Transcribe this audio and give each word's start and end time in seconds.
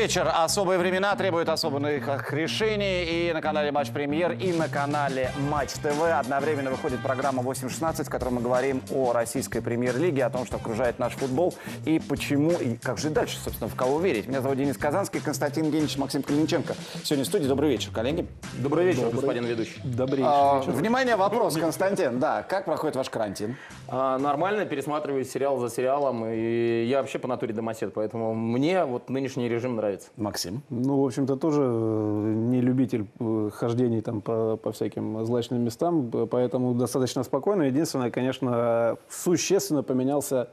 вечер. 0.00 0.32
Особые 0.34 0.78
времена 0.78 1.14
требуют 1.14 1.50
особенных 1.50 2.32
решений. 2.32 3.04
И 3.04 3.32
на 3.34 3.42
канале 3.42 3.70
Матч 3.70 3.90
Премьер, 3.90 4.32
и 4.32 4.50
на 4.50 4.66
канале 4.66 5.30
Матч 5.50 5.72
ТВ 5.72 6.00
одновременно 6.18 6.70
выходит 6.70 7.02
программа 7.02 7.42
8.16, 7.42 8.04
в 8.04 8.08
которой 8.08 8.30
мы 8.30 8.40
говорим 8.40 8.80
о 8.90 9.12
российской 9.12 9.60
премьер-лиге, 9.60 10.24
о 10.24 10.30
том, 10.30 10.46
что 10.46 10.56
окружает 10.56 10.98
наш 10.98 11.12
футбол, 11.12 11.54
и 11.84 12.00
почему, 12.00 12.52
и 12.52 12.76
как 12.76 12.96
же 12.96 13.10
дальше, 13.10 13.36
собственно, 13.44 13.68
в 13.68 13.74
кого 13.74 14.00
верить. 14.00 14.26
Меня 14.26 14.40
зовут 14.40 14.56
Денис 14.56 14.78
Казанский, 14.78 15.20
Константин 15.20 15.66
Евгеньевич, 15.66 15.98
Максим 15.98 16.22
Калиниченко. 16.22 16.74
Сегодня 17.04 17.24
в 17.24 17.28
студии. 17.28 17.46
Добрый 17.46 17.68
вечер, 17.68 17.90
коллеги. 17.92 18.26
Добрый 18.54 18.86
вечер, 18.86 19.02
Добрый. 19.02 19.20
господин 19.20 19.44
ведущий. 19.44 19.80
Добрый 19.84 20.24
а, 20.24 20.60
вечер. 20.60 20.72
Внимание, 20.72 21.16
вопрос, 21.16 21.58
Константин. 21.58 22.18
Да, 22.18 22.42
как 22.42 22.64
проходит 22.64 22.96
ваш 22.96 23.10
карантин? 23.10 23.56
А, 23.90 24.18
нормально, 24.18 24.66
пересматриваю 24.66 25.24
сериал 25.24 25.58
за 25.58 25.68
сериалом, 25.68 26.24
и 26.24 26.84
я 26.84 27.00
вообще 27.00 27.18
по 27.18 27.26
натуре 27.26 27.52
домосед, 27.52 27.92
поэтому 27.92 28.34
мне 28.34 28.84
вот 28.84 29.10
нынешний 29.10 29.48
режим 29.48 29.76
нравится. 29.76 30.10
Максим? 30.16 30.62
Ну, 30.70 31.02
в 31.02 31.06
общем-то, 31.06 31.36
тоже 31.36 31.62
э, 31.62 32.32
не 32.34 32.60
любитель 32.60 33.06
э, 33.18 33.50
хождений 33.52 34.00
там 34.00 34.20
по, 34.20 34.56
по 34.56 34.70
всяким 34.70 35.24
злачным 35.24 35.62
местам, 35.62 36.10
поэтому 36.30 36.74
достаточно 36.74 37.24
спокойно. 37.24 37.64
Единственное, 37.64 38.10
конечно, 38.12 38.96
существенно 39.08 39.82
поменялся 39.82 40.48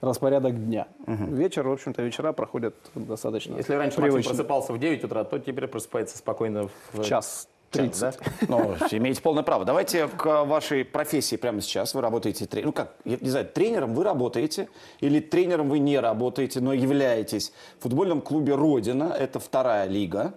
распорядок 0.00 0.64
дня. 0.66 0.86
Угу. 1.06 1.34
Вечер, 1.34 1.66
в 1.66 1.72
общем-то, 1.72 2.02
вечера 2.02 2.32
проходят 2.32 2.74
достаточно 2.94 3.56
Если 3.56 3.74
раньше 3.74 3.96
привычно. 3.96 4.18
Максим 4.18 4.30
просыпался 4.30 4.72
в 4.72 4.78
9 4.78 5.04
утра, 5.04 5.24
то 5.24 5.38
теперь 5.38 5.66
просыпается 5.66 6.16
спокойно 6.16 6.68
в... 6.92 7.02
Час 7.02 7.48
30. 7.70 8.00
да? 8.00 8.46
Ну, 8.48 8.74
имеете 8.90 9.22
полное 9.22 9.42
право. 9.42 9.64
Давайте 9.64 10.08
к 10.08 10.44
вашей 10.44 10.84
профессии 10.84 11.36
прямо 11.36 11.60
сейчас. 11.60 11.94
Вы 11.94 12.00
работаете, 12.00 12.48
ну 12.64 12.72
как, 12.72 12.94
я 13.04 13.18
не 13.20 13.30
знаю, 13.30 13.46
тренером 13.46 13.94
вы 13.94 14.04
работаете 14.04 14.68
или 15.00 15.20
тренером 15.20 15.68
вы 15.68 15.78
не 15.78 15.98
работаете, 15.98 16.60
но 16.60 16.72
являетесь 16.72 17.52
в 17.78 17.82
футбольном 17.82 18.20
клубе 18.20 18.54
«Родина». 18.54 19.14
Это 19.18 19.38
вторая 19.38 19.86
лига. 19.86 20.34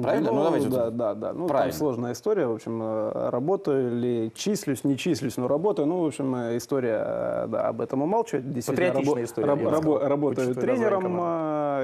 Правильно? 0.00 0.30
Ну, 0.30 0.36
ну 0.38 0.44
давайте. 0.44 0.68
Да, 0.68 0.90
да, 0.90 1.14
да. 1.14 1.32
Ну, 1.32 1.46
Правильно. 1.48 1.72
там 1.72 1.78
сложная 1.78 2.12
история. 2.12 2.46
В 2.46 2.52
общем, 2.52 2.80
э, 2.82 3.30
работаю 3.30 3.96
ли, 3.98 4.30
числюсь, 4.34 4.84
не 4.84 4.96
числюсь, 4.96 5.36
но 5.38 5.48
работаю. 5.48 5.88
Ну, 5.88 6.02
в 6.02 6.06
общем, 6.06 6.34
э, 6.34 6.56
история 6.58 7.02
э, 7.04 7.46
да, 7.48 7.68
об 7.68 7.80
этом 7.80 8.02
умалчивает. 8.02 8.52
Действительно, 8.52 9.00
рабо- 9.00 9.24
история, 9.24 9.46
раб- 9.48 9.60
рабо- 9.60 10.06
работаю 10.06 10.54
тренером. 10.54 11.18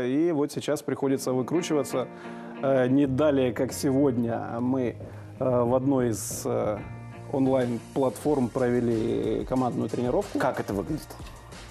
И 0.03 0.33
вот 0.33 0.53
сейчас 0.53 0.83
приходится 0.83 1.33
выкручиваться. 1.33 2.09
Не 2.63 3.07
далее, 3.07 3.53
как 3.53 3.73
сегодня, 3.73 4.59
мы 4.61 4.97
в 5.39 5.75
одной 5.75 6.11
из 6.11 6.47
онлайн-платформ 7.33 8.49
провели 8.49 9.45
командную 9.45 9.89
тренировку. 9.89 10.39
Как 10.39 10.61
это 10.61 10.73
выглядит? 10.73 11.09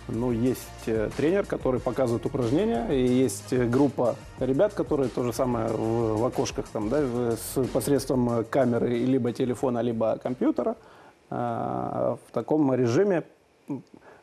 Ну, 0.09 0.31
есть 0.31 0.67
э, 0.87 1.09
тренер, 1.15 1.45
который 1.45 1.79
показывает 1.79 2.25
упражнения, 2.25 2.87
и 2.91 3.07
есть 3.07 3.53
э, 3.53 3.65
группа 3.65 4.17
ребят, 4.39 4.73
которые 4.73 5.07
то 5.07 5.23
же 5.23 5.31
самое 5.31 5.67
в, 5.69 6.17
в 6.17 6.25
окошках 6.25 6.67
там, 6.67 6.89
да, 6.89 7.31
с 7.31 7.63
посредством 7.71 8.43
камеры 8.49 8.89
либо 8.89 9.31
телефона, 9.31 9.79
либо 9.79 10.19
компьютера 10.21 10.75
э, 11.29 11.35
в 11.35 12.31
таком 12.33 12.73
режиме 12.73 13.23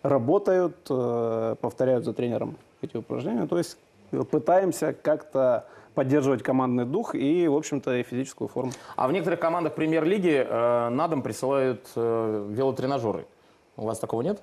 работают, 0.03 0.77
э, 0.91 1.56
повторяют 1.59 2.05
за 2.05 2.12
тренером 2.12 2.59
эти 2.83 2.98
упражнения. 2.98 3.47
То 3.47 3.56
есть 3.56 3.78
пытаемся 4.11 4.92
как-то 4.92 5.66
поддерживать 5.94 6.42
командный 6.42 6.84
дух 6.84 7.14
и, 7.14 7.48
в 7.48 7.55
общем-то, 7.55 7.97
и 7.97 8.03
физическую 8.03 8.48
форму. 8.48 8.72
А 8.97 9.08
в 9.08 9.12
некоторых 9.12 9.41
командах 9.41 9.75
премьер-лиги 9.75 10.47
э, 10.48 10.89
на 10.89 11.08
дом 11.08 11.22
присылают 11.22 11.89
э, 11.97 12.47
велотренажеры. 12.50 13.27
У 13.77 13.84
вас 13.84 13.98
такого 13.98 14.22
нет? 14.22 14.41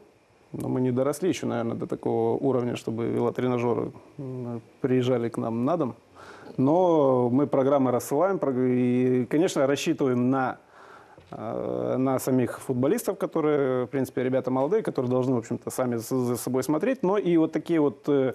Но 0.54 0.70
мы 0.70 0.82
не 0.82 0.92
доросли 0.92 1.30
еще, 1.30 1.46
наверное, 1.46 1.76
до 1.76 1.88
такого 1.88 2.38
уровня, 2.38 2.76
чтобы 2.76 3.06
велотренажеры 3.08 3.92
приезжали 4.82 5.30
к 5.30 5.38
нам 5.38 5.66
на 5.66 5.78
дом. 5.78 5.96
Но 6.56 7.30
мы 7.30 7.48
программы 7.48 7.92
рассылаем 7.92 8.38
и, 8.38 9.26
конечно, 9.26 9.68
рассчитываем 9.68 10.30
на, 10.30 10.58
э, 11.32 11.96
на 11.98 12.20
самих 12.20 12.60
футболистов, 12.60 13.18
которые, 13.18 13.86
в 13.86 13.90
принципе, 13.90 14.24
ребята 14.24 14.50
молодые, 14.50 14.82
которые 14.82 15.12
должны, 15.12 15.36
в 15.36 15.40
общем-то, 15.40 15.70
сами 15.70 15.98
за 15.98 16.38
собой 16.38 16.64
смотреть. 16.64 17.04
Но 17.04 17.18
и 17.18 17.38
вот 17.38 17.52
такие 17.52 17.80
вот 17.80 18.08
э, 18.08 18.34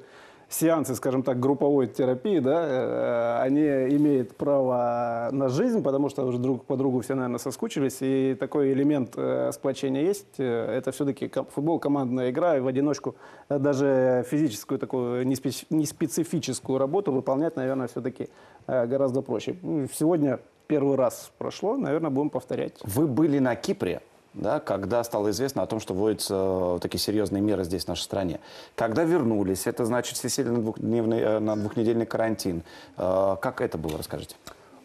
сеансы, 0.52 0.94
скажем 0.94 1.22
так, 1.22 1.40
групповой 1.40 1.86
терапии, 1.86 2.38
да, 2.38 2.64
э, 2.66 3.42
они 3.42 3.62
имеют 3.96 4.36
право 4.36 5.28
на 5.32 5.48
жизнь, 5.48 5.82
потому 5.82 6.08
что 6.08 6.24
уже 6.24 6.38
друг 6.38 6.64
по 6.64 6.76
другу 6.76 7.00
все, 7.00 7.14
наверное, 7.14 7.38
соскучились, 7.38 7.98
и 8.00 8.36
такой 8.38 8.72
элемент 8.72 9.14
э, 9.16 9.50
сплочения 9.52 10.02
есть. 10.02 10.38
Э, 10.38 10.76
это 10.76 10.92
все-таки 10.92 11.30
футбол, 11.50 11.78
командная 11.78 12.30
игра, 12.30 12.56
и 12.56 12.60
в 12.60 12.66
одиночку 12.66 13.14
даже 13.48 14.24
физическую 14.30 14.78
такую 14.78 15.26
неспецифическую 15.26 16.78
работу 16.78 17.12
выполнять, 17.12 17.56
наверное, 17.56 17.88
все-таки 17.88 18.28
гораздо 18.66 19.22
проще. 19.22 19.56
Сегодня 19.92 20.38
первый 20.66 20.96
раз 20.96 21.32
прошло, 21.38 21.76
наверное, 21.76 22.10
будем 22.10 22.30
повторять. 22.30 22.78
Вы 22.84 23.06
были 23.06 23.38
на 23.38 23.56
Кипре 23.56 24.00
да, 24.34 24.60
когда 24.60 25.04
стало 25.04 25.30
известно 25.30 25.62
о 25.62 25.66
том, 25.66 25.80
что 25.80 25.94
вводятся 25.94 26.34
э, 26.76 26.78
такие 26.80 27.00
серьезные 27.00 27.42
меры 27.42 27.64
здесь, 27.64 27.84
в 27.84 27.88
нашей 27.88 28.02
стране. 28.02 28.40
Когда 28.74 29.04
вернулись, 29.04 29.66
это 29.66 29.84
значит, 29.84 30.16
все 30.16 30.28
сели 30.28 30.48
на, 30.48 30.58
двухдневный, 30.58 31.20
э, 31.20 31.38
на 31.38 31.56
двухнедельный 31.56 32.06
карантин. 32.06 32.62
Э, 32.96 33.36
как 33.40 33.60
это 33.60 33.76
было, 33.76 33.98
расскажите? 33.98 34.36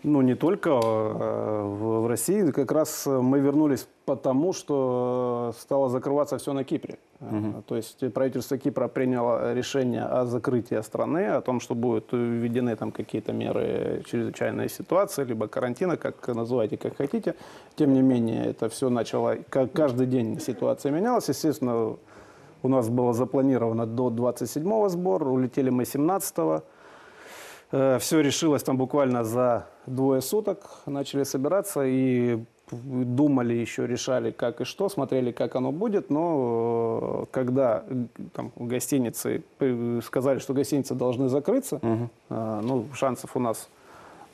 Ну, 0.08 0.22
не 0.22 0.36
только 0.36 0.72
в 0.74 2.08
России. 2.08 2.52
Как 2.52 2.72
раз 2.72 3.06
мы 3.08 3.40
вернулись 3.40 3.88
потому, 4.06 4.54
что 4.54 5.54
стало 5.60 5.90
закрываться 5.90 6.38
все 6.38 6.54
на 6.54 6.64
Кипре. 6.64 6.98
Угу. 7.20 7.64
То 7.68 7.76
есть 7.76 8.14
правительство 8.14 8.58
Кипра 8.58 8.88
приняло 8.88 9.54
решение 9.54 10.04
о 10.04 10.26
закрытии 10.26 10.82
страны, 10.82 11.28
о 11.28 11.42
том, 11.42 11.60
что 11.60 11.76
будут 11.76 12.14
введены 12.14 12.78
там 12.78 12.94
какие-то 12.94 13.34
меры 13.34 14.02
чрезвычайной 14.06 14.70
ситуации, 14.70 15.26
либо 15.26 15.50
карантина, 15.50 15.98
как 15.98 16.26
называйте, 16.30 16.78
как 16.78 16.96
хотите. 16.96 17.36
Тем 17.76 17.94
не 17.94 18.02
менее, 18.02 18.46
это 18.46 18.70
все 18.70 18.90
начало, 18.90 19.36
каждый 19.50 20.08
день 20.08 20.40
ситуация 20.40 20.94
менялась. 20.94 21.28
Естественно, 21.28 21.98
у 22.64 22.70
нас 22.70 22.88
было 22.88 23.12
запланировано 23.14 23.86
до 23.86 24.10
27-го 24.10 24.88
сбора, 24.88 25.26
улетели 25.26 25.70
мы 25.70 25.84
17-го. 25.84 26.64
Э, 27.72 27.98
все 28.00 28.22
решилось 28.22 28.64
там 28.64 28.78
буквально 28.78 29.26
за 29.26 29.68
двое 29.88 30.22
суток, 30.22 30.60
начали 30.86 31.24
собираться 31.24 31.84
и 31.86 32.40
думали 32.72 33.54
еще, 33.54 33.88
решали 33.88 34.32
как 34.32 34.62
и 34.62 34.66
что, 34.66 34.90
смотрели, 34.90 35.32
как 35.32 35.56
оно 35.56 35.72
будет, 35.72 36.10
но 36.10 37.24
э, 37.24 37.26
когда 37.32 37.84
там, 38.34 38.52
гостиницы 38.58 39.44
сказали, 40.04 40.40
что 40.40 40.54
гостиницы 40.54 40.94
должны 40.94 41.30
закрыться, 41.30 41.78
угу. 41.78 42.10
ну, 42.30 42.86
шансов 42.94 43.36
у 43.36 43.40
нас 43.40 43.70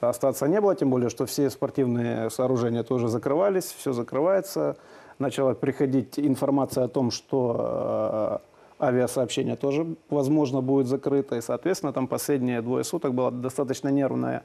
остаться 0.01 0.47
не 0.47 0.59
было, 0.59 0.75
тем 0.75 0.89
более, 0.89 1.09
что 1.09 1.25
все 1.25 1.49
спортивные 1.49 2.29
сооружения 2.29 2.83
тоже 2.83 3.07
закрывались, 3.07 3.65
все 3.77 3.93
закрывается. 3.93 4.77
Начала 5.19 5.53
приходить 5.53 6.17
информация 6.17 6.85
о 6.85 6.87
том, 6.87 7.11
что 7.11 8.41
э, 8.79 8.83
авиасообщение 8.83 9.55
тоже, 9.55 9.95
возможно, 10.09 10.61
будет 10.61 10.87
закрыто, 10.87 11.35
и, 11.35 11.41
соответственно, 11.41 11.93
там 11.93 12.07
последние 12.07 12.61
двое 12.61 12.83
суток 12.83 13.13
была 13.13 13.29
достаточно 13.29 13.89
нервная 13.89 14.43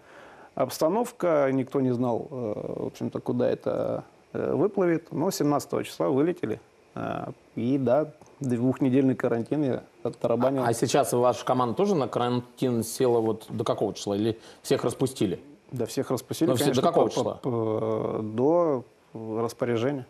обстановка, 0.58 1.48
никто 1.52 1.80
не 1.80 1.92
знал, 1.92 2.26
э, 2.30 2.74
в 2.82 2.86
общем-то, 2.86 3.20
куда 3.20 3.48
это 3.48 4.04
э, 4.32 4.54
выплывет. 4.54 5.12
Но 5.12 5.30
17 5.30 5.86
числа 5.86 6.08
вылетели. 6.08 6.60
Э, 6.94 7.28
и 7.54 7.78
да, 7.78 8.12
двухнедельный 8.40 9.14
карантин 9.14 9.62
я 9.62 9.84
оттарабанил. 10.02 10.64
А, 10.64 10.68
а 10.68 10.72
сейчас 10.74 11.12
ваша 11.12 11.44
команда 11.44 11.74
тоже 11.74 11.94
на 11.94 12.08
карантин 12.08 12.82
села 12.82 13.20
вот 13.20 13.46
до 13.48 13.64
какого 13.64 13.94
числа? 13.94 14.14
Или 14.14 14.38
всех 14.62 14.84
распустили? 14.84 15.40
Да, 15.70 15.86
всех 15.86 16.10
распустили, 16.10 16.48
Но 16.48 16.56
конечно, 16.56 16.82
до 16.82 16.88
какого 16.88 17.10
числа? 17.10 17.40
До 17.42 18.84
распоряжения. 19.14 20.06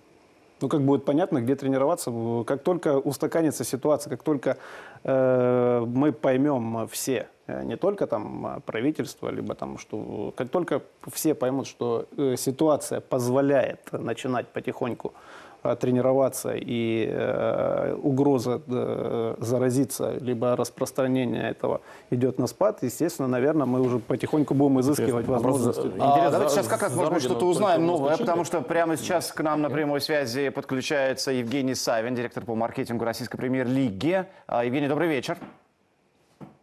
Ну, 0.60 0.68
как 0.68 0.82
будет 0.82 1.04
понятно, 1.04 1.40
где 1.40 1.54
тренироваться. 1.54 2.10
Как 2.44 2.62
только 2.62 2.98
устаканится 2.98 3.64
ситуация, 3.64 4.10
как 4.10 4.22
только 4.22 4.56
э, 5.04 5.84
мы 5.86 6.10
поймем 6.12 6.88
все, 6.88 7.28
не 7.48 7.76
только 7.76 8.06
там 8.06 8.62
правительство, 8.66 9.30
либо 9.30 9.54
там, 9.54 9.78
что 9.78 10.32
как 10.36 10.50
только 10.50 10.82
все 11.12 11.34
поймут, 11.34 11.66
что 11.66 12.06
э, 12.16 12.36
ситуация 12.36 13.00
позволяет 13.00 13.92
начинать 13.92 14.48
потихоньку 14.48 15.12
Э, 15.64 15.74
тренироваться 15.74 16.54
и 16.54 17.08
э, 17.10 17.94
угроза 18.00 18.62
э, 18.64 19.34
заразиться, 19.38 20.12
либо 20.20 20.54
распространение 20.54 21.50
этого 21.50 21.80
идет 22.10 22.38
на 22.38 22.46
спад, 22.46 22.78
естественно, 22.82 23.26
наверное, 23.26 23.66
мы 23.66 23.80
уже 23.80 23.98
потихоньку 23.98 24.54
будем 24.54 24.78
изыскивать 24.80 25.26
возможности. 25.26 25.90
А, 25.98 26.30
давайте 26.30 26.54
сейчас 26.54 26.68
как 26.68 26.82
раз, 26.82 26.94
может 26.94 27.12
быть, 27.12 27.22
что-то 27.24 27.44
узнаем 27.46 27.84
новое, 27.86 28.16
потому 28.16 28.44
что 28.44 28.60
прямо 28.60 28.96
сейчас 28.96 29.32
к 29.32 29.40
нам 29.42 29.60
на 29.60 29.68
прямой 29.68 30.00
связи 30.00 30.50
подключается 30.50 31.32
Евгений 31.32 31.74
Савин, 31.74 32.14
директор 32.14 32.44
по 32.44 32.54
маркетингу 32.54 33.04
российской 33.04 33.36
премьер-лиги. 33.36 34.26
А, 34.46 34.64
Евгений, 34.64 34.86
добрый 34.86 35.08
вечер. 35.08 35.38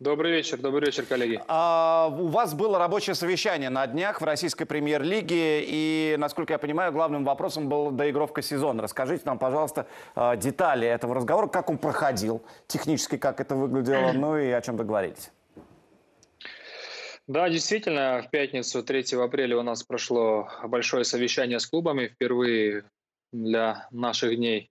Добрый 0.01 0.33
вечер, 0.33 0.57
добрый 0.57 0.87
вечер, 0.87 1.05
коллеги. 1.05 1.41
А, 1.47 2.09
у 2.11 2.27
вас 2.27 2.53
было 2.53 2.77
рабочее 2.77 3.15
совещание 3.15 3.69
на 3.69 3.87
днях 3.87 4.19
в 4.19 4.25
российской 4.25 4.65
премьер-лиге, 4.65 5.63
и, 5.65 6.15
насколько 6.17 6.51
я 6.51 6.59
понимаю, 6.59 6.91
главным 6.91 7.23
вопросом 7.23 7.69
был 7.69 7.91
доигровка 7.91 8.41
сезона. 8.41 8.83
Расскажите 8.83 9.23
нам, 9.23 9.39
пожалуйста, 9.39 9.87
а, 10.13 10.35
детали 10.35 10.85
этого 10.85 11.15
разговора, 11.15 11.47
как 11.47 11.69
он 11.69 11.77
проходил, 11.77 12.41
технически 12.67 13.15
как 13.15 13.39
это 13.39 13.55
выглядело, 13.55 14.11
ну 14.11 14.37
и 14.37 14.49
о 14.49 14.61
чем 14.61 14.75
договорились. 14.75 15.31
Да, 17.27 17.49
действительно, 17.49 18.21
в 18.21 18.29
пятницу 18.29 18.83
3 18.83 19.15
апреля 19.23 19.57
у 19.57 19.63
нас 19.63 19.81
прошло 19.83 20.49
большое 20.65 21.05
совещание 21.05 21.59
с 21.61 21.67
клубами 21.67 22.07
впервые 22.07 22.83
для 23.31 23.87
наших 23.91 24.35
дней, 24.35 24.69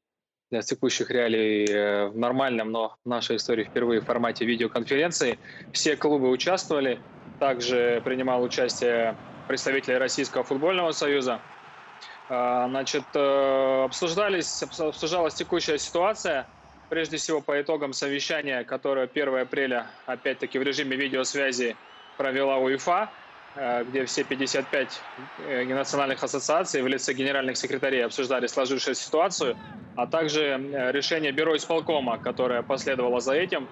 для 0.54 0.62
текущих 0.62 1.10
реалий 1.10 1.66
э, 1.66 2.06
в 2.06 2.16
нормальном, 2.16 2.70
но 2.70 2.96
в 3.04 3.08
нашей 3.08 3.36
истории 3.36 3.64
впервые 3.64 4.00
в 4.00 4.04
формате 4.04 4.44
видеоконференции. 4.44 5.36
Все 5.72 5.96
клубы 5.96 6.30
участвовали, 6.30 7.00
также 7.40 8.00
принимал 8.04 8.40
участие 8.40 9.16
представители 9.48 9.94
Российского 9.94 10.44
футбольного 10.44 10.92
союза. 10.92 11.40
А, 12.28 12.68
значит, 12.68 13.02
э, 13.14 13.84
обсуждались, 13.84 14.62
обсуждалась 14.62 15.34
текущая 15.34 15.76
ситуация, 15.78 16.46
прежде 16.88 17.16
всего 17.16 17.40
по 17.40 17.60
итогам 17.60 17.92
совещания, 17.92 18.62
которое 18.62 19.08
1 19.12 19.36
апреля, 19.36 19.86
опять-таки 20.06 20.60
в 20.60 20.62
режиме 20.62 20.96
видеосвязи, 20.96 21.74
провела 22.16 22.58
УЕФА, 22.58 23.10
э, 23.10 23.23
где 23.56 24.04
все 24.04 24.24
55 24.24 25.00
э, 25.38 25.64
национальных 25.64 26.22
ассоциаций 26.22 26.82
в 26.82 26.86
лице 26.86 27.12
генеральных 27.12 27.56
секретарей 27.56 28.04
обсуждали 28.04 28.46
сложившуюся 28.46 29.02
ситуацию, 29.02 29.56
а 29.96 30.06
также 30.06 30.58
решение 30.92 31.32
Бюро 31.32 31.56
исполкома, 31.56 32.18
которое 32.18 32.62
последовало 32.62 33.20
за 33.20 33.34
этим, 33.34 33.68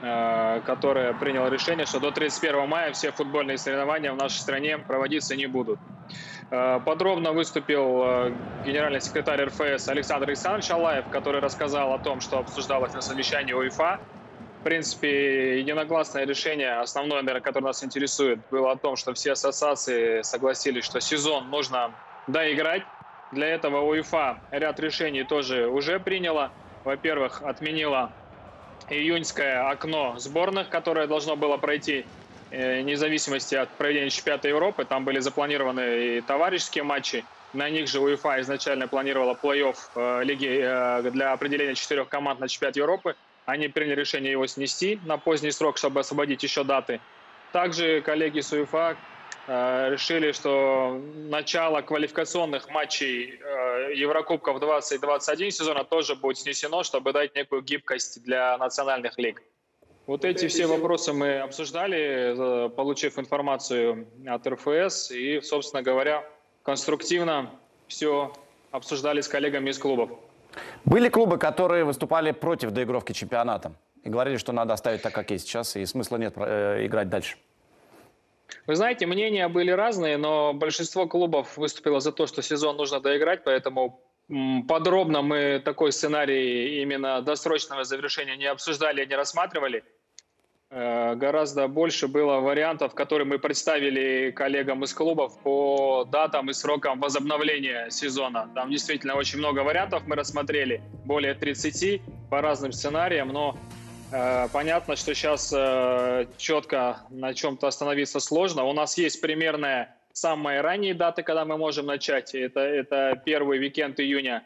которое 0.00 1.12
приняло 1.12 1.46
решение, 1.48 1.86
что 1.86 2.00
до 2.00 2.10
31 2.10 2.68
мая 2.68 2.92
все 2.92 3.12
футбольные 3.12 3.56
соревнования 3.58 4.12
в 4.12 4.16
нашей 4.16 4.38
стране 4.38 4.78
проводиться 4.78 5.36
не 5.36 5.46
будут. 5.46 5.78
Э, 6.52 6.80
подробно 6.84 7.32
выступил 7.32 8.02
э, 8.04 8.34
генеральный 8.66 9.00
секретарь 9.00 9.44
РФС 9.44 9.88
Александр 9.88 10.28
Александрович 10.28 10.70
Алаев, 10.70 11.08
который 11.08 11.40
рассказал 11.40 11.94
о 11.94 11.98
том, 11.98 12.20
что 12.20 12.38
обсуждалось 12.38 12.92
на 12.92 13.00
совещании 13.00 13.54
УЕФА. 13.54 14.00
В 14.62 14.64
принципе, 14.64 15.58
единогласное 15.58 16.24
решение, 16.24 16.78
основное, 16.78 17.20
наверное, 17.22 17.42
которое 17.42 17.66
нас 17.66 17.82
интересует, 17.82 18.38
было 18.48 18.70
о 18.70 18.76
том, 18.76 18.94
что 18.94 19.12
все 19.12 19.32
ассоциации 19.32 20.22
согласились, 20.22 20.84
что 20.84 21.00
сезон 21.00 21.50
нужно 21.50 21.90
доиграть. 22.28 22.84
Для 23.32 23.48
этого 23.48 23.80
УЕФА 23.80 24.38
ряд 24.52 24.78
решений 24.78 25.24
тоже 25.24 25.66
уже 25.66 25.98
приняла. 25.98 26.52
Во-первых, 26.84 27.42
отменила 27.42 28.12
июньское 28.88 29.68
окно 29.68 30.14
сборных, 30.18 30.68
которое 30.68 31.06
должно 31.08 31.34
было 31.34 31.56
пройти 31.56 32.06
Э, 32.54 32.82
независимости 32.82 33.54
от 33.54 33.70
проведения 33.70 34.10
чемпионата 34.10 34.46
Европы. 34.46 34.84
Там 34.84 35.06
были 35.06 35.20
запланированы 35.20 36.18
и 36.18 36.20
товарищеские 36.20 36.84
матчи. 36.84 37.24
На 37.54 37.70
них 37.70 37.88
же 37.88 37.98
УЕФА 37.98 38.42
изначально 38.42 38.88
планировала 38.88 39.32
плей-офф 39.32 39.76
э, 39.94 40.24
лиги 40.24 40.60
э, 40.62 41.10
для 41.12 41.32
определения 41.32 41.74
четырех 41.74 42.10
команд 42.10 42.40
на 42.40 42.48
чемпионат 42.48 42.76
Европы. 42.76 43.16
Они 43.44 43.68
приняли 43.68 44.00
решение 44.00 44.32
его 44.32 44.46
снести 44.46 45.00
на 45.04 45.18
поздний 45.18 45.50
срок, 45.50 45.76
чтобы 45.78 46.00
освободить 46.00 46.42
еще 46.42 46.64
даты. 46.64 47.00
Также 47.52 48.00
коллеги 48.00 48.40
с 48.40 48.52
УЕФА 48.52 48.96
решили, 49.46 50.30
что 50.32 51.00
начало 51.14 51.82
квалификационных 51.82 52.70
матчей 52.70 53.40
Еврокубков 53.94 54.60
2021 54.60 55.50
сезона 55.50 55.84
тоже 55.84 56.14
будет 56.14 56.38
снесено, 56.38 56.84
чтобы 56.84 57.12
дать 57.12 57.34
некую 57.34 57.62
гибкость 57.62 58.22
для 58.22 58.56
национальных 58.58 59.18
лиг. 59.18 59.42
Вот 60.06 60.24
эти 60.24 60.46
все 60.48 60.66
вопросы 60.66 61.12
мы 61.12 61.40
обсуждали, 61.40 62.68
получив 62.76 63.18
информацию 63.18 64.08
от 64.26 64.46
РФС, 64.46 65.10
и, 65.10 65.40
собственно 65.40 65.82
говоря, 65.82 66.24
конструктивно 66.62 67.50
все 67.88 68.32
обсуждали 68.70 69.20
с 69.20 69.28
коллегами 69.28 69.70
из 69.70 69.78
клубов. 69.78 70.10
Были 70.84 71.08
клубы, 71.08 71.38
которые 71.38 71.84
выступали 71.84 72.32
против 72.32 72.70
доигровки 72.70 73.12
чемпионата 73.12 73.72
и 74.04 74.08
говорили, 74.08 74.36
что 74.36 74.52
надо 74.52 74.74
оставить 74.74 75.02
так, 75.02 75.12
как 75.12 75.30
есть 75.30 75.46
сейчас, 75.46 75.76
и 75.76 75.86
смысла 75.86 76.16
нет 76.16 76.34
э, 76.36 76.86
играть 76.86 77.08
дальше. 77.08 77.36
Вы 78.66 78.76
знаете, 78.76 79.06
мнения 79.06 79.48
были 79.48 79.70
разные, 79.70 80.16
но 80.16 80.52
большинство 80.52 81.06
клубов 81.06 81.56
выступило 81.56 82.00
за 82.00 82.12
то, 82.12 82.26
что 82.26 82.42
сезон 82.42 82.76
нужно 82.76 83.00
доиграть, 83.00 83.44
поэтому 83.44 84.00
подробно 84.68 85.22
мы 85.22 85.60
такой 85.64 85.92
сценарий 85.92 86.82
именно 86.82 87.22
досрочного 87.22 87.84
завершения 87.84 88.36
не 88.36 88.46
обсуждали, 88.46 89.04
не 89.04 89.16
рассматривали. 89.16 89.84
Э, 90.74 91.14
гораздо 91.16 91.68
больше 91.68 92.08
было 92.08 92.40
вариантов, 92.40 92.94
которые 92.94 93.26
мы 93.26 93.38
представили 93.38 94.30
коллегам 94.30 94.82
из 94.84 94.94
клубов 94.94 95.38
по 95.42 96.08
датам 96.10 96.48
и 96.48 96.54
срокам 96.54 96.98
возобновления 96.98 97.90
сезона. 97.90 98.50
Там 98.54 98.70
действительно 98.70 99.16
очень 99.16 99.38
много 99.38 99.60
вариантов 99.60 100.04
мы 100.06 100.16
рассмотрели, 100.16 100.80
более 101.04 101.34
30 101.34 102.00
по 102.30 102.40
разным 102.40 102.72
сценариям, 102.72 103.28
но 103.28 103.54
э, 104.12 104.48
понятно, 104.50 104.96
что 104.96 105.14
сейчас 105.14 105.52
э, 105.54 106.24
четко 106.38 107.02
на 107.10 107.34
чем-то 107.34 107.66
остановиться 107.66 108.18
сложно. 108.18 108.64
У 108.64 108.72
нас 108.72 108.96
есть 108.96 109.20
примерная 109.20 109.94
самые 110.14 110.62
ранние 110.62 110.94
даты, 110.94 111.22
когда 111.22 111.44
мы 111.44 111.58
можем 111.58 111.84
начать. 111.84 112.34
Это, 112.34 112.60
это 112.60 113.20
первый 113.26 113.58
уикенд 113.58 114.00
июня. 114.00 114.42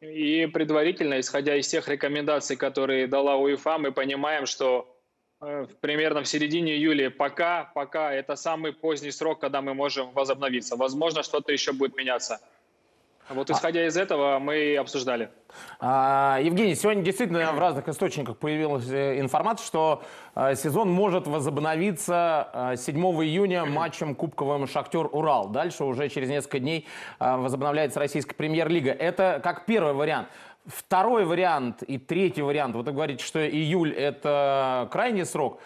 И 0.00 0.46
предварительно, 0.46 1.20
исходя 1.20 1.54
из 1.54 1.68
тех 1.68 1.86
рекомендаций, 1.86 2.56
которые 2.56 3.06
дала 3.06 3.36
УЕФА, 3.36 3.76
мы 3.76 3.92
понимаем, 3.92 4.46
что 4.46 4.93
примерно 5.80 6.22
в 6.22 6.28
середине 6.28 6.74
июля 6.74 7.10
пока, 7.10 7.70
пока 7.74 8.12
это 8.12 8.36
самый 8.36 8.72
поздний 8.72 9.10
срок, 9.10 9.40
когда 9.40 9.62
мы 9.62 9.74
можем 9.74 10.10
возобновиться. 10.12 10.76
Возможно, 10.76 11.22
что-то 11.22 11.52
еще 11.52 11.72
будет 11.72 11.96
меняться. 11.96 12.40
Вот 13.30 13.48
исходя 13.48 13.86
из 13.86 13.96
этого 13.96 14.38
мы 14.38 14.76
обсуждали. 14.76 15.30
А, 15.80 16.38
Евгений, 16.42 16.74
сегодня 16.74 17.02
действительно 17.02 17.52
в 17.52 17.58
разных 17.58 17.88
источниках 17.88 18.36
появилась 18.36 18.88
э, 18.90 19.18
информация, 19.18 19.66
что 19.66 20.02
э, 20.34 20.54
сезон 20.56 20.90
может 20.90 21.26
возобновиться 21.26 22.74
7 22.76 22.96
э, 22.96 23.24
июня 23.24 23.64
матчем 23.64 24.14
кубковым 24.14 24.66
«Шахтер-Урал». 24.66 25.48
Дальше 25.48 25.84
уже 25.84 26.10
через 26.10 26.28
несколько 26.28 26.58
дней 26.58 26.86
возобновляется 27.18 27.98
российская 27.98 28.34
премьер-лига. 28.34 28.90
Это 28.90 29.40
как 29.42 29.64
первый 29.64 29.94
вариант. 29.94 30.28
Второй 30.66 31.26
вариант 31.26 31.82
и 31.82 31.98
третий 31.98 32.40
вариант, 32.40 32.74
вот 32.74 32.86
вы 32.86 32.92
говорите, 32.92 33.22
что 33.22 33.46
июль 33.46 33.92
это 33.92 34.88
крайний 34.90 35.26
срок, 35.26 35.60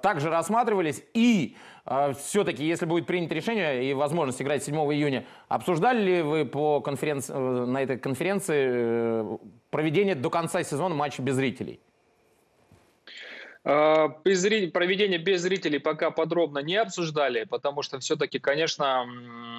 также 0.00 0.30
рассматривались. 0.30 1.02
И 1.12 1.56
а, 1.90 2.12
все-таки, 2.12 2.66
если 2.66 2.84
будет 2.84 3.06
принято 3.06 3.34
решение 3.34 3.90
и 3.90 3.94
возможность 3.94 4.42
играть 4.42 4.62
7 4.62 4.74
июня, 4.74 5.24
обсуждали 5.48 6.02
ли 6.02 6.22
вы 6.22 6.44
по 6.44 6.82
конференции, 6.82 7.34
э, 7.34 7.64
на 7.64 7.82
этой 7.82 7.98
конференции 7.98 8.68
э, 8.70 9.38
проведение 9.70 10.14
до 10.14 10.28
конца 10.28 10.62
сезона 10.62 10.94
матча 10.94 11.22
без 11.22 11.36
зрителей? 11.36 11.80
А, 13.64 14.08
без, 14.22 14.42
проведение 14.70 15.18
без 15.18 15.40
зрителей 15.40 15.78
пока 15.78 16.10
подробно 16.10 16.58
не 16.58 16.76
обсуждали, 16.76 17.44
потому 17.44 17.80
что 17.80 17.98
все-таки, 18.00 18.38
конечно, 18.38 19.06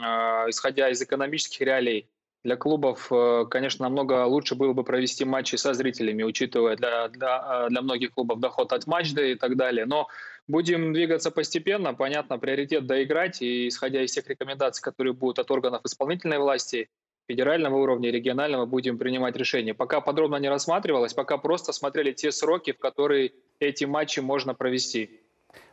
а, 0.03 0.45
исходя 0.49 0.89
из 0.89 1.01
экономических 1.01 1.61
реалий, 1.61 2.07
для 2.43 2.55
клубов, 2.55 3.11
э, 3.11 3.45
конечно, 3.49 3.83
намного 3.83 4.25
лучше 4.25 4.55
было 4.55 4.73
бы 4.73 4.83
провести 4.83 5.25
матчи 5.25 5.55
со 5.55 5.73
зрителями, 5.73 6.23
учитывая 6.23 6.75
для, 6.75 7.07
для, 7.09 7.67
для 7.69 7.81
многих 7.81 8.11
клубов 8.11 8.39
доход 8.39 8.73
от 8.73 8.87
матча 8.87 9.21
и 9.21 9.35
так 9.35 9.55
далее. 9.57 9.85
Но 9.85 10.07
Будем 10.49 10.93
двигаться 10.93 11.29
постепенно. 11.29 11.93
Понятно, 11.93 12.39
приоритет 12.39 12.87
доиграть. 12.87 13.39
И 13.39 13.67
исходя 13.67 14.01
из 14.01 14.11
тех 14.13 14.27
рекомендаций, 14.27 14.81
которые 14.81 15.13
будут 15.13 15.37
от 15.37 15.51
органов 15.51 15.81
исполнительной 15.85 16.39
власти, 16.39 16.89
федерального 17.27 17.77
уровня, 17.77 18.09
регионального, 18.09 18.65
будем 18.65 18.97
принимать 18.97 19.35
решения. 19.35 19.75
Пока 19.75 20.01
подробно 20.01 20.37
не 20.37 20.49
рассматривалось, 20.49 21.13
пока 21.13 21.37
просто 21.37 21.71
смотрели 21.71 22.13
те 22.13 22.31
сроки, 22.31 22.71
в 22.71 22.79
которые 22.79 23.33
эти 23.59 23.85
матчи 23.85 24.21
можно 24.21 24.55
провести. 24.55 25.21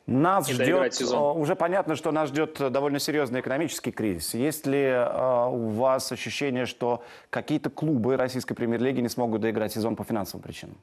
Нас 0.06 0.48
ждет, 0.48 0.94
сезон. 0.94 1.36
уже 1.36 1.56
понятно, 1.56 1.96
что 1.96 2.12
нас 2.12 2.28
ждет 2.28 2.58
довольно 2.70 3.00
серьезный 3.00 3.40
экономический 3.40 3.90
кризис. 3.90 4.34
Есть 4.34 4.64
ли 4.64 4.78
э, 4.78 5.48
у 5.48 5.70
вас 5.70 6.12
ощущение, 6.12 6.66
что 6.66 7.02
какие-то 7.28 7.70
клубы 7.70 8.16
российской 8.16 8.54
премьер-лиги 8.54 9.00
не 9.00 9.08
смогут 9.08 9.40
доиграть 9.40 9.72
сезон 9.72 9.96
по 9.96 10.04
финансовым 10.04 10.42
причинам? 10.42 10.76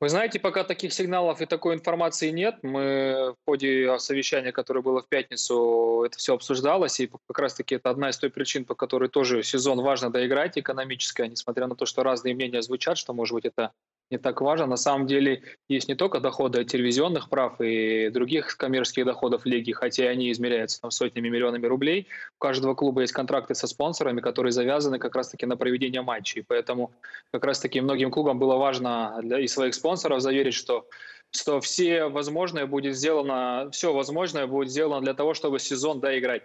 Вы 0.00 0.10
знаете, 0.10 0.38
пока 0.38 0.62
таких 0.62 0.92
сигналов 0.92 1.40
и 1.40 1.46
такой 1.46 1.74
информации 1.74 2.30
нет. 2.30 2.58
Мы 2.62 3.34
в 3.34 3.50
ходе 3.50 3.98
совещания, 3.98 4.52
которое 4.52 4.80
было 4.80 5.02
в 5.02 5.08
пятницу, 5.08 6.04
это 6.06 6.18
все 6.18 6.34
обсуждалось. 6.34 7.00
И 7.00 7.10
как 7.26 7.38
раз-таки 7.40 7.74
это 7.74 7.90
одна 7.90 8.10
из 8.10 8.16
той 8.16 8.30
причин, 8.30 8.64
по 8.64 8.76
которой 8.76 9.08
тоже 9.08 9.42
сезон 9.42 9.82
важно 9.82 10.10
доиграть 10.10 10.56
экономическое, 10.56 11.26
несмотря 11.26 11.66
на 11.66 11.74
то, 11.74 11.84
что 11.84 12.04
разные 12.04 12.32
мнения 12.36 12.62
звучат, 12.62 12.96
что, 12.96 13.12
может 13.12 13.34
быть, 13.34 13.46
это 13.46 13.72
не 14.10 14.18
так 14.18 14.40
важно. 14.40 14.66
На 14.66 14.76
самом 14.76 15.06
деле 15.06 15.42
есть 15.68 15.88
не 15.88 15.94
только 15.94 16.20
доходы 16.20 16.60
от 16.60 16.68
телевизионных 16.68 17.28
прав 17.28 17.60
и 17.60 18.08
других 18.10 18.56
коммерческих 18.56 19.04
доходов 19.04 19.44
лиги, 19.44 19.72
хотя 19.72 20.04
и 20.04 20.08
они 20.08 20.32
измеряются 20.32 20.80
там, 20.80 20.90
сотнями 20.90 21.28
миллионами 21.28 21.66
рублей. 21.66 22.06
У 22.36 22.40
каждого 22.40 22.74
клуба 22.74 23.02
есть 23.02 23.12
контракты 23.12 23.54
со 23.54 23.66
спонсорами, 23.66 24.20
которые 24.20 24.52
завязаны 24.52 24.98
как 24.98 25.14
раз-таки 25.14 25.46
на 25.46 25.56
проведение 25.56 26.02
матчей. 26.02 26.44
Поэтому 26.46 26.92
как 27.32 27.44
раз-таки 27.44 27.80
многим 27.80 28.10
клубам 28.10 28.38
было 28.38 28.56
важно 28.56 29.18
для 29.22 29.40
и 29.40 29.46
своих 29.46 29.74
спонсоров 29.74 30.20
заверить, 30.20 30.54
что 30.54 30.86
что 31.30 31.60
все 31.60 32.06
возможное 32.06 32.64
будет 32.64 32.96
сделано, 32.96 33.68
все 33.70 33.92
возможное 33.92 34.46
будет 34.46 34.70
сделано 34.70 35.02
для 35.02 35.12
того, 35.12 35.34
чтобы 35.34 35.58
сезон 35.58 36.00
доиграть. 36.00 36.42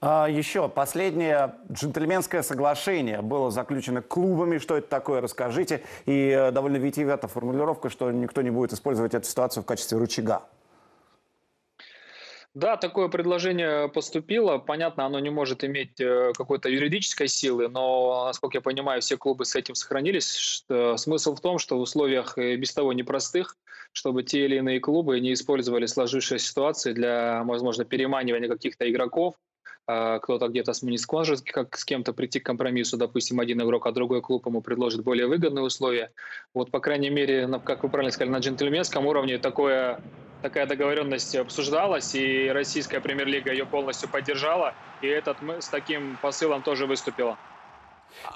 А, 0.00 0.28
еще 0.28 0.68
последнее 0.68 1.56
джентльменское 1.72 2.42
соглашение 2.42 3.20
было 3.20 3.50
заключено 3.50 4.00
клубами. 4.00 4.58
Что 4.58 4.76
это 4.76 4.88
такое, 4.88 5.20
расскажите. 5.20 5.82
И 6.06 6.30
э, 6.30 6.52
довольно 6.52 6.76
витиевата 6.76 7.26
формулировка, 7.26 7.90
что 7.90 8.10
никто 8.12 8.42
не 8.42 8.50
будет 8.50 8.72
использовать 8.72 9.14
эту 9.14 9.26
ситуацию 9.26 9.62
в 9.62 9.66
качестве 9.66 9.98
рычага. 9.98 10.42
Да, 12.54 12.76
такое 12.76 13.08
предложение 13.08 13.88
поступило. 13.88 14.58
Понятно, 14.58 15.04
оно 15.04 15.18
не 15.18 15.30
может 15.30 15.64
иметь 15.64 16.00
э, 16.00 16.32
какой-то 16.36 16.68
юридической 16.68 17.26
силы, 17.26 17.68
но, 17.68 18.26
насколько 18.26 18.58
я 18.58 18.62
понимаю, 18.62 19.00
все 19.00 19.16
клубы 19.16 19.44
с 19.44 19.56
этим 19.56 19.74
сохранились. 19.74 20.64
Смысл 20.96 21.34
в 21.34 21.40
том, 21.40 21.58
что 21.58 21.76
в 21.76 21.80
условиях 21.80 22.38
без 22.38 22.72
того 22.72 22.92
непростых, 22.92 23.56
чтобы 23.92 24.22
те 24.22 24.44
или 24.44 24.56
иные 24.56 24.78
клубы 24.80 25.18
не 25.18 25.32
использовали 25.32 25.86
сложившиеся 25.86 26.46
ситуации 26.46 26.92
для, 26.92 27.42
возможно, 27.44 27.84
переманивания 27.84 28.48
каких-то 28.48 28.88
игроков, 28.88 29.34
кто-то 29.88 30.48
где-то 30.48 30.72
не 30.82 30.98
сможет 30.98 31.42
как 31.42 31.78
с 31.78 31.84
кем-то 31.84 32.12
прийти 32.12 32.40
к 32.40 32.46
компромиссу, 32.46 32.98
допустим, 32.98 33.40
один 33.40 33.62
игрок, 33.62 33.86
а 33.86 33.92
другой 33.92 34.20
клуб 34.20 34.46
ему 34.46 34.60
предложит 34.60 35.02
более 35.02 35.26
выгодные 35.26 35.64
условия. 35.64 36.10
Вот, 36.52 36.70
по 36.70 36.78
крайней 36.78 37.08
мере, 37.08 37.48
как 37.64 37.82
вы 37.84 37.88
правильно 37.88 38.12
сказали, 38.12 38.30
на 38.30 38.38
джентльменском 38.38 39.06
уровне 39.06 39.38
такое 39.38 40.02
такая 40.42 40.66
договоренность 40.66 41.34
обсуждалась, 41.34 42.14
и 42.14 42.50
российская 42.52 43.00
премьер-лига 43.00 43.50
ее 43.50 43.66
полностью 43.66 44.08
поддержала, 44.08 44.74
и 45.00 45.06
этот 45.06 45.40
мы 45.42 45.60
с 45.62 45.68
таким 45.68 46.18
посылом 46.20 46.62
тоже 46.62 46.86
выступила. 46.86 47.38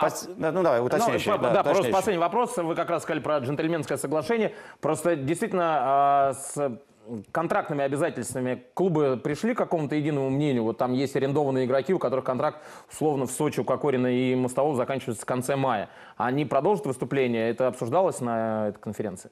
Пос... 0.00 0.28
А, 0.28 0.52
ну 0.52 0.62
давай, 0.62 0.80
уточняющий. 0.80 1.30
Ну, 1.30 1.38
да, 1.38 1.50
да 1.50 1.62
просто 1.62 1.90
последний 1.90 2.21
вопрос. 2.21 2.56
Вы 2.56 2.75
как 2.75 2.90
раз 2.90 3.02
сказали 3.02 3.23
про 3.23 3.38
джентльменское 3.38 3.97
соглашение. 3.97 4.54
Просто 4.80 5.16
действительно 5.16 6.32
э, 6.32 6.35
с 6.35 6.80
контрактными 7.30 7.85
обязательствами 7.85 8.62
клубы 8.75 9.21
пришли 9.23 9.54
к 9.54 9.59
какому-то 9.59 9.94
единому 9.94 10.30
мнению? 10.30 10.64
Вот 10.64 10.78
там 10.78 10.92
есть 10.92 11.16
арендованные 11.16 11.66
игроки, 11.66 11.92
у 11.92 11.99
которых 11.99 12.25
контракт 12.25 12.59
условно 12.90 13.26
в 13.26 13.30
Сочи 13.30 13.61
у 13.61 13.64
Кокорина 13.64 14.06
и 14.06 14.35
Мостового 14.35 14.76
заканчивается 14.76 15.23
в 15.23 15.26
конце 15.26 15.56
мая. 15.56 15.88
Они 16.16 16.44
продолжат 16.44 16.87
выступление? 16.87 17.50
Это 17.50 17.66
обсуждалось 17.68 18.21
на 18.21 18.68
этой 18.68 18.80
конференции? 18.80 19.30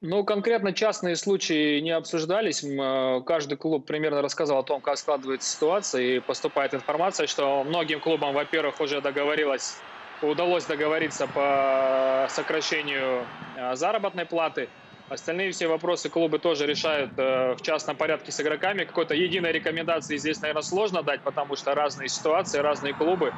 Ну, 0.00 0.22
конкретно 0.22 0.72
частные 0.72 1.16
случаи 1.16 1.80
не 1.80 1.90
обсуждались. 1.90 2.62
Э, 2.62 3.20
каждый 3.26 3.56
клуб 3.56 3.84
примерно 3.84 4.22
рассказал 4.22 4.58
о 4.58 4.62
том, 4.62 4.80
как 4.80 4.96
складывается 4.96 5.50
ситуация, 5.50 6.02
и 6.02 6.20
поступает 6.20 6.72
информация, 6.72 7.26
что 7.26 7.64
многим 7.64 7.98
клубам, 7.98 8.32
во-первых, 8.32 8.80
уже 8.80 9.00
договорилось, 9.00 9.78
удалось 10.22 10.66
договориться 10.66 11.26
по 11.26 12.28
сокращению 12.30 13.24
э, 13.56 13.74
заработной 13.74 14.24
платы. 14.24 14.68
Остальные 15.08 15.52
все 15.52 15.68
вопросы 15.68 16.10
клубы 16.10 16.38
тоже 16.38 16.66
решают 16.66 17.12
э, 17.16 17.54
в 17.54 17.62
частном 17.62 17.96
порядке 17.96 18.30
с 18.30 18.40
игроками. 18.40 18.84
Какой-то 18.84 19.14
единой 19.14 19.52
рекомендации 19.52 20.18
здесь, 20.18 20.40
наверное, 20.42 20.62
сложно 20.62 21.02
дать, 21.02 21.22
потому 21.22 21.56
что 21.56 21.74
разные 21.74 22.08
ситуации, 22.08 22.58
разные 22.58 22.92
клубы. 22.92 23.32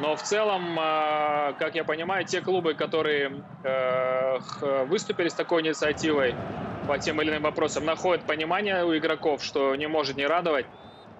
Но 0.00 0.16
в 0.16 0.22
целом, 0.22 0.78
э, 0.78 1.54
как 1.58 1.74
я 1.76 1.84
понимаю, 1.84 2.26
те 2.26 2.42
клубы, 2.42 2.74
которые 2.74 3.42
э, 3.62 4.38
выступили 4.84 5.28
с 5.28 5.34
такой 5.34 5.62
инициативой 5.62 6.34
по 6.86 6.98
тем 6.98 7.22
или 7.22 7.30
иным 7.30 7.44
вопросам, 7.44 7.86
находят 7.86 8.26
понимание 8.26 8.84
у 8.84 8.94
игроков, 8.94 9.42
что 9.42 9.74
не 9.76 9.86
может 9.88 10.16
не 10.16 10.26
радовать. 10.26 10.66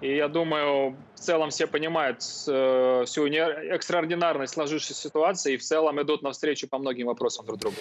И 0.01 0.15
я 0.15 0.27
думаю, 0.27 0.97
в 1.15 1.19
целом 1.19 1.49
все 1.49 1.65
понимают 1.65 2.21
э, 2.47 3.03
всю 3.07 3.25
экстраординарность 3.25 4.53
сложившейся 4.53 4.93
ситуации 4.93 5.53
и 5.53 5.57
в 5.57 5.63
целом 5.63 5.99
идут 5.99 6.21
навстречу 6.21 6.67
по 6.67 6.77
многим 6.77 7.07
вопросам 7.07 7.45
друг 7.47 7.59
другу. 7.59 7.77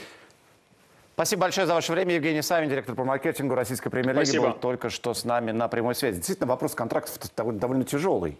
Спасибо 1.15 1.43
большое 1.43 1.65
за 1.65 1.75
ваше 1.75 1.93
время. 1.93 2.17
Евгений 2.17 2.43
Савин, 2.43 2.69
директор 2.69 2.97
по 2.97 3.05
маркетингу 3.05 3.55
Российской 3.55 3.89
премьер-лиги, 3.89 4.37
был 4.37 4.53
только 4.53 4.91
что 4.91 5.15
с 5.15 5.25
нами 5.25 5.53
на 5.53 5.69
прямой 5.69 5.95
связи. 5.95 6.17
Действительно, 6.17 6.49
вопрос 6.49 6.75
контрактов 6.75 7.31
довольно 7.37 7.85
тяжелый 7.85 8.37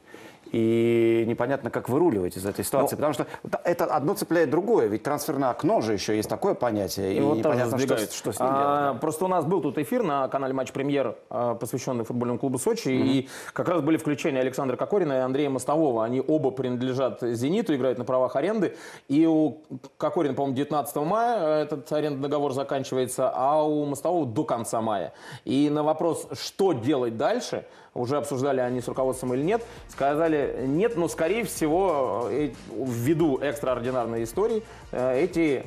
и 0.55 1.25
непонятно, 1.27 1.69
как 1.71 1.89
выруливать 1.89 2.37
из 2.37 2.47
этой 2.47 2.65
ситуации. 2.65 2.95
Ну, 2.95 2.99
потому 2.99 3.13
что 3.13 3.27
это 3.65 3.87
одно 3.87 4.15
цепляет 4.15 4.51
другое. 4.51 4.87
Ведь 4.87 5.03
трансферное 5.03 5.51
окно 5.51 5.81
же 5.81 5.93
еще 5.93 6.17
есть 6.17 6.29
такое 6.29 6.55
понятие. 6.55 7.15
И, 7.15 7.17
и 7.17 7.21
вот 7.21 7.39
непонятно, 7.39 7.77
что, 7.79 7.99
что 7.99 8.33
с 8.33 8.39
ним 8.39 8.49
а, 8.51 8.85
делать. 8.87 9.01
Просто 9.01 9.25
у 9.25 9.29
нас 9.29 9.45
был 9.45 9.61
тут 9.61 9.79
эфир 9.79 10.05
на 10.05 10.29
канале 10.29 10.53
Матч 10.53 10.71
Премьер, 10.71 11.17
а, 11.29 11.55
посвященный 11.55 12.05
футбольному 12.05 12.39
клубу 12.39 12.59
Сочи. 12.59 12.89
Mm-hmm. 12.89 13.07
И 13.09 13.29
как 13.53 13.69
раз 13.69 13.83
были 13.83 13.97
включения 13.97 14.39
Александра 14.39 14.77
Кокорина 14.77 15.15
и 15.15 15.17
Андрея 15.17 15.51
Мостового. 15.51 16.05
Они 16.05 16.23
оба 16.25 16.53
принадлежат 16.53 17.19
«Зениту», 17.21 17.75
играют 17.75 17.99
на 17.99 18.05
правах 18.05 18.37
аренды. 18.37 18.77
И 19.09 19.27
у 19.27 19.59
Кокорина, 19.97 20.35
по-моему, 20.35 20.57
19 20.57 20.97
мая 20.97 21.65
этот 21.65 21.91
арендный 21.91 22.29
договор 22.29 22.53
заканчивается, 22.65 23.31
а 23.33 23.63
у 23.63 23.85
Мостового 23.85 24.27
до 24.27 24.45
конца 24.45 24.81
мая. 24.81 25.13
И 25.45 25.71
на 25.71 25.83
вопрос, 25.83 26.27
что 26.33 26.73
делать 26.73 27.17
дальше– 27.17 27.65
уже 27.95 28.17
обсуждали 28.17 28.61
они 28.61 28.81
с 28.81 28.89
руководством 28.89 29.35
или 29.35 29.43
нет, 29.43 29.65
сказали 29.89 30.65
нет, 30.67 30.97
но 30.97 31.09
скорее 31.09 31.45
всего 31.45 32.29
э, 32.31 32.51
ввиду 32.77 33.39
экстраординарной 33.39 34.25
истории 34.25 34.63
э, 34.91 35.21
эти 35.21 35.65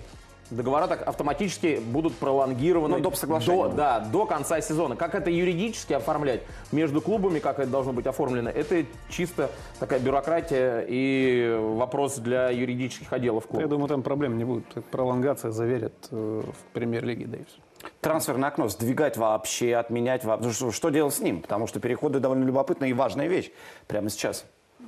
договора 0.49 0.87
так 0.87 1.07
автоматически 1.07 1.79
будут 1.83 2.15
пролонгированы 2.15 2.97
ну, 2.97 3.11
до, 3.45 3.67
да, 3.69 3.99
до 3.99 4.25
конца 4.25 4.61
сезона. 4.61 4.95
Как 4.95 5.15
это 5.15 5.29
юридически 5.29 5.93
оформлять 5.93 6.41
между 6.71 7.01
клубами, 7.01 7.39
как 7.39 7.59
это 7.59 7.69
должно 7.69 7.93
быть 7.93 8.07
оформлено, 8.07 8.49
это 8.49 8.85
чисто 9.09 9.49
такая 9.79 9.99
бюрократия 9.99 10.85
и 10.87 11.57
вопрос 11.59 12.17
для 12.17 12.49
юридических 12.49 13.11
отделов 13.11 13.47
клуба. 13.47 13.61
Я 13.61 13.67
думаю, 13.67 13.87
там 13.87 14.03
проблем 14.03 14.37
не 14.37 14.45
будет. 14.45 14.65
Пролонгация 14.91 15.51
заверят 15.51 15.93
э, 16.11 16.41
в 16.43 16.73
премьер-лиге, 16.73 17.27
да 17.27 17.37
и 17.37 17.43
все 17.43 17.57
трансферное 18.01 18.49
окно 18.49 18.67
сдвигать 18.69 19.17
вообще, 19.17 19.75
отменять 19.75 20.23
вообще? 20.23 20.51
Что, 20.51 20.71
что 20.71 20.89
делать 20.89 21.13
с 21.13 21.19
ним? 21.19 21.41
Потому 21.41 21.67
что 21.67 21.79
переходы 21.79 22.19
довольно 22.19 22.43
любопытная 22.43 22.89
и 22.89 22.93
важная 22.93 23.27
вещь 23.27 23.51
прямо 23.87 24.09
сейчас. 24.09 24.45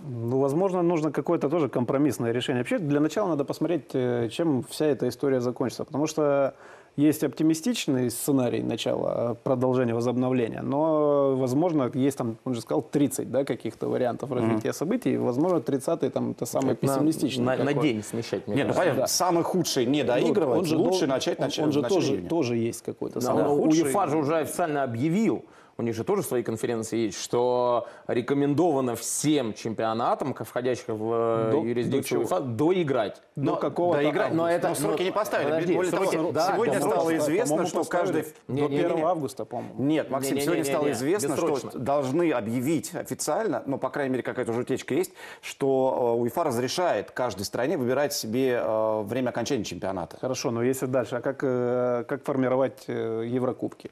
Ну, 0.08 0.40
возможно, 0.40 0.82
нужно 0.82 1.12
какое-то 1.12 1.50
тоже 1.50 1.70
компромиссное 1.70 2.32
решение. 2.32 2.62
Вообще, 2.62 2.80
для 2.80 3.00
начала 3.00 3.30
надо 3.30 3.44
посмотреть, 3.44 3.90
э, 3.94 4.30
чем 4.30 4.64
вся 4.64 4.86
эта 4.86 5.08
история 5.08 5.42
закончится. 5.42 5.84
Потому 5.84 6.08
что 6.08 6.54
есть 6.96 7.24
оптимистичный 7.24 8.10
сценарий 8.10 8.62
начала 8.62 9.36
продолжения 9.44 9.94
возобновления, 9.94 10.62
но, 10.62 11.36
возможно, 11.36 11.90
есть 11.94 12.18
там, 12.18 12.38
он 12.44 12.56
же 12.56 12.62
сказал, 12.62 12.82
30 12.82 13.32
да, 13.32 13.46
каких-то 13.46 13.88
вариантов 13.88 14.32
развития 14.32 14.70
mm-hmm. 14.70 14.74
событий. 14.74 15.18
Возможно, 15.18 15.58
30-й 15.58 16.10
там 16.10 16.32
это 16.32 16.46
самый 16.46 16.74
это 16.74 16.82
пессимистичный. 16.82 17.46
На, 17.46 17.56
на 17.58 17.74
день 17.74 18.04
смещать, 18.04 18.48
Нет, 18.48 18.68
ну 18.68 18.74
понятно, 18.74 19.02
да. 19.02 19.08
самый 19.08 19.44
худший 19.44 19.86
не 19.86 20.04
доигрывать, 20.04 20.56
ну, 20.56 20.60
он 20.60 20.66
же 20.66 20.78
лучше 20.78 21.02
дол... 21.02 21.10
начать 21.10 21.40
начать. 21.40 21.60
Он, 21.60 21.66
он 21.66 21.72
же 21.72 21.84
тоже, 21.84 22.18
тоже 22.18 22.58
есть 22.58 22.82
какой-то 22.82 23.20
да, 23.20 23.26
самый 23.28 23.44
да. 23.44 23.50
худший. 23.50 23.84
УЕФА 23.84 24.08
же 24.08 24.18
уже 24.18 24.38
официально 24.38 24.84
объявил, 24.84 25.46
у 25.80 25.82
них 25.82 25.96
же 25.96 26.04
тоже 26.04 26.24
свои 26.24 26.44
конференции 26.44 27.06
есть, 27.06 27.22
что 27.22 27.88
рекомендовано 28.08 28.98
всем 28.98 29.54
чемпионатам, 29.54 30.34
входящих 30.34 30.90
в 30.90 31.52
до, 31.52 31.64
юрисдикцию 31.64 32.22
УЕФА, 32.22 32.42
доиграть. 32.42 33.22
До 33.38 33.56
какого 33.56 33.96
доиграть, 33.96 34.34
но 34.34 34.50
это 34.50 34.70
но 34.70 34.76
сроки 34.76 35.04
не 35.04 35.12
поставили. 35.12 35.50
Подожди, 35.52 35.76
Более 35.76 35.92
сроки, 35.92 36.16
того, 36.18 36.32
да, 36.34 36.52
сегодня 36.54 36.82
стало 36.82 37.18
известно, 37.18 37.66
что 37.66 37.86
каждый 37.86 38.26
до 38.50 38.66
1 38.66 39.06
августа, 39.06 39.46
по-моему. 39.46 39.82
Нет, 39.82 40.10
Максим, 40.10 40.34
не, 40.34 40.40
не, 40.40 40.46
сегодня 40.46 40.64
не, 40.64 40.68
не, 40.68 40.74
стало 40.74 40.86
не, 40.86 40.92
известно, 40.92 41.38
что 41.38 41.80
должны 41.80 42.32
объявить 42.32 42.94
официально, 42.94 43.64
но 43.66 43.78
по 43.78 43.90
крайней 43.90 44.12
мере 44.12 44.24
какая-то 44.24 44.52
уже 44.52 44.62
утечка 44.62 44.94
есть, 44.94 45.14
что 45.42 46.16
э, 46.18 46.22
УЕФА 46.22 46.44
разрешает 46.44 47.12
каждой 47.12 47.44
стране 47.44 47.78
выбирать 47.78 48.12
себе 48.12 48.60
э, 48.62 49.02
время 49.04 49.30
окончания 49.30 49.64
чемпионата. 49.64 50.18
Хорошо, 50.20 50.52
но 50.52 50.62
если 50.62 50.88
дальше, 50.88 51.16
а 51.16 51.22
как 51.22 51.40
э, 51.42 52.04
как 52.06 52.26
формировать 52.26 52.84
Еврокубки? 52.90 53.90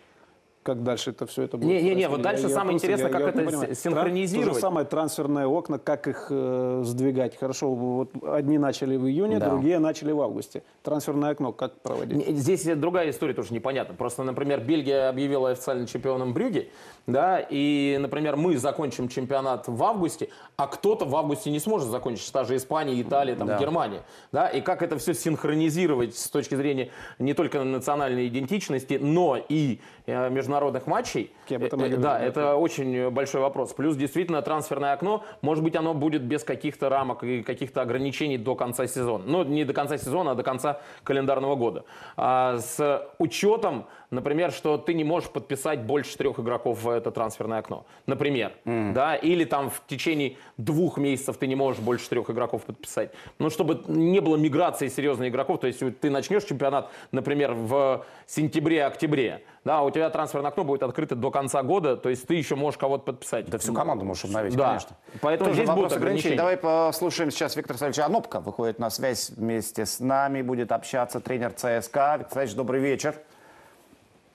Как 0.67 0.83
дальше 0.83 1.11
это 1.11 1.25
все 1.25 1.43
это 1.43 1.55
будет. 1.55 1.69
Не, 1.69 1.81
не, 1.81 1.95
не, 1.95 2.09
вот 2.09 2.21
дальше 2.21 2.43
я, 2.43 2.49
самое 2.49 2.71
я 2.71 2.75
интересное, 2.75 3.09
как 3.09 3.21
я, 3.21 3.29
это 3.29 3.73
синхронизировать. 3.73 4.49
То 4.49 4.53
же 4.55 4.59
самое 4.59 4.85
трансферные 4.85 5.47
окна, 5.47 5.79
как 5.79 6.09
их 6.09 6.27
э, 6.29 6.81
сдвигать. 6.83 7.39
Хорошо, 7.39 7.73
вот 7.73 8.11
одни 8.21 8.57
начали 8.57 8.97
в 8.97 9.07
июне, 9.07 9.39
да. 9.39 9.49
другие 9.49 9.79
начали 9.79 10.11
в 10.11 10.21
августе. 10.21 10.63
Трансферное 10.83 11.29
окно 11.29 11.53
как 11.53 11.79
проводить? 11.79 12.37
Здесь 12.37 12.65
другая 12.75 13.11
история 13.11 13.33
тоже 13.33 13.53
непонятна. 13.53 13.95
Просто, 13.95 14.23
например, 14.23 14.59
Бельгия 14.59 15.07
объявила 15.07 15.51
официальным 15.51 15.87
чемпионом 15.87 16.33
Брюги, 16.33 16.69
да, 17.07 17.39
и, 17.39 17.97
например, 18.01 18.35
мы 18.35 18.57
закончим 18.57 19.07
чемпионат 19.07 19.69
в 19.69 19.81
августе, 19.81 20.27
а 20.57 20.67
кто-то 20.67 21.05
в 21.05 21.15
августе 21.15 21.49
не 21.49 21.59
сможет 21.59 21.89
закончить, 21.89 22.29
та 22.33 22.43
же 22.43 22.57
Испания, 22.57 23.01
Италия, 23.01 23.35
там, 23.35 23.47
да. 23.47 23.57
Германия, 23.57 24.01
да, 24.33 24.49
и 24.49 24.59
как 24.59 24.81
это 24.81 24.97
все 24.97 25.13
синхронизировать 25.13 26.17
с 26.17 26.29
точки 26.29 26.55
зрения 26.55 26.89
не 27.17 27.33
только 27.33 27.63
национальной 27.63 28.27
идентичности, 28.27 28.99
но 29.01 29.37
и 29.37 29.79
э, 30.05 30.29
международных 30.57 30.87
матчей, 30.87 31.31
об 31.49 31.63
этом 31.63 31.83
э, 31.83 31.97
да, 31.97 32.19
это 32.19 32.55
очень 32.55 33.09
большой 33.09 33.41
вопрос. 33.41 33.73
Плюс 33.73 33.95
действительно 33.95 34.41
трансферное 34.41 34.93
окно, 34.93 35.23
может 35.41 35.63
быть, 35.63 35.75
оно 35.75 35.93
будет 35.93 36.23
без 36.23 36.43
каких-то 36.43 36.89
рамок 36.89 37.23
и 37.23 37.43
каких-то 37.43 37.81
ограничений 37.81 38.37
до 38.37 38.55
конца 38.55 38.87
сезона, 38.87 39.23
ну 39.25 39.43
не 39.43 39.63
до 39.63 39.73
конца 39.73 39.97
сезона, 39.97 40.31
а 40.31 40.35
до 40.35 40.43
конца 40.43 40.81
календарного 41.03 41.55
года, 41.55 41.85
а, 42.15 42.57
с 42.59 43.07
учетом 43.19 43.85
например, 44.11 44.51
что 44.51 44.77
ты 44.77 44.93
не 44.93 45.03
можешь 45.03 45.29
подписать 45.29 45.81
больше 45.81 46.17
трех 46.17 46.39
игроков 46.39 46.83
в 46.83 46.89
это 46.89 47.11
трансферное 47.11 47.59
окно, 47.59 47.85
например, 48.05 48.53
mm. 48.65 48.93
да, 48.93 49.15
или 49.15 49.43
там 49.43 49.69
в 49.69 49.81
течение 49.87 50.37
двух 50.57 50.97
месяцев 50.97 51.37
ты 51.37 51.47
не 51.47 51.55
можешь 51.55 51.81
больше 51.81 52.09
трех 52.09 52.29
игроков 52.29 52.63
подписать. 52.63 53.11
Ну, 53.39 53.49
чтобы 53.49 53.81
не 53.87 54.19
было 54.19 54.37
миграции 54.37 54.87
серьезных 54.87 55.29
игроков, 55.29 55.59
то 55.59 55.67
есть 55.67 55.81
ты 55.99 56.09
начнешь 56.09 56.43
чемпионат, 56.43 56.89
например, 57.11 57.53
в 57.53 58.05
сентябре-октябре, 58.25 59.43
да, 59.67 59.81
у 59.81 59.91
тебя 59.91 60.09
трансферное 60.09 60.49
окно 60.49 60.63
будет 60.63 60.81
открыто 60.81 61.15
до 61.15 61.29
конца 61.29 61.61
года, 61.61 61.97
то 61.97 62.07
есть 62.07 62.25
ты 62.25 62.35
еще 62.35 62.55
можешь 62.55 62.77
кого-то 62.77 63.03
подписать. 63.03 63.47
Да 63.47 63.57
всю 63.57 63.73
команду 63.73 64.05
можешь 64.05 64.23
обновить, 64.23 64.55
да. 64.55 64.67
конечно. 64.67 64.95
Поэтому 65.19 65.49
Тоже 65.49 65.63
здесь 65.63 65.75
будут 65.75 65.91
ограничения. 65.91 66.37
Давай 66.37 66.55
послушаем 66.55 67.31
сейчас 67.31 67.57
Виктор 67.57 67.77
Савич 67.77 67.99
Анопка, 67.99 68.39
выходит 68.39 68.79
на 68.79 68.89
связь 68.89 69.29
вместе 69.29 69.85
с 69.85 69.99
нами, 69.99 70.41
будет 70.41 70.71
общаться 70.71 71.19
тренер 71.19 71.51
ЦСКА. 71.51 72.15
Виктор 72.19 72.33
Савич, 72.33 72.53
добрый 72.53 72.79
вечер. 72.79 73.15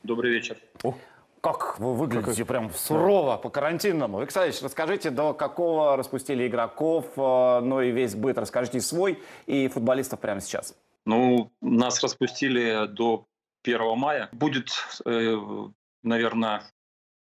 Добрый 0.02 0.32
вечер. 0.32 0.58
О. 0.82 0.94
Как 1.40 1.80
вы 1.80 1.94
выглядите 1.94 2.44
прям 2.44 2.70
сурово 2.70 3.38
по 3.38 3.48
карантинному. 3.48 4.20
Виктор 4.20 4.42
Алексеевич, 4.42 4.64
расскажите, 4.64 5.08
до 5.08 5.32
какого 5.32 5.96
распустили 5.96 6.46
игроков, 6.46 7.06
э, 7.16 7.60
ну 7.60 7.80
и 7.80 7.90
весь 7.90 8.14
быт. 8.14 8.36
Расскажите 8.36 8.78
и 8.78 8.80
свой, 8.82 9.18
и 9.46 9.66
футболистов 9.68 10.20
прямо 10.20 10.42
сейчас. 10.42 10.76
Ну, 11.06 11.50
нас 11.62 12.02
распустили 12.02 12.86
до 12.86 13.24
1 13.62 13.96
мая. 13.96 14.28
Будет, 14.32 14.70
э, 15.04 15.36
наверное, 16.02 16.62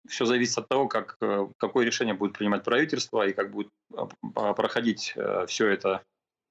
все 0.08 0.26
зависит 0.26 0.58
от 0.58 0.70
того, 0.70 0.88
как, 0.88 1.18
э, 1.22 1.48
какое 1.58 1.86
решение 1.86 2.14
будет 2.14 2.38
принимать 2.38 2.64
правительство 2.64 3.26
и 3.26 3.34
как 3.34 3.52
будет 3.52 3.72
проходить 4.56 5.16
все 5.48 5.68
это 5.68 6.04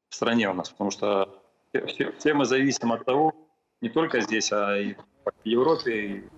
в 0.09 0.15
стране 0.15 0.49
у 0.51 0.55
нас. 0.55 0.71
Потому 0.71 0.91
что 0.91 1.43
все, 1.87 2.13
все 2.13 2.35
мы 2.35 2.45
зависим 2.45 2.93
от 2.93 3.05
того, 3.05 3.35
не 3.81 3.89
только 3.89 4.21
здесь, 4.21 4.53
а 4.53 4.77
и 4.79 4.95
в 4.95 5.33
Европе, 5.45 6.07
и 6.07 6.29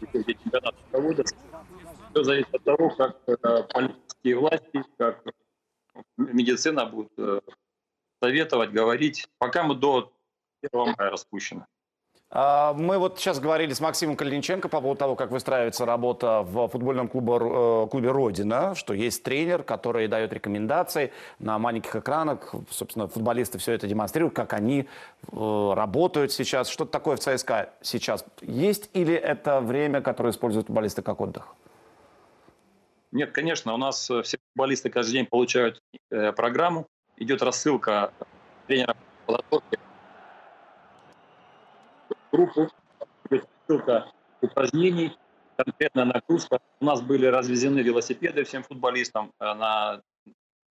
где 0.00 0.34
чемпионаты 0.34 0.78
проводятся. 0.90 1.36
Все 2.10 2.22
зависит 2.22 2.54
от 2.54 2.64
того, 2.64 2.90
как 2.90 3.18
э, 3.26 3.62
политические 3.72 4.36
власти, 4.38 4.84
как 4.98 5.24
медицина 6.16 6.86
будет 6.86 7.12
э, 7.18 7.40
советовать, 8.22 8.70
говорить. 8.70 9.26
Пока 9.38 9.64
мы 9.64 9.74
до 9.74 10.12
1 10.62 10.94
мая 10.96 11.10
распущены. 11.10 11.66
А, 12.36 12.74
мы 12.74 12.98
вот 12.98 13.20
сейчас 13.20 13.38
говорили 13.38 13.72
с 13.72 13.80
Максимом 13.80 14.16
Калиниченко 14.16 14.68
по 14.68 14.80
поводу 14.80 14.98
того, 14.98 15.14
как 15.14 15.30
выстраивается 15.30 15.86
работа 15.86 16.42
в 16.42 16.66
футбольном 16.66 17.06
клубе, 17.06 17.34
э, 17.34 17.86
клубе 17.88 18.10
«Родина», 18.10 18.74
что 18.74 18.92
есть 18.92 19.22
тренер, 19.22 19.62
который 19.62 20.08
дает 20.08 20.32
рекомендации 20.32 21.12
на 21.38 21.60
маленьких 21.60 21.94
экранах. 21.94 22.52
Собственно, 22.70 23.06
футболисты 23.06 23.58
все 23.58 23.70
это 23.72 23.86
демонстрируют, 23.86 24.34
как 24.34 24.52
они 24.52 24.80
э, 24.80 25.72
работают 25.76 26.32
сейчас. 26.32 26.68
Что-то 26.68 26.90
такое 26.90 27.16
в 27.16 27.20
ЦСКА 27.20 27.70
сейчас 27.82 28.24
есть 28.40 28.90
или 28.94 29.14
это 29.14 29.60
время, 29.60 30.00
которое 30.00 30.30
используют 30.30 30.66
футболисты 30.66 31.02
как 31.02 31.20
отдых? 31.20 31.54
Нет, 33.12 33.30
конечно, 33.30 33.74
у 33.74 33.76
нас 33.76 34.10
э, 34.10 34.22
все 34.22 34.38
футболисты 34.48 34.90
каждый 34.90 35.12
день 35.12 35.26
получают 35.26 35.80
программу, 36.10 36.88
идет 37.16 37.42
рассылка 37.42 38.12
тренера 38.66 38.96
подготовки 39.24 39.78
группу, 42.34 42.68
ссылка 43.66 44.10
упражнений, 44.40 45.16
конкретная 45.56 46.04
нагрузка. 46.04 46.58
У 46.80 46.84
нас 46.84 47.00
были 47.00 47.26
развезены 47.26 47.78
велосипеды 47.78 48.42
всем 48.42 48.64
футболистам 48.64 49.32
э, 49.38 49.54
на, 49.54 50.02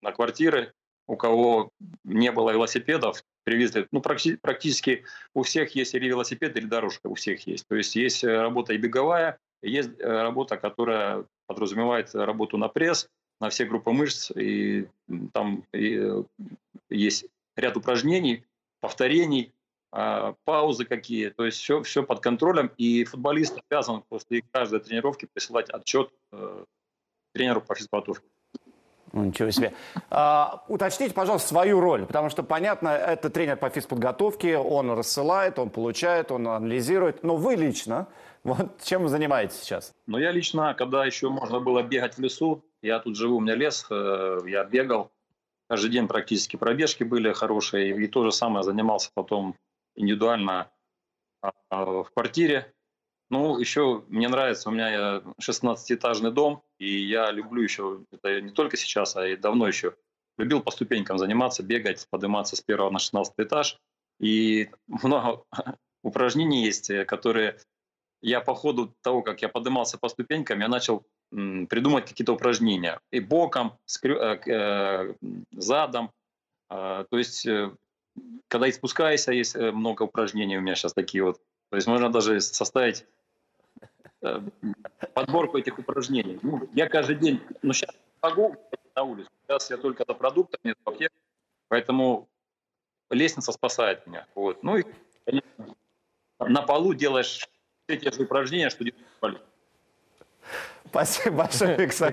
на 0.00 0.12
квартиры. 0.12 0.73
У 1.07 1.17
кого 1.17 1.71
не 2.05 2.33
было 2.33 2.50
велосипедов, 2.50 3.23
привезли. 3.45 3.87
Ну, 3.90 4.00
практически 4.00 5.05
у 5.35 5.43
всех 5.43 5.75
есть 5.75 5.95
или 5.95 6.07
велосипед, 6.07 6.57
или 6.57 6.67
дорожка, 6.67 7.09
у 7.09 7.14
всех 7.14 7.47
есть. 7.47 7.67
То 7.69 7.75
есть 7.75 7.95
есть 7.95 8.25
э, 8.25 8.40
работа 8.40 8.73
и 8.73 8.79
беговая, 8.79 9.38
есть 9.62 9.90
э, 9.99 10.05
работа, 10.07 10.57
которая 10.57 11.26
подразумевает 11.47 12.14
работу 12.14 12.57
на 12.57 12.69
пресс, 12.69 13.09
на 13.38 13.50
все 13.50 13.67
группы 13.67 13.90
мышц, 13.90 14.31
и 14.31 14.87
там 15.33 15.64
и 15.75 16.23
есть 16.88 17.26
ряд 17.57 17.76
упражнений, 17.76 18.45
повторений, 18.81 19.52
паузы 19.91 20.85
какие, 20.85 21.31
то 21.31 21.45
есть 21.45 21.59
все, 21.59 21.83
все 21.83 22.03
под 22.03 22.21
контролем, 22.21 22.71
и 22.77 23.05
футболист 23.05 23.59
обязан 23.69 24.03
после 24.09 24.43
каждой 24.53 24.81
тренировки 24.81 25.27
присылать 25.33 25.69
отчет 25.71 26.11
э, 26.33 26.65
тренеру 27.33 27.61
по 27.61 27.75
физподготовке. 27.75 28.25
Ну, 29.13 29.25
ничего 29.25 29.51
себе. 29.51 29.75
А, 30.09 30.65
уточните, 30.69 31.13
пожалуйста, 31.13 31.49
свою 31.49 31.81
роль, 31.81 32.07
потому 32.07 32.31
что, 32.31 32.45
понятно, 32.45 32.89
это 32.91 33.29
тренер 33.29 33.57
по 33.57 33.69
физподготовке, 33.69 34.57
он 34.57 34.93
рассылает, 34.93 35.59
он 35.59 35.71
получает, 35.71 36.31
он 36.31 36.47
анализирует, 36.47 37.25
но 37.25 37.35
вы 37.35 37.57
лично, 37.57 38.07
вот 38.45 38.81
чем 38.85 39.03
вы 39.03 39.09
занимаетесь 39.09 39.61
сейчас? 39.61 39.93
Ну, 40.07 40.19
я 40.19 40.31
лично, 40.31 40.75
когда 40.75 41.05
еще 41.05 41.29
можно 41.29 41.59
было 41.59 41.83
бегать 41.83 42.15
в 42.15 42.21
лесу, 42.21 42.63
я 42.83 43.00
тут 43.00 43.17
живу, 43.17 43.39
у 43.39 43.41
меня 43.41 43.57
лес, 43.57 43.85
э, 43.91 44.39
я 44.47 44.63
бегал, 44.63 45.11
каждый 45.69 45.91
день 45.91 46.07
практически 46.07 46.57
пробежки 46.57 47.03
были 47.03 47.33
хорошие, 47.33 47.91
и 47.91 48.07
то 48.07 48.25
же 48.25 48.31
самое 48.31 48.63
занимался 48.63 49.11
потом 49.13 49.57
индивидуально 50.00 50.71
а, 51.43 51.52
а, 51.69 51.84
в 52.02 52.10
квартире. 52.10 52.73
Ну, 53.30 53.58
еще 53.58 54.04
мне 54.08 54.28
нравится, 54.28 54.69
у 54.69 54.73
меня 54.73 55.23
16-этажный 55.41 56.32
дом, 56.32 56.65
и 56.78 56.99
я 57.06 57.30
люблю 57.30 57.63
еще, 57.63 58.04
это 58.10 58.41
не 58.41 58.50
только 58.50 58.76
сейчас, 58.76 59.17
а 59.17 59.26
и 59.26 59.36
давно 59.36 59.69
еще, 59.69 59.95
любил 60.36 60.63
по 60.63 60.73
ступенькам 60.73 61.17
заниматься, 61.17 61.63
бегать, 61.63 62.08
подниматься 62.10 62.56
с 62.56 62.60
первого 62.60 62.91
на 62.91 62.99
16 62.99 63.34
этаж. 63.39 63.78
И 64.19 64.71
много 64.89 65.45
упражнений 66.02 66.65
есть, 66.65 66.91
которые 67.06 67.58
я 68.23 68.41
по 68.41 68.54
ходу 68.54 68.95
того, 69.02 69.23
как 69.23 69.43
я 69.43 69.49
поднимался 69.49 69.99
по 69.99 70.08
ступенькам, 70.08 70.60
я 70.60 70.69
начал 70.69 71.06
придумать 71.30 72.06
какие-то 72.06 72.32
упражнения. 72.32 73.00
И 73.13 73.21
боком, 73.21 73.78
скрю, 73.86 74.19
э, 74.19 74.41
э, 74.47 75.15
задом. 75.52 76.10
Э, 76.69 77.04
то 77.08 77.19
есть 77.19 77.47
э, 77.47 77.71
когда 78.49 78.67
и 78.67 78.73
спускаешься, 78.73 79.33
есть 79.33 79.57
э, 79.57 79.71
много 79.71 80.05
упражнений 80.05 80.59
у 80.59 80.61
меня 80.61 80.75
сейчас 80.75 80.93
такие 80.93 81.25
вот. 81.25 81.41
То 81.71 81.77
есть 81.77 81.87
можно 81.87 82.11
даже 82.11 82.41
составить 82.41 83.07
э, 84.23 84.41
подборку 85.15 85.59
этих 85.59 85.79
упражнений. 85.79 86.39
Ну, 86.43 86.69
я 86.75 86.89
каждый 86.89 87.17
день, 87.17 87.41
ну 87.63 87.73
сейчас 87.73 87.95
могу 88.23 88.57
на 88.97 89.03
улицу, 89.05 89.31
сейчас 89.47 89.71
я 89.71 89.77
только 89.77 90.05
за 90.07 90.15
продуктами, 90.15 90.75
за 90.77 90.83
пакет, 90.83 91.13
поэтому 91.69 92.29
лестница 93.11 93.53
спасает 93.53 94.07
меня. 94.07 94.27
Вот. 94.35 94.63
Ну 94.63 94.79
и, 94.79 94.85
конечно, 95.25 95.77
на 96.41 96.63
полу 96.63 96.95
делаешь 96.95 97.49
все 97.87 97.99
те 97.99 98.11
же 98.11 98.23
упражнения, 98.23 98.71
что 98.71 98.85
делаешь. 98.85 99.41
Спасибо 100.88 101.36
большое, 101.36 101.76
Виктор 101.76 102.12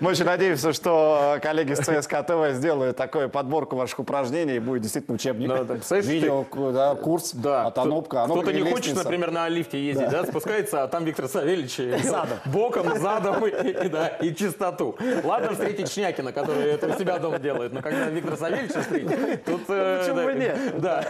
Мы 0.00 0.10
очень 0.10 0.24
надеемся, 0.24 0.72
что 0.72 1.38
коллеги 1.40 1.74
с 1.74 1.78
ЦСКА 1.78 2.22
ТВ 2.24 2.56
сделают 2.56 2.96
такую 2.96 3.28
подборку 3.28 3.76
ваших 3.76 4.00
упражнений 4.00 4.56
и 4.56 4.58
будет 4.58 4.82
действительно 4.82 5.14
учебник. 5.14 5.48
Да, 5.48 5.64
да, 5.64 6.00
Видео, 6.00 6.44
да, 6.72 6.94
курс 6.96 7.32
да. 7.32 7.66
от 7.66 7.78
Анопка. 7.78 8.24
Кто-то 8.24 8.52
не 8.52 8.68
хочет, 8.68 8.96
например, 8.96 9.30
на 9.30 9.48
лифте 9.48 9.84
ездить, 9.84 10.10
да. 10.10 10.22
да, 10.22 10.26
спускается, 10.26 10.82
а 10.82 10.88
там 10.88 11.04
Виктор 11.04 11.28
Савельевич 11.28 11.76
задом. 12.04 12.38
боком, 12.46 12.98
задом 12.98 13.46
и, 13.46 13.50
и, 13.50 13.88
да, 13.88 14.08
и 14.08 14.34
чистоту. 14.34 14.96
Ладно 15.22 15.52
встретить 15.52 15.90
Шнякина, 15.90 16.32
который 16.32 16.64
это 16.64 16.88
у 16.88 16.98
себя 16.98 17.18
дома 17.18 17.38
делает, 17.38 17.72
но 17.72 17.82
когда 17.82 18.06
Виктор 18.06 18.36
Савельевич 18.36 18.72
встретить, 18.72 19.44
тут... 19.44 19.62
Э, 19.68 20.00
Почему 20.00 20.26
да, 20.26 20.32
нет? 20.32 20.80
Да. 20.80 21.04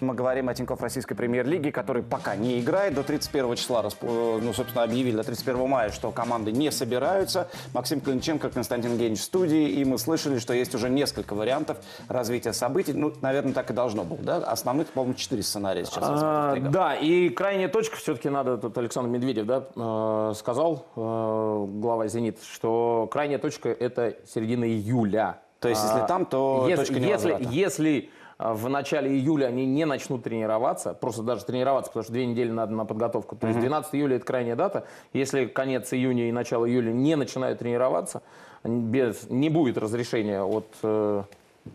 Мы 0.00 0.14
говорим 0.14 0.48
о 0.48 0.54
Тинькофф 0.54 0.80
Российской 0.80 1.14
премьер-лиги, 1.14 1.70
который 1.70 2.02
пока 2.02 2.34
не 2.34 2.60
играет. 2.60 2.94
До 2.94 3.02
31 3.02 3.56
числа, 3.56 3.84
ну, 4.02 4.52
собственно, 4.52 4.84
объявили 4.84 5.16
до 5.16 5.22
31 5.22 5.68
мая, 5.68 5.90
что 5.90 6.10
команды 6.22 6.52
не 6.52 6.70
собираются. 6.70 7.48
Максим 7.74 8.00
Клинченко, 8.00 8.48
Константин 8.48 8.96
Генич 8.96 9.18
в 9.18 9.24
студии, 9.24 9.70
и 9.70 9.84
мы 9.84 9.98
слышали, 9.98 10.38
что 10.38 10.54
есть 10.54 10.74
уже 10.74 10.88
несколько 10.88 11.34
вариантов 11.34 11.78
развития 12.08 12.52
событий. 12.52 12.92
Ну, 12.92 13.12
наверное, 13.20 13.52
так 13.52 13.70
и 13.70 13.74
должно 13.74 14.04
было, 14.04 14.20
да? 14.20 14.36
Основных, 14.36 14.88
по-моему, 14.88 15.14
четыре 15.14 15.42
сценария 15.42 15.84
сейчас. 15.84 16.04
А, 16.04 16.56
да, 16.60 16.94
и 16.94 17.28
крайняя 17.28 17.68
точка 17.68 17.96
все-таки 17.96 18.28
надо, 18.28 18.56
тут 18.56 18.78
Александр 18.78 19.10
Медведев 19.10 19.46
да, 19.46 19.64
э, 19.74 20.34
сказал, 20.36 20.86
э, 20.94 21.66
глава 21.80 22.06
«Зенит», 22.06 22.38
что 22.42 23.08
крайняя 23.10 23.38
точка– 23.38 23.68
это 23.70 24.16
середина 24.32 24.64
июля. 24.64 25.40
То 25.58 25.68
есть, 25.68 25.82
если 25.82 26.00
а, 26.00 26.06
там, 26.06 26.26
то 26.26 26.66
если, 26.68 26.84
точка 26.84 27.00
если, 27.00 27.38
если 27.50 28.10
а, 28.20 28.21
в 28.42 28.68
начале 28.68 29.10
июля 29.10 29.46
они 29.46 29.64
не 29.66 29.84
начнут 29.84 30.24
тренироваться, 30.24 30.94
просто 30.94 31.22
даже 31.22 31.44
тренироваться, 31.44 31.90
потому 31.90 32.02
что 32.04 32.12
две 32.12 32.26
недели 32.26 32.50
надо 32.50 32.72
на 32.74 32.84
подготовку. 32.84 33.36
То 33.36 33.46
есть 33.46 33.60
12 33.60 33.94
июля 33.94 34.16
это 34.16 34.24
крайняя 34.24 34.56
дата. 34.56 34.84
Если 35.12 35.46
конец 35.46 35.92
июня 35.92 36.28
и 36.28 36.32
начало 36.32 36.68
июля 36.68 36.92
не 36.92 37.14
начинают 37.14 37.60
тренироваться, 37.60 38.22
без, 38.64 39.28
не 39.30 39.48
будет 39.48 39.78
разрешения 39.78 40.42
от 40.42 40.66
э, 40.82 41.22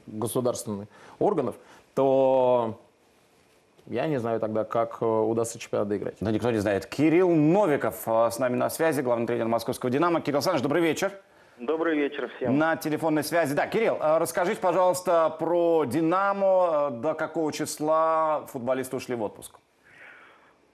государственных 0.08 0.88
органов, 1.20 1.56
то 1.96 2.78
я 3.86 4.08
не 4.08 4.20
знаю 4.20 4.40
тогда, 4.40 4.64
как 4.64 4.98
э, 5.02 5.06
удастся 5.06 5.60
чемпионат 5.60 5.88
доиграть. 5.88 6.16
Да 6.20 6.32
никто 6.32 6.52
не 6.52 6.60
знает. 6.60 6.86
Кирилл 6.86 7.30
Новиков 7.30 8.04
э, 8.06 8.30
с 8.32 8.40
нами 8.40 8.56
на 8.56 8.70
связи, 8.70 9.02
главный 9.02 9.26
тренер 9.26 9.48
московского 9.48 9.90
«Динамо». 9.90 10.20
Кирилл 10.22 10.38
Александрович, 10.38 10.64
добрый 10.64 10.82
вечер. 10.82 11.14
Добрый 11.60 11.98
вечер 11.98 12.30
всем. 12.38 12.56
На 12.56 12.76
телефонной 12.76 13.24
связи. 13.24 13.56
Да, 13.56 13.66
Кирилл, 13.66 13.98
э, 14.00 14.20
расскажите, 14.20 14.62
пожалуйста, 14.62 15.36
про 15.40 15.86
«Динамо». 15.86 16.92
До 16.92 17.16
какого 17.16 17.52
числа 17.52 18.46
футболисты 18.52 18.96
ушли 18.96 19.16
в 19.16 19.24
отпуск? 19.24 19.58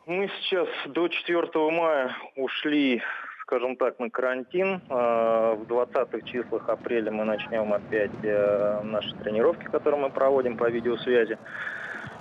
Мы 0.05 0.29
сейчас 0.41 0.67
до 0.87 1.07
4 1.07 1.71
мая 1.71 2.13
ушли, 2.35 3.01
скажем 3.43 3.77
так, 3.77 3.97
на 3.99 4.09
карантин. 4.09 4.81
Э, 4.89 5.55
в 5.55 5.63
20-х 5.69 6.19
числах 6.27 6.67
апреля 6.67 7.11
мы 7.13 7.23
начнем 7.23 7.71
опять 7.71 8.11
э, 8.21 8.81
наши 8.83 9.15
тренировки, 9.15 9.63
которые 9.63 10.01
мы 10.01 10.09
проводим 10.09 10.57
по 10.57 10.69
видеосвязи. 10.69 11.37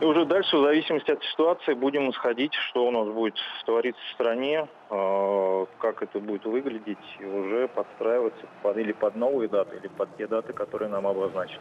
И 0.03 0.05
уже 0.05 0.25
дальше, 0.25 0.57
в 0.57 0.62
зависимости 0.65 1.12
от 1.12 1.23
ситуации, 1.23 1.75
будем 1.75 2.11
исходить, 2.11 2.53
что 2.55 2.87
у 2.87 2.91
нас 2.91 3.07
будет 3.07 3.37
твориться 3.65 4.03
в 4.11 4.15
стране, 4.15 4.67
э, 4.91 5.67
как 5.79 6.03
это 6.03 6.19
будет 6.19 6.45
выглядеть, 6.45 6.99
и 7.21 7.25
уже 7.25 7.69
подстраиваться 7.69 8.45
под, 8.65 8.79
или 8.79 8.91
под 8.91 9.15
новые 9.15 9.49
даты, 9.49 9.77
или 9.77 9.87
под 9.87 10.09
те 10.17 10.27
даты, 10.27 10.53
которые 10.55 10.88
нам 10.88 11.07
обозначат. 11.07 11.61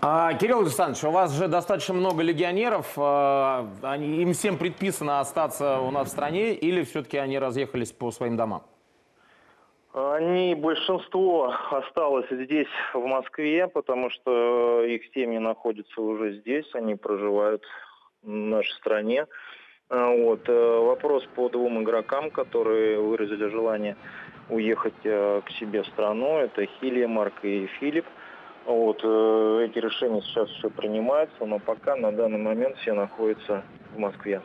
А, 0.00 0.32
Кирилл 0.34 0.60
Александрович, 0.60 1.02
у 1.02 1.10
вас 1.10 1.32
же 1.32 1.48
достаточно 1.48 1.94
много 1.94 2.22
легионеров. 2.22 2.92
а, 2.96 3.68
Они, 3.82 4.22
им 4.22 4.32
всем 4.32 4.58
предписано 4.58 5.18
остаться 5.18 5.80
у 5.80 5.90
нас 5.90 6.06
в 6.06 6.10
стране 6.12 6.54
или 6.54 6.84
все-таки 6.84 7.16
они 7.16 7.36
разъехались 7.36 7.90
по 7.90 8.12
своим 8.12 8.36
домам? 8.36 8.62
Они, 9.96 10.54
большинство 10.54 11.54
осталось 11.70 12.26
здесь, 12.30 12.68
в 12.92 13.02
Москве, 13.06 13.66
потому 13.66 14.10
что 14.10 14.82
их 14.84 15.00
семьи 15.14 15.38
находятся 15.38 16.02
уже 16.02 16.34
здесь, 16.34 16.66
они 16.74 16.96
проживают 16.96 17.64
в 18.22 18.28
нашей 18.28 18.72
стране. 18.74 19.26
А, 19.88 20.10
Вот. 20.10 20.46
э, 20.50 20.78
Вопрос 20.80 21.24
по 21.34 21.48
двум 21.48 21.82
игрокам, 21.82 22.30
которые 22.30 23.00
выразили 23.00 23.48
желание 23.48 23.96
уехать 24.50 25.00
э, 25.04 25.40
к 25.42 25.50
себе 25.52 25.82
в 25.82 25.86
страну. 25.86 26.40
Это 26.40 26.66
Хилия, 26.66 27.08
Марк 27.08 27.42
и 27.42 27.64
Филипп. 27.80 28.04
Вот. 28.66 29.00
э, 29.02 29.64
Эти 29.64 29.78
решения 29.78 30.20
сейчас 30.20 30.50
еще 30.50 30.68
принимаются, 30.68 31.46
но 31.46 31.58
пока 31.58 31.96
на 31.96 32.12
данный 32.12 32.38
момент 32.38 32.76
все 32.76 32.92
находятся 32.92 33.62
в 33.94 33.98
Москве. 33.98 34.42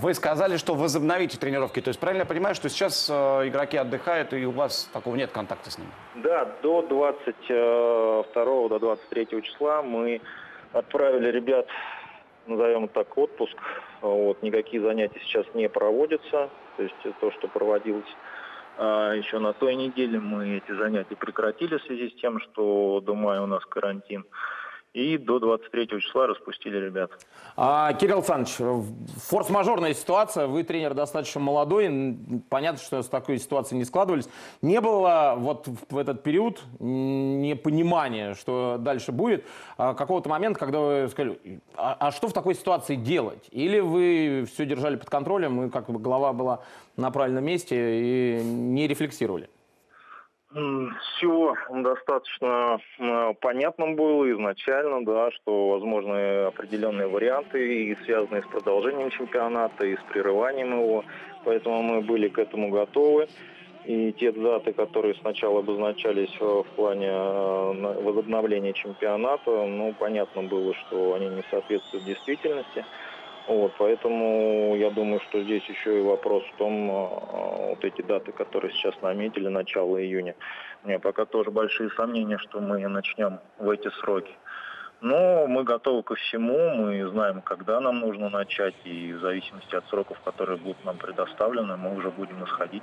Вы 0.00 0.14
сказали, 0.14 0.56
что 0.56 0.74
возобновите 0.74 1.38
тренировки. 1.38 1.80
То 1.80 1.88
есть 1.88 2.00
правильно 2.00 2.22
я 2.22 2.26
понимаю, 2.26 2.54
что 2.56 2.68
сейчас 2.68 3.08
э, 3.08 3.12
игроки 3.48 3.76
отдыхают, 3.76 4.32
и 4.32 4.44
у 4.44 4.50
вас 4.50 4.90
такого 4.92 5.14
нет 5.14 5.30
контакта 5.30 5.70
с 5.70 5.78
ними? 5.78 5.90
Да, 6.16 6.46
до 6.62 6.82
22 6.82 8.68
до 8.68 8.78
23 8.80 9.42
числа 9.42 9.82
мы 9.82 10.20
отправили 10.72 11.30
ребят, 11.30 11.68
назовем 12.46 12.88
так, 12.88 13.16
отпуск. 13.16 13.56
Вот, 14.00 14.42
никакие 14.42 14.82
занятия 14.82 15.20
сейчас 15.20 15.46
не 15.54 15.68
проводятся. 15.68 16.50
То 16.76 16.82
есть 16.82 16.96
то, 17.20 17.30
что 17.30 17.46
проводилось 17.46 18.16
а, 18.76 19.12
еще 19.12 19.38
на 19.38 19.52
той 19.52 19.76
неделе, 19.76 20.18
мы 20.18 20.56
эти 20.56 20.72
занятия 20.76 21.14
прекратили 21.14 21.76
в 21.76 21.82
связи 21.84 22.10
с 22.10 22.20
тем, 22.20 22.40
что 22.40 23.00
до 23.00 23.14
мая 23.14 23.40
у 23.42 23.46
нас 23.46 23.64
карантин. 23.66 24.24
И 24.94 25.18
до 25.18 25.40
23 25.40 25.88
числа 26.00 26.28
распустили 26.28 26.76
ребят. 26.76 27.10
А, 27.56 27.92
Кирилл 27.94 28.18
Александрович, 28.18 28.84
форс-мажорная 29.26 29.92
ситуация, 29.92 30.46
вы 30.46 30.62
тренер 30.62 30.94
достаточно 30.94 31.40
молодой, 31.40 32.16
понятно, 32.48 32.80
что 32.80 33.02
с 33.02 33.08
такой 33.08 33.38
ситуацией 33.38 33.80
не 33.80 33.84
складывались. 33.84 34.28
Не 34.62 34.80
было 34.80 35.34
вот 35.36 35.66
в 35.90 35.98
этот 35.98 36.22
период 36.22 36.62
непонимания, 36.78 38.34
что 38.34 38.76
дальше 38.78 39.10
будет, 39.10 39.44
а, 39.76 39.94
какого-то 39.94 40.28
момента, 40.28 40.60
когда 40.60 40.78
вы 40.78 41.08
сказали, 41.08 41.60
а, 41.74 41.96
а 41.98 42.12
что 42.12 42.28
в 42.28 42.32
такой 42.32 42.54
ситуации 42.54 42.94
делать? 42.94 43.48
Или 43.50 43.80
вы 43.80 44.46
все 44.52 44.64
держали 44.64 44.94
под 44.94 45.10
контролем, 45.10 45.66
и 45.66 45.70
как 45.70 45.86
бы 45.86 45.98
голова 45.98 46.32
была 46.32 46.60
на 46.96 47.10
правильном 47.10 47.44
месте 47.44 47.74
и 47.76 48.44
не 48.44 48.86
рефлексировали? 48.86 49.50
Все 50.54 51.54
достаточно 51.70 52.78
понятно 53.40 53.88
было 53.88 54.30
изначально, 54.30 55.04
да, 55.04 55.32
что 55.32 55.70
возможны 55.70 56.44
определенные 56.44 57.08
варианты, 57.08 57.86
и 57.86 57.96
связанные 58.04 58.42
с 58.42 58.46
продолжением 58.46 59.10
чемпионата, 59.10 59.84
и 59.84 59.96
с 59.96 60.00
прерыванием 60.12 60.78
его. 60.80 61.04
Поэтому 61.44 61.82
мы 61.82 62.02
были 62.02 62.28
к 62.28 62.38
этому 62.38 62.70
готовы. 62.70 63.26
И 63.84 64.12
те 64.12 64.32
даты, 64.32 64.72
которые 64.72 65.14
сначала 65.16 65.58
обозначались 65.58 66.34
э, 66.40 66.44
в 66.44 66.66
плане 66.74 67.08
э, 67.10 68.02
возобновления 68.02 68.72
чемпионата, 68.72 69.50
ну, 69.50 69.94
понятно 69.98 70.42
было, 70.42 70.72
что 70.74 71.14
они 71.14 71.28
не 71.28 71.42
соответствуют 71.50 72.06
действительности. 72.06 72.84
Вот, 73.46 73.72
поэтому 73.78 74.74
я 74.76 74.90
думаю, 74.90 75.20
что 75.28 75.42
здесь 75.42 75.64
еще 75.64 75.98
и 75.98 76.02
вопрос 76.02 76.42
в 76.44 76.56
том, 76.56 76.90
э, 76.90 77.68
вот 77.70 77.84
эти 77.84 78.00
даты, 78.00 78.32
которые 78.32 78.72
сейчас 78.72 78.94
наметили, 79.02 79.48
начало 79.48 80.02
июня. 80.02 80.34
У 80.82 80.88
меня 80.88 80.98
пока 80.98 81.26
тоже 81.26 81.50
большие 81.50 81.90
сомнения, 81.90 82.38
что 82.38 82.60
мы 82.60 82.86
начнем 82.88 83.40
в 83.58 83.68
эти 83.68 83.90
сроки. 84.00 84.32
Но 85.02 85.46
мы 85.46 85.64
готовы 85.64 86.02
ко 86.02 86.14
всему, 86.14 86.70
мы 86.70 87.06
знаем, 87.10 87.42
когда 87.42 87.78
нам 87.80 88.00
нужно 88.00 88.30
начать, 88.30 88.74
и 88.84 89.12
в 89.12 89.20
зависимости 89.20 89.74
от 89.74 89.86
сроков, 89.88 90.18
которые 90.20 90.56
будут 90.56 90.82
нам 90.86 90.96
предоставлены, 90.96 91.76
мы 91.76 91.94
уже 91.94 92.10
будем 92.10 92.42
исходить. 92.44 92.82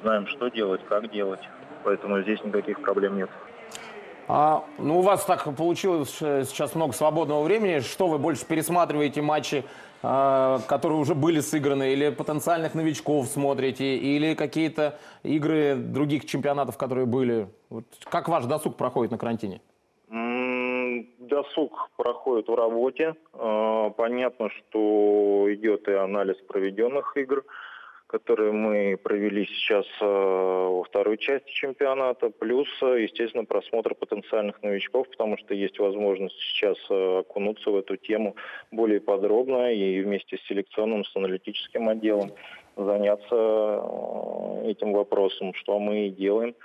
Знаем, 0.00 0.26
что 0.26 0.48
делать, 0.48 0.80
как 0.88 1.10
делать. 1.10 1.46
Поэтому 1.84 2.22
здесь 2.22 2.42
никаких 2.42 2.80
проблем 2.80 3.18
нет. 3.18 3.28
А, 4.28 4.64
ну, 4.78 5.00
у 5.00 5.02
вас 5.02 5.24
так 5.24 5.44
получилось 5.56 6.16
э, 6.22 6.44
сейчас 6.44 6.74
много 6.74 6.94
свободного 6.94 7.42
времени. 7.42 7.80
Что 7.80 8.06
вы 8.06 8.18
больше 8.18 8.46
пересматриваете 8.46 9.20
матчи, 9.20 9.64
а, 9.64 9.89
которые 10.00 10.98
уже 10.98 11.14
были 11.14 11.40
сыграны, 11.40 11.92
или 11.92 12.10
потенциальных 12.10 12.74
новичков 12.74 13.26
смотрите, 13.26 13.96
или 13.96 14.34
какие-то 14.34 14.98
игры 15.22 15.74
других 15.76 16.24
чемпионатов, 16.24 16.78
которые 16.78 17.06
были? 17.06 17.48
Вот 17.68 17.84
как 18.04 18.28
ваш 18.28 18.44
досуг 18.46 18.76
проходит 18.76 19.10
на 19.12 19.18
карантине? 19.18 19.60
Досуг 21.18 21.90
проходит 21.96 22.48
в 22.48 22.54
работе. 22.54 23.14
А, 23.34 23.90
Понятно, 23.90 24.50
что 24.50 25.46
идет 25.48 25.86
и 25.88 25.92
анализ 25.92 26.36
проведенных 26.48 27.16
игр, 27.16 27.44
которые 28.10 28.50
мы 28.50 28.96
провели 28.96 29.46
сейчас 29.46 29.86
э, 30.00 30.04
во 30.04 30.82
второй 30.82 31.16
части 31.16 31.48
чемпионата, 31.52 32.30
плюс, 32.30 32.66
э, 32.82 33.02
естественно, 33.02 33.44
просмотр 33.44 33.94
потенциальных 33.94 34.60
новичков, 34.62 35.08
потому 35.10 35.38
что 35.38 35.54
есть 35.54 35.78
возможность 35.78 36.34
сейчас 36.40 36.76
э, 36.90 37.18
окунуться 37.20 37.70
в 37.70 37.76
эту 37.76 37.96
тему 37.96 38.34
более 38.72 39.00
подробно 39.00 39.72
и 39.72 40.02
вместе 40.02 40.38
с 40.38 40.46
селекционным, 40.48 41.04
с 41.04 41.14
аналитическим 41.14 41.88
отделом 41.88 42.32
заняться 42.76 43.36
этим 44.64 44.92
вопросом, 44.92 45.54
что 45.54 45.78
мы 45.78 46.08
и 46.08 46.10
делаем. 46.10 46.56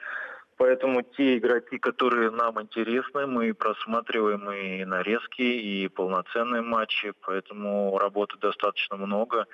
Поэтому 0.58 1.04
те 1.04 1.38
игроки, 1.38 1.78
которые 1.78 2.32
нам 2.32 2.60
интересны, 2.60 3.28
мы 3.28 3.54
просматриваем 3.54 4.50
и 4.50 4.84
нарезки, 4.84 5.44
и 5.44 5.88
полноценные 5.90 6.64
матчи. 6.64 7.14
Поэтому 7.28 7.98
работы 8.00 8.38
достаточно 8.40 8.96
много. 8.96 9.46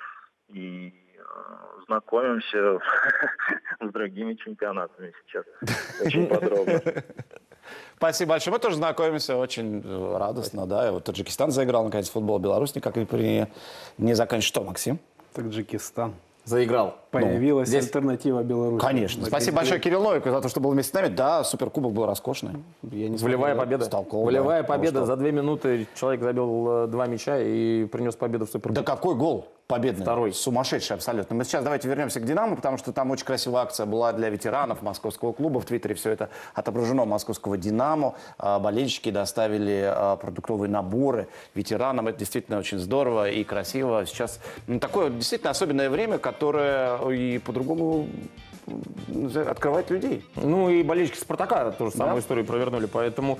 И 0.48 0.92
знакомимся 1.86 2.78
с 3.80 3.92
другими 3.92 4.34
чемпионатами 4.34 5.12
сейчас 5.26 5.44
очень 6.04 6.26
подробно. 6.26 6.80
Спасибо 7.96 8.30
большое. 8.30 8.52
Мы 8.54 8.58
тоже 8.58 8.76
знакомимся 8.76 9.36
очень 9.36 9.82
радостно, 10.16 10.66
да. 10.66 10.88
И 10.88 10.90
вот 10.90 11.04
Таджикистан 11.04 11.50
заиграл, 11.50 11.84
наконец, 11.84 12.08
в 12.08 12.12
футбол. 12.12 12.38
Беларусь 12.38 12.74
никак 12.74 12.96
не, 12.96 13.04
при... 13.06 13.46
не 13.98 14.14
заканчивает. 14.14 14.44
Что, 14.48 14.64
Максим? 14.64 14.98
Таджикистан. 15.34 16.14
Заиграл. 16.44 16.96
Появилась 17.12 17.68
здесь- 17.68 17.84
альтернатива 17.84 18.42
Беларуси. 18.42 18.84
Конечно. 18.84 19.24
Спасибо 19.26 19.58
большое 19.58 19.78
Кирилл 19.80 20.02
Новику 20.02 20.28
за 20.30 20.40
то, 20.40 20.48
что 20.48 20.58
был 20.58 20.70
вместе 20.72 20.90
с 20.90 20.94
нами. 20.94 21.06
Да, 21.06 21.44
суперкубок 21.44 21.92
был 21.92 22.04
роскошный. 22.04 22.64
Я 22.82 23.08
не 23.08 23.16
Волевая 23.16 23.54
смотрел, 23.54 23.58
победа. 23.58 23.84
Столков, 23.84 24.24
Волевая 24.26 24.62
да. 24.62 24.68
победа. 24.68 25.00
Ну, 25.00 25.06
что? 25.06 25.14
За 25.14 25.16
две 25.16 25.30
минуты 25.30 25.86
человек 25.94 26.22
забил 26.22 26.68
э, 26.68 26.86
два 26.88 27.06
мяча 27.06 27.38
и 27.38 27.84
принес 27.84 28.16
победу 28.16 28.46
в 28.46 28.48
Да 28.48 28.52
Суперкубке. 28.52 28.82
какой 28.84 29.14
гол 29.14 29.46
победный. 29.72 30.02
Второй. 30.02 30.32
Сумасшедший 30.34 30.96
абсолютно. 30.96 31.34
Мы 31.34 31.44
сейчас 31.44 31.64
давайте 31.64 31.88
вернемся 31.88 32.20
к 32.20 32.24
«Динамо», 32.24 32.56
потому 32.56 32.76
что 32.76 32.92
там 32.92 33.10
очень 33.10 33.24
красивая 33.24 33.62
акция 33.62 33.86
была 33.86 34.12
для 34.12 34.28
ветеранов 34.28 34.82
московского 34.82 35.32
клуба. 35.32 35.60
В 35.60 35.64
Твиттере 35.64 35.94
все 35.94 36.10
это 36.10 36.28
отображено 36.52 37.06
московского 37.06 37.56
«Динамо». 37.56 38.14
А, 38.38 38.58
Болельщики 38.58 39.10
доставили 39.10 39.82
а, 39.84 40.16
продуктовые 40.16 40.68
наборы 40.70 41.28
ветеранам. 41.54 42.08
Это 42.08 42.18
действительно 42.18 42.58
очень 42.58 42.78
здорово 42.78 43.30
и 43.30 43.44
красиво. 43.44 44.04
Сейчас 44.04 44.40
ну, 44.66 44.78
такое 44.78 45.08
действительно 45.08 45.50
особенное 45.50 45.88
время, 45.88 46.18
которое 46.18 46.98
и 47.08 47.38
по-другому 47.38 48.08
открывает 49.48 49.90
людей. 49.90 50.22
Ну 50.36 50.68
и 50.68 50.82
болельщики 50.82 51.18
Спартака 51.18 51.70
тоже 51.72 51.96
самую 51.96 52.16
Да. 52.16 52.20
историю 52.20 52.44
провернули, 52.44 52.86
поэтому 52.86 53.38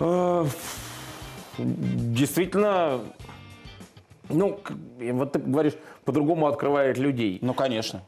э, 0.00 0.44
действительно, 1.58 3.00
ну, 4.30 4.58
вот 5.12 5.32
ты 5.32 5.38
говоришь, 5.38 5.74
по-другому 6.04 6.46
открывает 6.46 6.98
людей. 6.98 7.38
Ну, 7.42 7.54
конечно. 7.54 8.02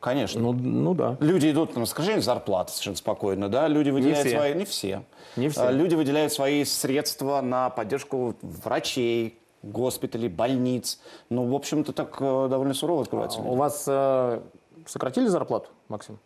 Конечно. 0.00 0.40
Ну, 0.40 0.52
ну 0.52 0.94
да. 0.94 1.16
Люди 1.20 1.50
идут 1.50 1.76
на 1.76 1.84
скажение 1.84 2.22
зарплаты 2.22 2.72
совершенно 2.72 2.96
спокойно, 2.96 3.48
да, 3.48 3.68
люди 3.68 3.90
выделяют 3.90 4.26
все. 4.26 4.36
свои, 4.36 4.54
не 4.54 4.64
все. 4.64 5.02
Не 5.36 5.48
все. 5.50 5.68
А, 5.68 5.70
Люди 5.70 5.94
выделяют 5.94 6.32
свои 6.32 6.64
средства 6.64 7.42
на 7.42 7.68
поддержку 7.68 8.34
врачей, 8.40 9.38
госпиталей, 9.62 10.28
больниц. 10.28 11.00
Ну, 11.28 11.44
в 11.44 11.54
общем-то, 11.54 11.92
так 11.92 12.16
э, 12.20 12.46
довольно 12.48 12.72
сурово 12.72 13.02
открывается. 13.02 13.40
У 13.40 13.54
вас 13.56 13.84
э, 13.86 14.40
сократили 14.86 15.26
зарплату, 15.26 15.68
Максим? 15.88 16.18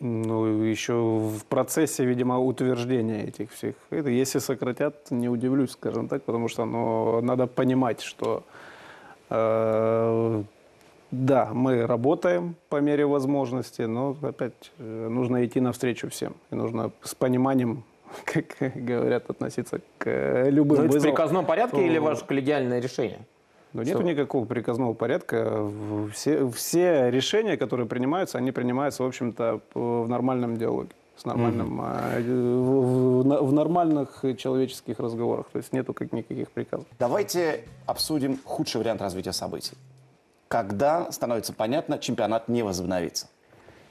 Ну, 0.00 0.62
еще 0.62 0.92
в 0.94 1.44
процессе, 1.48 2.04
видимо, 2.04 2.38
утверждения 2.38 3.24
этих 3.24 3.50
всех. 3.52 3.74
Это, 3.90 4.10
если 4.10 4.38
сократят, 4.40 5.10
не 5.10 5.28
удивлюсь, 5.28 5.70
скажем 5.70 6.08
так, 6.08 6.22
потому 6.22 6.48
что 6.48 6.64
ну, 6.64 7.20
надо 7.22 7.46
понимать, 7.46 8.02
что 8.02 8.42
э, 9.30 10.42
да, 11.10 11.50
мы 11.52 11.86
работаем 11.86 12.56
по 12.68 12.80
мере 12.80 13.06
возможности, 13.06 13.82
но 13.82 14.16
опять 14.22 14.72
э, 14.78 15.08
нужно 15.08 15.44
идти 15.46 15.60
навстречу 15.60 16.08
всем. 16.10 16.34
И 16.50 16.54
нужно 16.54 16.90
с 17.02 17.14
пониманием, 17.14 17.84
как 18.24 18.72
говорят, 18.74 19.30
относиться 19.30 19.80
к 19.98 20.06
э, 20.06 20.50
любым 20.50 20.78
Ну, 20.78 20.84
это 20.84 20.90
в 20.90 20.94
вызовам. 20.94 21.14
приказном 21.14 21.46
порядке 21.46 21.86
или 21.86 21.98
ваше 21.98 22.24
коллегиальное 22.24 22.80
решение? 22.80 23.20
Но 23.76 23.82
нет 23.82 23.96
Что? 23.96 24.02
никакого 24.02 24.44
приказного 24.44 24.94
порядка. 24.94 25.70
Все, 26.14 26.48
все 26.50 27.10
решения, 27.10 27.56
которые 27.56 27.86
принимаются, 27.86 28.38
они 28.38 28.50
принимаются, 28.52 29.02
в 29.02 29.06
общем-то, 29.06 29.60
в 29.74 30.08
нормальном 30.08 30.56
диалоге. 30.56 30.90
с 31.16 31.24
нормальным, 31.24 31.80
э, 31.82 32.20
в, 32.20 33.22
в- 33.22 33.46
в 33.48 33.52
нормальных 33.52 34.22
человеческих 34.36 34.98
разговорах. 35.00 35.46
То 35.52 35.58
есть 35.58 35.72
нету 35.72 35.94
как 35.94 36.12
никаких 36.12 36.50
приказов. 36.50 36.86
Давайте 36.98 37.64
обсудим 37.86 38.38
худший 38.44 38.80
вариант 38.82 39.00
развития 39.00 39.32
событий. 39.32 39.76
Когда 40.48 41.10
становится 41.10 41.52
понятно, 41.52 41.98
чемпионат 41.98 42.48
не 42.48 42.62
возобновится. 42.62 43.28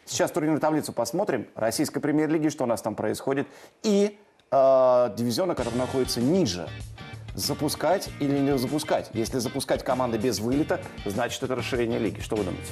Сейчас 0.06 0.30
турнирную 0.32 0.62
таблицу 0.62 0.94
посмотрим. 0.94 1.48
Российской 1.56 2.00
премьер-лиги, 2.00 2.50
что 2.50 2.64
у 2.64 2.68
нас 2.68 2.82
там 2.82 2.94
происходит. 2.94 3.48
И 3.82 4.18
э, 4.52 5.10
дивизиона, 5.18 5.56
который 5.56 5.78
находится 5.80 6.22
ниже. 6.22 6.68
Запускать 7.36 8.10
или 8.22 8.38
не 8.40 8.58
запускать? 8.58 9.10
Если 9.14 9.40
запускать 9.40 9.84
команды 9.84 10.18
без 10.18 10.40
вылета, 10.40 10.80
значит 11.06 11.44
это 11.44 11.56
расширение 11.56 12.00
лиги. 12.00 12.22
Что 12.22 12.38
вы 12.38 12.46
думаете? 12.46 12.72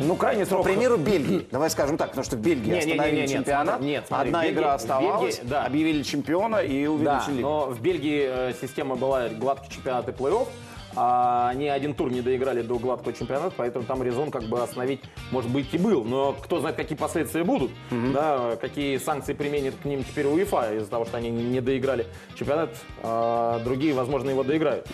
Ну, 0.00 0.14
крайний 0.16 0.44
К 0.44 0.48
срок... 0.48 0.64
примеру, 0.64 0.96
Бельгии. 0.96 1.46
Давай 1.50 1.70
скажем 1.70 1.96
так, 1.96 2.08
потому 2.10 2.24
что 2.24 2.36
в 2.36 2.40
Бельгии 2.40 2.70
Не, 2.70 2.80
не, 2.80 2.84
не, 2.86 2.90
остановили 2.92 3.14
не, 3.16 3.20
нет, 3.22 3.30
чемпионат. 3.30 3.80
нет, 3.80 4.04
смотри, 4.06 4.28
Одна 4.28 4.40
в 4.40 4.42
Бельгии- 4.44 4.54
игра 4.54 4.74
оставалась, 4.74 5.36
Бельгии, 5.38 5.50
да. 5.50 5.64
объявили 5.64 6.02
чемпиона 6.02 6.56
и 6.56 6.84
Да, 6.84 6.90
увеличили 6.92 7.36
лигу. 7.38 7.48
но 7.48 7.66
в 7.66 7.80
Бельгии 7.80 8.22
э, 8.28 8.52
система 8.60 8.94
была 8.94 9.28
гладкий 9.28 9.70
чемпионат 9.74 10.08
и 10.08 10.12
плей-офф. 10.12 10.46
А 11.00 11.50
они 11.50 11.68
один 11.68 11.94
тур 11.94 12.10
не 12.10 12.22
доиграли 12.22 12.60
до 12.62 12.76
гладкого 12.76 13.12
чемпионата, 13.12 13.52
поэтому 13.56 13.84
там 13.84 14.02
резон 14.02 14.32
как 14.32 14.42
бы 14.44 14.60
остановить, 14.60 15.00
может 15.30 15.48
быть, 15.48 15.72
и 15.72 15.78
был. 15.78 16.02
Но 16.02 16.32
кто 16.32 16.58
знает, 16.58 16.74
какие 16.76 16.98
последствия 16.98 17.44
будут, 17.44 17.70
да, 18.12 18.56
какие 18.60 18.96
санкции 18.98 19.32
применит 19.32 19.74
к 19.80 19.84
ним 19.84 20.02
теперь 20.02 20.26
УЕФА 20.26 20.74
из-за 20.74 20.90
того, 20.90 21.04
что 21.04 21.18
они 21.18 21.30
не 21.30 21.60
доиграли 21.60 22.04
чемпионат, 22.36 22.70
а 23.04 23.60
другие, 23.60 23.94
возможно, 23.94 24.30
его 24.30 24.42
доиграют. 24.42 24.88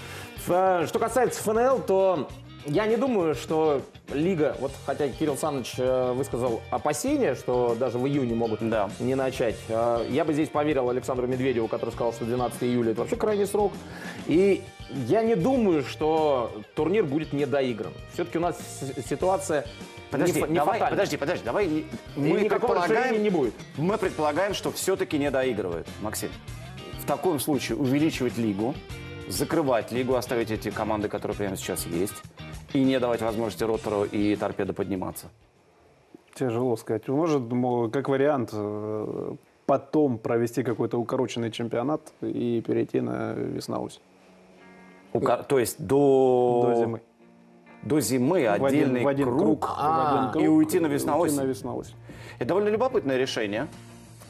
Ф- 0.46 0.88
Что 0.88 0.98
касается 0.98 1.42
ФНЛ, 1.42 1.78
то 1.86 2.28
я 2.66 2.86
не 2.86 2.96
думаю, 2.96 3.34
что 3.34 3.82
лига, 4.12 4.56
вот 4.60 4.72
хотя 4.86 5.08
Кирилл 5.08 5.36
Саныч 5.36 5.74
э, 5.78 6.12
высказал 6.12 6.62
опасения, 6.70 7.34
что 7.34 7.74
даже 7.78 7.98
в 7.98 8.06
июне 8.06 8.34
могут 8.34 8.66
Да. 8.68 8.90
не 9.00 9.14
начать. 9.14 9.56
А, 9.68 10.06
Я 10.08 10.24
бы 10.24 10.32
здесь 10.32 10.48
поверил 10.48 10.88
Александру 10.90 11.26
Медведеву, 11.26 11.68
который 11.68 11.90
сказал, 11.90 12.12
что 12.12 12.24
12 12.24 12.62
июля 12.64 12.92
это 12.92 13.00
вообще 13.02 13.16
крайний 13.16 13.46
срок. 13.46 13.72
И 14.26 14.62
я 15.06 15.22
не 15.22 15.34
думаю, 15.34 15.84
что 15.84 16.52
турнир 16.74 17.04
будет 17.04 17.32
недоигран. 17.32 17.92
Все-таки 18.12 18.38
у 18.38 18.40
нас 18.40 18.56
ситуация 19.08 19.66
Подожди, 20.10 20.40
не, 20.42 20.48
не 20.48 20.54
давай, 20.54 20.74
фатальна. 20.78 20.90
подожди, 20.96 21.16
подожди, 21.16 21.44
давай 21.44 21.66
и 21.66 21.86
мы 22.14 22.40
никакого 22.42 22.74
предполагаем, 22.80 23.22
не 23.22 23.30
будет. 23.30 23.54
мы 23.76 23.98
предполагаем, 23.98 24.54
что 24.54 24.70
все-таки 24.70 25.18
не 25.18 25.30
доигрывают, 25.30 25.88
Максим. 26.02 26.28
В 27.00 27.04
таком 27.06 27.40
случае 27.40 27.76
увеличивать 27.78 28.38
лигу, 28.38 28.74
закрывать 29.28 29.90
лигу, 29.90 30.14
оставить 30.14 30.50
эти 30.52 30.70
команды, 30.70 31.08
которые 31.08 31.36
прямо 31.36 31.56
сейчас 31.56 31.86
есть, 31.86 32.14
и 32.74 32.82
не 32.84 32.98
давать 33.00 33.22
возможности 33.22 33.64
Ротору 33.64 34.04
и 34.04 34.36
Торпедо 34.36 34.72
подниматься. 34.72 35.28
Тяжело 36.34 36.76
сказать. 36.76 37.06
Может, 37.08 37.42
мо- 37.52 37.88
как 37.88 38.08
вариант, 38.08 38.50
э, 38.52 39.34
потом 39.66 40.18
провести 40.18 40.64
какой-то 40.64 40.98
укороченный 40.98 41.52
чемпионат 41.52 42.12
и 42.20 42.60
перейти 42.66 43.00
на 43.00 43.32
весна-осень. 43.34 44.00
Ука- 45.12 45.44
То 45.46 45.60
есть 45.60 45.78
до, 45.78 46.64
До 46.66 46.74
зимы. 46.74 47.00
до 47.82 48.00
зимы 48.00 48.42
В 48.42 48.52
один- 48.52 48.66
отдельный 48.66 49.04
в 49.04 49.08
один 49.08 49.26
круг, 49.38 49.66
А, 49.78 49.92
в 49.92 50.18
один 50.30 50.42
и 50.42 50.44
круг, 50.46 50.56
уйти 50.58 50.80
на 50.80 50.86
и 50.88 50.90
весна-осень. 50.90 51.36
на 51.36 51.42
весна-осень. 51.44 51.94
Это 52.40 52.46
довольно 52.48 52.68
любопытное 52.70 53.16
решение. 53.16 53.68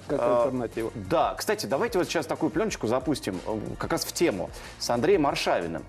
Как 0.07 0.21
А, 0.21 0.43
альтернатива. 0.43 0.91
Да, 1.09 1.35
кстати, 1.39 1.65
давайте 1.65 1.97
вот 1.99 2.07
сейчас 2.07 2.27
такую 2.27 2.51
пленочку 2.51 2.87
запустим, 2.87 3.37
э, 3.47 3.59
как 3.79 3.91
раз 3.93 4.05
в 4.05 4.13
тему, 4.13 4.51
с 4.79 4.91
Андреем 4.91 5.23
Маршавиным. 5.23 5.83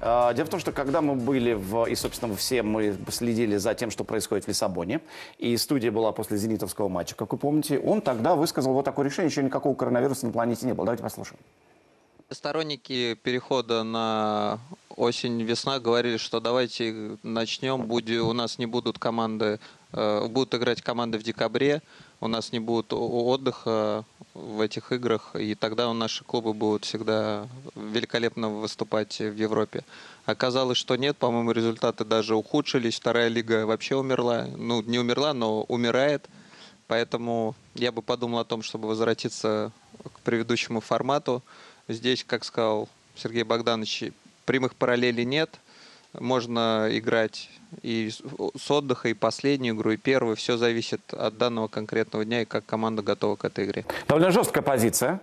Э, 0.00 0.32
Дело 0.34 0.46
в 0.46 0.50
том, 0.50 0.60
что 0.60 0.72
когда 0.72 1.00
мы 1.00 1.14
были 1.14 1.52
в... 1.52 1.86
И, 1.86 1.94
собственно, 1.94 2.34
все 2.36 2.62
мы 2.62 2.96
следили 3.10 3.56
за 3.56 3.74
тем, 3.74 3.90
что 3.90 4.04
происходит 4.04 4.44
в 4.44 4.48
Лиссабоне, 4.48 5.00
и 5.38 5.56
студия 5.56 5.90
была 5.90 6.12
после 6.12 6.36
зенитовского 6.36 6.88
матча, 6.88 7.14
как 7.14 7.32
вы 7.32 7.38
помните, 7.38 7.78
он 7.78 8.00
тогда 8.00 8.34
высказал 8.34 8.72
вот 8.72 8.84
такое 8.84 9.06
решение, 9.06 9.30
еще 9.30 9.42
никакого 9.42 9.74
коронавируса 9.74 10.26
на 10.26 10.32
планете 10.32 10.66
не 10.66 10.74
было. 10.74 10.86
Давайте 10.86 11.02
послушаем. 11.02 11.38
Сторонники 12.28 13.14
перехода 13.14 13.84
на 13.84 14.58
осень-весна 14.96 15.78
говорили, 15.78 16.16
что 16.16 16.40
давайте 16.40 17.18
начнем, 17.22 17.82
будет, 17.82 18.20
у 18.20 18.32
нас 18.32 18.58
не 18.58 18.66
будут 18.66 18.98
команды, 18.98 19.60
э, 19.92 20.26
будут 20.26 20.54
играть 20.54 20.82
команды 20.82 21.18
в 21.18 21.22
декабре, 21.22 21.82
у 22.20 22.26
нас 22.26 22.50
не 22.50 22.58
будет 22.58 22.92
отдыха 22.92 24.04
в 24.36 24.60
этих 24.60 24.92
играх, 24.92 25.34
и 25.34 25.54
тогда 25.54 25.92
наши 25.92 26.24
клубы 26.24 26.52
будут 26.52 26.84
всегда 26.84 27.48
великолепно 27.74 28.50
выступать 28.50 29.18
в 29.18 29.34
Европе. 29.34 29.84
Оказалось, 30.26 30.78
что 30.78 30.96
нет, 30.96 31.16
по-моему, 31.16 31.52
результаты 31.52 32.04
даже 32.04 32.34
ухудшились, 32.34 32.96
вторая 32.96 33.28
лига 33.28 33.66
вообще 33.66 33.96
умерла, 33.96 34.46
ну 34.56 34.82
не 34.82 34.98
умерла, 34.98 35.32
но 35.32 35.62
умирает, 35.62 36.28
поэтому 36.86 37.54
я 37.74 37.92
бы 37.92 38.02
подумал 38.02 38.40
о 38.40 38.44
том, 38.44 38.62
чтобы 38.62 38.88
возвратиться 38.88 39.72
к 40.02 40.20
предыдущему 40.20 40.80
формату. 40.80 41.42
Здесь, 41.88 42.24
как 42.24 42.44
сказал 42.44 42.88
Сергей 43.14 43.44
Богданович, 43.44 44.12
прямых 44.44 44.74
параллелей 44.74 45.24
нет. 45.24 45.58
Можно 46.20 46.88
играть 46.90 47.50
и 47.82 48.10
с- 48.10 48.22
отдыха, 48.70 49.08
и 49.08 49.14
последнюю 49.14 49.74
игру, 49.74 49.90
и 49.92 49.96
первую. 49.96 50.36
Все 50.36 50.56
зависит 50.56 51.12
от 51.12 51.36
данного 51.38 51.68
конкретного 51.68 52.24
дня 52.24 52.42
и 52.42 52.44
как 52.44 52.64
команда 52.66 53.02
готова 53.02 53.36
к 53.36 53.44
этой 53.44 53.64
игре. 53.64 53.84
Довольно 54.08 54.30
жесткая 54.30 54.62
позиция. 54.62 55.20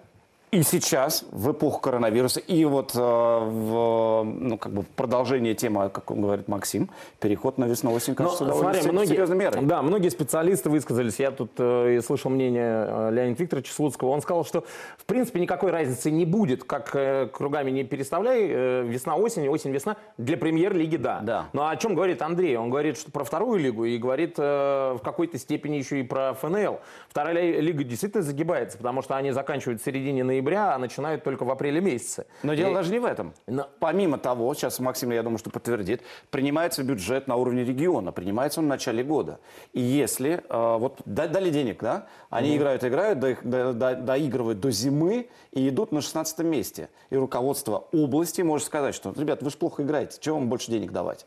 И 0.53 0.61
сейчас, 0.61 1.25
в 1.31 1.51
эпоху 1.51 1.79
коронавируса, 1.79 2.39
и 2.39 2.63
вот 2.65 2.91
э, 2.93 2.99
в, 2.99 4.23
ну, 4.23 4.59
как 4.59 4.71
бы 4.71 4.83
продолжение 4.95 5.55
темы, 5.55 5.89
как 5.89 6.11
он 6.11 6.21
говорит 6.21 6.47
Максим, 6.47 6.91
переход 7.19 7.57
на 7.57 7.65
весну-осень, 7.65 8.13
Но, 8.15 8.17
кажется, 8.17 8.45
довольно 8.45 8.73
смотри, 8.73 8.91
многие, 8.91 9.09
серьезной 9.09 9.37
мерой. 9.37 9.61
Да, 9.63 9.81
многие 9.81 10.09
специалисты 10.09 10.69
высказались. 10.69 11.19
Я 11.19 11.31
тут 11.31 11.53
э, 11.57 11.99
слышал 12.05 12.29
мнение 12.29 12.85
э, 12.87 13.11
Леонида 13.13 13.41
Викторовича 13.41 13.73
Слуцкого. 13.73 14.09
Он 14.09 14.21
сказал, 14.21 14.45
что 14.45 14.63
в 14.99 15.05
принципе 15.05 15.39
никакой 15.39 15.71
разницы 15.71 16.11
не 16.11 16.23
будет, 16.23 16.65
как 16.65 16.95
э, 16.95 17.29
кругами 17.33 17.71
не 17.71 17.83
переставляй, 17.83 18.45
э, 18.47 18.83
весна-осень, 18.83 19.47
осень-весна. 19.47 19.97
Для 20.19 20.37
премьер-лиги 20.37 20.97
да. 20.97 21.21
Да. 21.21 21.45
Но 21.53 21.67
о 21.67 21.75
чем 21.77 21.95
говорит 21.95 22.21
Андрей? 22.21 22.57
Он 22.57 22.69
говорит, 22.69 22.99
что 22.99 23.09
про 23.09 23.23
вторую 23.23 23.59
лигу 23.59 23.85
и 23.85 23.97
говорит 23.97 24.35
э, 24.37 24.97
в 24.99 25.01
какой-то 25.03 25.39
степени 25.39 25.77
еще 25.77 25.99
и 25.99 26.03
про 26.03 26.35
ФНЛ. 26.35 26.79
Вторая 27.09 27.33
ли- 27.33 27.59
лига 27.59 27.83
действительно 27.83 28.21
загибается, 28.21 28.77
потому 28.77 29.01
что 29.01 29.15
они 29.15 29.31
заканчивают 29.31 29.81
в 29.81 29.83
середине 29.83 30.23
ноября, 30.23 30.42
а 30.51 30.77
начинают 30.77 31.23
только 31.23 31.45
в 31.45 31.51
апреле 31.51 31.79
месяце. 31.81 32.25
Но 32.43 32.53
дело 32.53 32.71
И- 32.71 32.73
даже 32.73 32.91
не 32.91 32.99
в 32.99 33.05
этом. 33.05 33.33
Но- 33.47 33.67
Помимо 33.79 34.17
того, 34.17 34.53
сейчас 34.53 34.79
Максим, 34.79 35.11
я 35.11 35.23
думаю, 35.23 35.37
что 35.37 35.49
подтвердит, 35.49 36.01
принимается 36.29 36.83
бюджет 36.83 37.27
на 37.27 37.35
уровне 37.35 37.63
региона, 37.63 38.11
принимается 38.11 38.59
он 38.59 38.65
в 38.65 38.69
начале 38.69 39.03
года. 39.03 39.39
И 39.73 39.81
если, 39.81 40.43
э, 40.49 40.77
вот 40.77 41.01
да- 41.05 41.27
дали 41.27 41.49
денег, 41.49 41.81
да, 41.81 42.07
они 42.29 42.57
играют, 42.57 42.83
играют, 42.83 43.19
до- 43.19 43.37
до- 43.43 43.73
до- 43.73 43.95
доигрывают 43.95 44.59
до 44.59 44.71
зимы 44.71 45.29
и 45.51 45.69
идут 45.69 45.91
на 45.91 46.01
16 46.01 46.43
месте. 46.47 46.89
И 47.09 47.15
руководство 47.15 47.87
области 47.91 48.41
может 48.41 48.67
сказать, 48.67 48.95
что, 48.95 49.13
ребят, 49.17 49.41
вы 49.43 49.49
же 49.49 49.57
плохо 49.57 49.83
играете, 49.83 50.17
чего 50.19 50.37
вам 50.37 50.49
больше 50.49 50.71
денег 50.71 50.91
давать? 50.91 51.25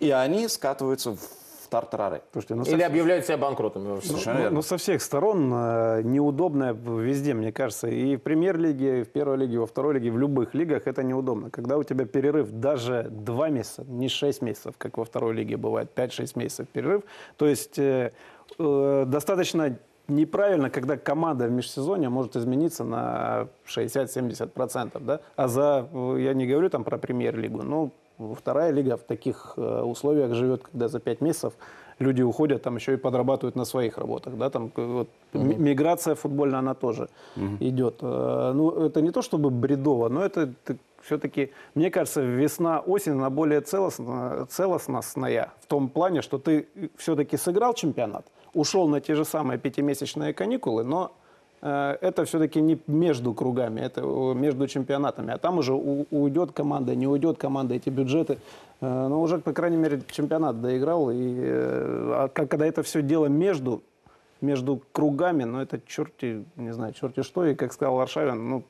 И 0.00 0.10
они 0.10 0.46
скатываются 0.48 1.12
в 1.12 1.20
тартарары. 1.68 2.22
Слушайте, 2.32 2.54
ну, 2.54 2.62
Или 2.64 2.80
со- 2.80 2.86
объявляют 2.86 3.24
себя 3.26 3.36
банкротами. 3.38 4.00
Совершенно 4.00 4.34
Ну, 4.36 4.40
верно. 4.42 4.54
ну, 4.56 4.62
со 4.62 4.76
всех 4.76 5.02
сторон 5.02 5.52
э, 5.54 6.02
неудобно 6.02 6.72
везде, 6.72 7.34
мне 7.34 7.52
кажется. 7.52 7.88
И 7.88 8.16
в 8.16 8.22
премьер-лиге, 8.22 9.00
и 9.00 9.02
в 9.04 9.08
первой 9.08 9.36
лиге, 9.38 9.54
и 9.54 9.58
во 9.58 9.66
второй 9.66 9.94
лиге, 9.94 10.10
в 10.10 10.18
любых 10.18 10.54
лигах 10.54 10.86
это 10.86 11.02
неудобно. 11.02 11.50
Когда 11.50 11.76
у 11.76 11.82
тебя 11.84 12.04
перерыв 12.06 12.50
даже 12.50 13.08
два 13.10 13.48
месяца, 13.48 13.84
не 13.88 14.08
6 14.08 14.42
месяцев, 14.42 14.74
как 14.78 14.98
во 14.98 15.04
второй 15.04 15.34
лиге 15.34 15.56
бывает, 15.56 15.90
5-6 15.94 16.38
месяцев 16.38 16.68
перерыв. 16.68 17.02
То 17.36 17.46
есть 17.46 17.78
э, 17.78 18.12
э, 18.58 19.04
достаточно 19.06 19.78
неправильно, 20.08 20.70
когда 20.70 20.96
команда 20.96 21.48
в 21.48 21.50
межсезонье 21.50 22.08
может 22.08 22.34
измениться 22.34 22.82
на 22.82 23.48
60-70%. 23.66 24.98
Да? 25.00 25.20
А 25.36 25.48
за, 25.48 25.86
э, 25.92 26.16
я 26.20 26.34
не 26.34 26.46
говорю 26.46 26.70
там 26.70 26.84
про 26.84 26.98
премьер-лигу, 26.98 27.62
но 27.62 27.90
вторая 28.34 28.72
лига 28.72 28.96
в 28.96 29.02
таких 29.02 29.54
э, 29.56 29.82
условиях 29.82 30.34
живет, 30.34 30.62
когда 30.62 30.88
за 30.88 30.98
5 31.00 31.20
месяцев 31.20 31.52
люди 32.00 32.22
уходят, 32.22 32.62
там 32.62 32.76
еще 32.76 32.92
и 32.92 32.96
подрабатывают 32.96 33.56
на 33.56 33.64
своих 33.64 33.98
работах, 33.98 34.36
да, 34.36 34.50
там 34.50 34.70
э, 34.76 34.84
вот, 34.86 35.08
ми- 35.32 35.56
миграция 35.56 36.14
футбольная, 36.14 36.58
она 36.60 36.74
тоже 36.74 37.08
идет. 37.60 37.98
Э, 38.02 38.52
Ну, 38.54 38.70
это 38.70 39.00
не 39.02 39.10
то 39.10 39.20
чтобы 39.22 39.50
бредово, 39.50 40.08
но 40.08 40.24
это 40.24 40.52
все-таки, 41.02 41.50
мне 41.74 41.90
кажется, 41.90 42.20
весна-осень, 42.22 43.12
она 43.12 43.30
более 43.30 43.60
целостно, 43.60 44.46
целостностная 44.50 45.52
в 45.60 45.66
том 45.66 45.88
плане, 45.88 46.22
что 46.22 46.38
ты 46.38 46.66
все-таки 46.96 47.36
сыграл 47.36 47.74
чемпионат, 47.74 48.26
ушел 48.54 48.88
на 48.88 49.00
те 49.00 49.14
же 49.14 49.24
самые 49.24 49.58
пятимесячные 49.58 50.32
каникулы, 50.34 50.84
но 50.84 51.12
это 51.60 52.24
все-таки 52.24 52.60
не 52.60 52.78
между 52.86 53.34
кругами, 53.34 53.80
это 53.80 54.02
э, 54.02 54.34
между 54.34 54.66
чемпионатами. 54.68 55.32
А 55.32 55.38
там 55.38 55.58
уже 55.58 55.72
уйдет 55.72 56.52
команда, 56.52 56.94
не 56.94 57.06
уйдет 57.06 57.38
команда, 57.38 57.74
эти 57.74 57.90
бюджеты. 57.90 58.38
Э, 58.80 59.08
Но 59.08 59.20
уже, 59.20 59.38
по 59.38 59.52
крайней 59.52 59.76
мере, 59.76 60.00
чемпионат 60.10 60.60
доиграл. 60.60 61.10
И 61.10 61.36
э, 61.40 62.12
а 62.14 62.28
когда 62.28 62.66
это 62.66 62.82
все 62.82 63.02
дело 63.02 63.26
между, 63.26 63.82
между 64.40 64.82
кругами, 64.92 65.44
ну 65.44 65.60
это 65.60 65.80
черти, 65.86 66.44
не 66.56 66.72
знаю, 66.72 66.92
черти 66.92 67.22
что. 67.22 67.44
И 67.44 67.54
как 67.54 67.72
сказал 67.72 67.96
Варшавин, 67.96 68.48
ну, 68.48 68.62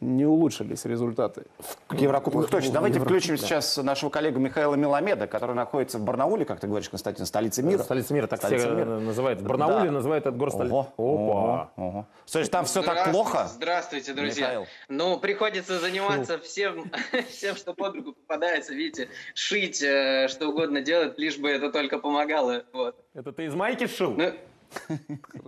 не 0.00 0.24
улучшились 0.24 0.84
результаты. 0.84 1.44
В 1.88 1.94
Еврокубках 1.94 2.48
точно. 2.50 2.72
Давайте 2.72 3.00
включим 3.00 3.36
сейчас 3.36 3.76
нашего 3.76 4.10
коллегу 4.10 4.38
Михаила 4.38 4.74
Миламеда, 4.74 5.26
который 5.26 5.54
находится 5.54 5.98
в 5.98 6.02
Барнауле, 6.04 6.44
как 6.44 6.60
ты 6.60 6.66
говоришь, 6.66 6.88
Константин, 6.88 7.26
столице 7.26 7.62
мира. 7.62 7.82
Столица 7.82 8.14
мира, 8.14 8.26
так 8.26 8.38
Столица 8.40 8.66
все 8.66 8.74
мира. 8.74 8.98
называют. 8.98 9.40
В 9.40 9.44
Барнауле 9.46 9.86
Да. 9.86 9.90
называют 9.92 10.26
этот 10.26 10.38
город 10.38 10.54
столицей. 10.54 10.76
Ого, 10.78 10.92
ого, 10.96 11.70
ого. 11.76 12.06
Слушай, 12.26 12.48
там 12.48 12.64
все 12.64 12.82
так 12.82 12.92
Здравствуйте, 12.92 13.12
плохо? 13.30 13.48
Здравствуйте, 13.54 14.12
друзья. 14.14 14.46
Михаил. 14.46 14.66
Ну, 14.88 15.18
приходится 15.18 15.78
заниматься 15.78 16.38
всем, 16.38 16.90
всем, 17.30 17.56
что 17.56 17.74
под 17.74 17.96
руку 17.96 18.12
попадается, 18.12 18.74
видите, 18.74 19.08
шить, 19.34 19.82
э, 19.82 20.28
что 20.28 20.48
угодно 20.48 20.80
делать, 20.80 21.18
лишь 21.18 21.38
бы 21.38 21.50
это 21.50 21.70
только 21.70 21.98
помогало. 21.98 22.64
Вот. 22.72 22.96
Это 23.14 23.32
ты 23.32 23.44
из 23.46 23.54
майки 23.54 23.86
шил? 23.86 24.12
Ну, 24.16 24.32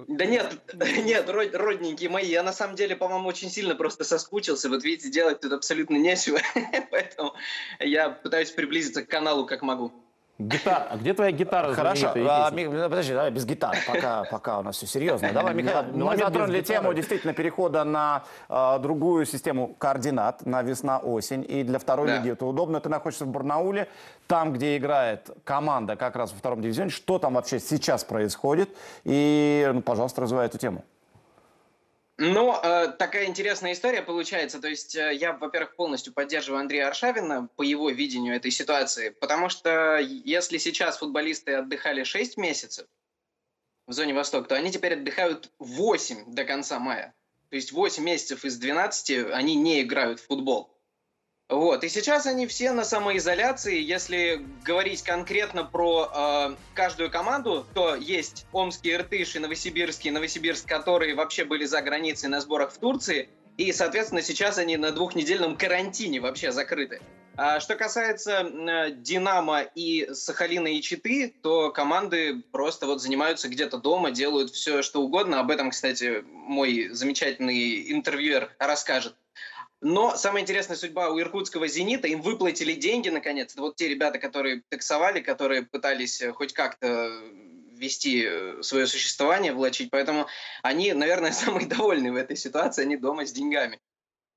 да 0.09 0.25
нет, 0.25 0.59
нет, 1.05 1.29
род- 1.29 1.55
родненькие 1.55 2.11
мои, 2.11 2.27
я 2.27 2.43
на 2.43 2.53
самом 2.53 2.77
деле, 2.77 2.97
по-моему, 2.97 3.29
очень 3.29 3.51
сильно 3.51 3.75
просто 3.75 4.05
соскучился. 4.05 4.69
Вот 4.69 4.85
видите, 4.85 5.11
делать 5.11 5.41
тут 5.41 5.53
абсолютно 5.53 5.97
нечего, 5.97 6.41
поэтому 6.91 7.35
я 7.81 8.11
пытаюсь 8.11 8.51
приблизиться 8.51 9.05
к 9.05 9.09
каналу 9.09 9.47
как 9.47 9.63
могу. 9.63 9.93
Гитара. 10.39 10.89
А 10.91 10.97
где 10.97 11.15
твоя 11.15 11.31
гитара? 11.31 11.73
Хорошо, 11.75 12.13
а, 12.15 12.19
Евгений? 12.51 12.67
Ми- 12.69 12.83
подожди, 12.89 13.13
давай 13.13 13.31
без 13.31 13.45
гитары, 13.45 13.79
пока, 13.87 14.25
пока 14.25 14.59
у 14.59 14.63
нас 14.63 14.77
все 14.77 14.87
серьезно. 14.87 15.31
Давай, 15.33 15.55
Михаил, 15.55 15.85
мы 15.93 15.99
Миламед 15.99 16.19
без 16.19 16.27
затронули 16.27 16.61
тему 16.63 16.95
действительно 16.95 17.33
перехода 17.33 17.85
на 17.85 18.25
а, 18.49 18.79
другую 18.79 19.25
систему 19.27 19.75
координат, 19.79 20.45
на 20.47 20.63
весна-осень. 20.63 21.45
И 21.49 21.63
для 21.63 21.79
второй 21.79 22.09
Да. 22.09 22.17
лиги 22.17 22.33
это 22.33 22.45
удобно. 22.47 22.81
Ты 22.81 22.89
находишься 22.89 23.25
в 23.25 23.29
Барнауле, 23.29 23.89
там, 24.27 24.53
где 24.53 24.77
играет 24.79 25.31
команда 25.45 25.97
как 25.97 26.17
раз 26.17 26.33
во 26.33 26.39
втором 26.39 26.61
дивизионе. 26.63 26.91
Что 26.91 27.19
там 27.19 27.35
вообще 27.35 27.61
сейчас 27.61 28.03
происходит? 28.03 28.71
И, 29.05 29.71
ну, 29.73 29.81
пожалуйста, 29.83 30.23
развивай 30.23 30.47
эту 30.47 30.59
тему. 30.59 30.83
Ну, 32.25 32.55
э, 32.55 32.93
такая 33.01 33.27
интересная 33.27 33.73
история 33.73 34.01
получается. 34.01 34.61
То 34.61 34.69
есть 34.69 34.95
э, 34.95 35.13
я, 35.13 35.33
во-первых, 35.33 35.75
полностью 35.75 36.13
поддерживаю 36.13 36.61
Андрея 36.61 36.87
Аршавина 36.87 37.49
по 37.57 37.63
его 37.63 37.91
видению 37.91 38.37
этой 38.37 38.53
ситуации, 38.53 39.09
потому 39.09 39.49
что 39.49 39.99
если 39.99 40.59
сейчас 40.59 40.99
футболисты 40.99 41.55
отдыхали 41.55 42.05
6 42.05 42.37
месяцев 42.37 42.87
в 43.89 43.93
зоне 43.93 44.15
Восток, 44.15 44.47
то 44.47 44.55
они 44.55 44.71
теперь 44.71 44.93
отдыхают 44.93 45.51
8 45.59 46.33
до 46.33 46.45
конца 46.45 46.79
мая. 46.79 47.13
То 47.49 47.57
есть 47.57 47.73
8 47.73 48.05
месяцев 48.05 48.45
из 48.45 48.57
12 48.57 49.33
они 49.33 49.57
не 49.57 49.83
играют 49.83 50.21
в 50.21 50.27
футбол. 50.29 50.72
Вот. 51.53 51.85
И 51.85 51.91
сейчас 51.91 52.25
они 52.25 52.47
все 52.47 52.73
на 52.73 52.83
самоизоляции. 52.83 53.79
Если 53.79 54.43
говорить 54.65 55.03
конкретно 55.03 55.65
про 55.65 56.11
э, 56.11 56.57
каждую 56.73 57.11
команду, 57.11 57.67
то 57.75 57.95
есть 57.95 58.47
Омский, 58.53 58.95
Иртыш 58.95 59.37
и 59.37 59.39
Новосибирский, 59.39 60.11
Новосибирск, 60.11 60.67
которые 60.67 61.15
вообще 61.15 61.45
были 61.45 61.67
за 61.67 61.83
границей 61.83 62.31
на 62.31 62.41
сборах 62.41 62.73
в 62.73 62.79
Турции. 62.79 63.29
И, 63.59 63.71
соответственно, 63.73 64.23
сейчас 64.23 64.57
они 64.57 64.79
на 64.79 64.93
двухнедельном 64.93 65.59
карантине 65.59 66.21
вообще 66.21 66.53
закрыты. 66.53 67.03
А 67.37 67.61
что 67.61 67.77
касается 67.77 68.41
э, 68.41 68.93
Динамо 68.93 69.61
и 69.61 70.09
Сахалина 70.15 70.69
и 70.69 70.81
Читы, 70.81 71.35
то 71.43 71.71
команды 71.71 72.43
просто 72.51 72.87
вот 72.87 73.03
занимаются 73.03 73.51
где-то 73.51 73.77
дома, 73.77 74.11
делают 74.11 74.53
все, 74.53 74.81
что 74.81 75.03
угодно. 75.03 75.39
Об 75.41 75.51
этом, 75.51 75.69
кстати, 75.69 76.25
мой 76.27 76.89
замечательный 76.93 77.93
интервьюер 77.93 78.55
расскажет. 78.59 79.15
Но 79.83 80.17
самая 80.17 80.43
интересная 80.43 80.77
судьба 80.77 81.11
у 81.11 81.19
иркутского 81.19 81.67
«Зенита», 81.67 82.07
им 82.07 82.23
выплатили 82.23 82.73
деньги, 82.73 83.09
наконец. 83.09 83.57
Вот 83.57 83.75
те 83.75 83.89
ребята, 83.89 84.21
которые 84.21 84.63
таксовали, 84.69 85.21
которые 85.21 85.63
пытались 85.63 86.23
э, 86.23 86.31
хоть 86.31 86.53
как-то 86.53 87.11
вести 87.73 88.25
э, 88.25 88.63
свое 88.63 88.87
существование, 88.87 89.53
влачить. 89.53 89.91
Поэтому 89.91 90.29
они, 90.63 90.93
наверное, 90.93 91.33
самые 91.33 91.67
довольные 91.67 92.13
в 92.13 92.17
этой 92.17 92.37
ситуации, 92.37 92.83
они 92.83 92.97
дома 92.97 93.27
с 93.27 93.33
деньгами. 93.33 93.81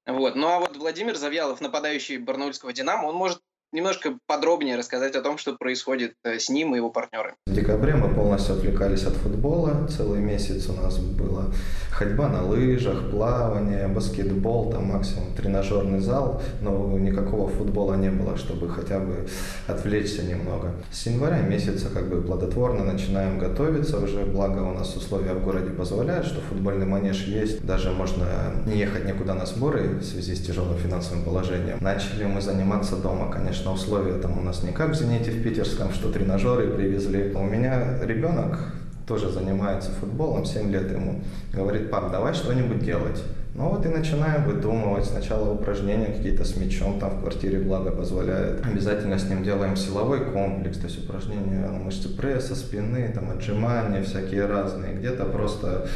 Вот. 0.08 0.36
Ну 0.36 0.48
а 0.48 0.60
вот 0.60 0.78
Владимир 0.78 1.16
Завьялов, 1.16 1.62
нападающий 1.62 2.18
барнаульского 2.18 2.74
«Динамо», 2.74 3.06
он 3.06 3.16
может 3.16 3.40
немножко 3.72 4.18
подробнее 4.28 4.78
рассказать 4.78 5.16
о 5.16 5.22
том, 5.22 5.38
что 5.38 5.56
происходит 5.56 6.14
э, 6.24 6.40
с 6.40 6.50
ним 6.50 6.74
и 6.74 6.78
его 6.78 6.90
партнерами. 6.90 7.36
В 7.48 7.54
декабре 7.54 7.96
мы 7.96 8.14
полностью 8.14 8.56
отвлекались 8.56 9.04
от 9.04 9.14
футбола. 9.14 9.88
Целый 9.88 10.20
месяц 10.20 10.70
у 10.70 10.74
нас 10.74 10.98
была 10.98 11.46
ходьба 11.92 12.28
на 12.30 12.44
лыжах, 12.44 13.10
плавание, 13.10 13.88
баскетбол, 13.88 14.72
там 14.72 14.86
максимум 14.86 15.34
тренажерный 15.34 16.00
зал, 16.00 16.42
но 16.62 16.98
никакого 16.98 17.50
футбола 17.50 17.96
не 17.96 18.10
было, 18.10 18.38
чтобы 18.38 18.70
хотя 18.70 19.00
бы 19.00 19.28
отвлечься 19.68 20.24
немного. 20.24 20.74
С 20.92 21.06
января 21.06 21.40
месяца 21.40 21.90
как 21.90 22.10
бы 22.10 22.22
плодотворно 22.22 22.84
начинаем 22.84 23.40
готовиться 23.40 24.00
уже, 24.00 24.26
благо 24.26 24.60
у 24.60 24.74
нас 24.74 24.96
условия 24.96 25.34
в 25.34 25.44
городе 25.44 25.72
позволяют, 25.72 26.26
что 26.26 26.42
футбольный 26.42 26.86
манеж 26.86 27.26
есть, 27.26 27.66
даже 27.66 27.92
можно 27.92 28.26
не 28.66 28.78
ехать 28.78 29.06
никуда 29.06 29.34
на 29.34 29.46
сборы 29.46 30.00
в 30.00 30.04
связи 30.04 30.36
с 30.36 30.46
тяжелым 30.46 30.78
финансовым 30.78 31.24
положением. 31.24 31.78
Начали 31.80 32.26
мы 32.26 32.42
заниматься 32.42 32.98
дома, 32.98 33.32
конечно, 33.32 33.55
условия 33.64 34.20
там 34.20 34.38
у 34.38 34.42
нас 34.42 34.64
не 34.64 34.72
как 34.72 34.92
в 34.92 34.96
«Зените» 34.96 35.32
в 35.32 35.44
Питерском, 35.44 35.94
что 35.94 36.12
тренажеры 36.12 36.72
привезли. 36.72 37.32
У 37.34 37.44
меня 37.44 38.00
ребенок 38.04 38.74
тоже 39.08 39.30
занимается 39.30 39.92
футболом, 39.92 40.46
7 40.46 40.72
лет 40.72 40.92
ему. 40.92 41.22
Говорит, 41.54 41.90
пап, 41.90 42.12
давай 42.12 42.34
что-нибудь 42.34 42.84
делать. 42.84 43.24
Ну 43.54 43.70
вот 43.70 43.86
и 43.86 43.90
начинаем 43.90 44.44
выдумывать. 44.44 45.06
Сначала 45.06 45.50
упражнения 45.54 46.08
какие-то 46.08 46.44
с 46.44 46.58
мячом, 46.58 47.00
там 47.00 47.12
в 47.12 47.22
квартире 47.22 47.60
благо 47.60 47.92
позволяет. 47.92 48.66
Обязательно 48.66 49.18
с 49.18 49.30
ним 49.30 49.44
делаем 49.44 49.78
силовой 49.78 50.26
комплекс, 50.26 50.78
то 50.78 50.88
есть 50.88 51.04
упражнения 51.06 51.66
на 51.66 51.80
мышцы 51.80 52.10
пресса, 52.10 52.54
спины, 52.56 53.10
там 53.14 53.32
отжимания 53.32 54.04
всякие 54.04 54.46
разные. 54.46 54.96
Где-то 54.96 55.24
просто 55.26 55.88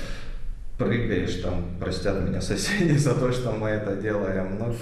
прыгаешь, 0.77 1.35
там, 1.43 1.65
простят 1.79 2.25
меня 2.25 2.39
соседи 2.39 2.93
за 2.97 3.13
то, 3.13 3.31
что 3.33 3.51
мы 3.51 3.67
это 3.67 3.97
делаем, 3.97 4.57
но 4.57 4.73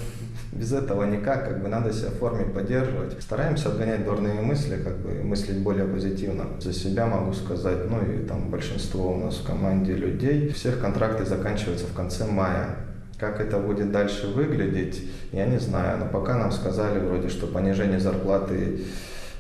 без 0.52 0.72
этого 0.72 1.04
никак, 1.04 1.48
как 1.48 1.62
бы 1.62 1.68
надо 1.68 1.92
себя 1.92 2.10
в 2.10 2.16
форме 2.16 2.46
поддерживать. 2.46 3.22
Стараемся 3.22 3.70
отгонять 3.70 4.06
дурные 4.06 4.42
мысли, 4.42 4.78
как 4.78 4.98
бы 4.98 5.24
мыслить 5.24 5.60
более 5.60 5.86
позитивно. 5.86 6.46
За 6.60 6.74
себя 6.74 7.06
могу 7.06 7.34
сказать, 7.34 7.90
ну 7.90 8.02
и 8.02 8.26
там 8.26 8.50
большинство 8.50 9.14
у 9.14 9.18
нас 9.18 9.36
в 9.38 9.46
команде 9.46 9.94
людей, 9.94 10.50
всех 10.50 10.80
контракты 10.80 11.26
заканчиваются 11.26 11.86
в 11.86 11.94
конце 11.94 12.26
мая. 12.26 12.78
Как 13.20 13.42
это 13.42 13.58
будет 13.58 13.92
дальше 13.92 14.28
выглядеть, 14.28 15.04
я 15.32 15.48
не 15.48 15.60
знаю, 15.60 15.98
но 15.98 16.06
пока 16.06 16.38
нам 16.38 16.52
сказали 16.52 17.00
вроде, 17.00 17.30
что 17.30 17.48
понижение 17.48 18.00
зарплаты 18.00 18.82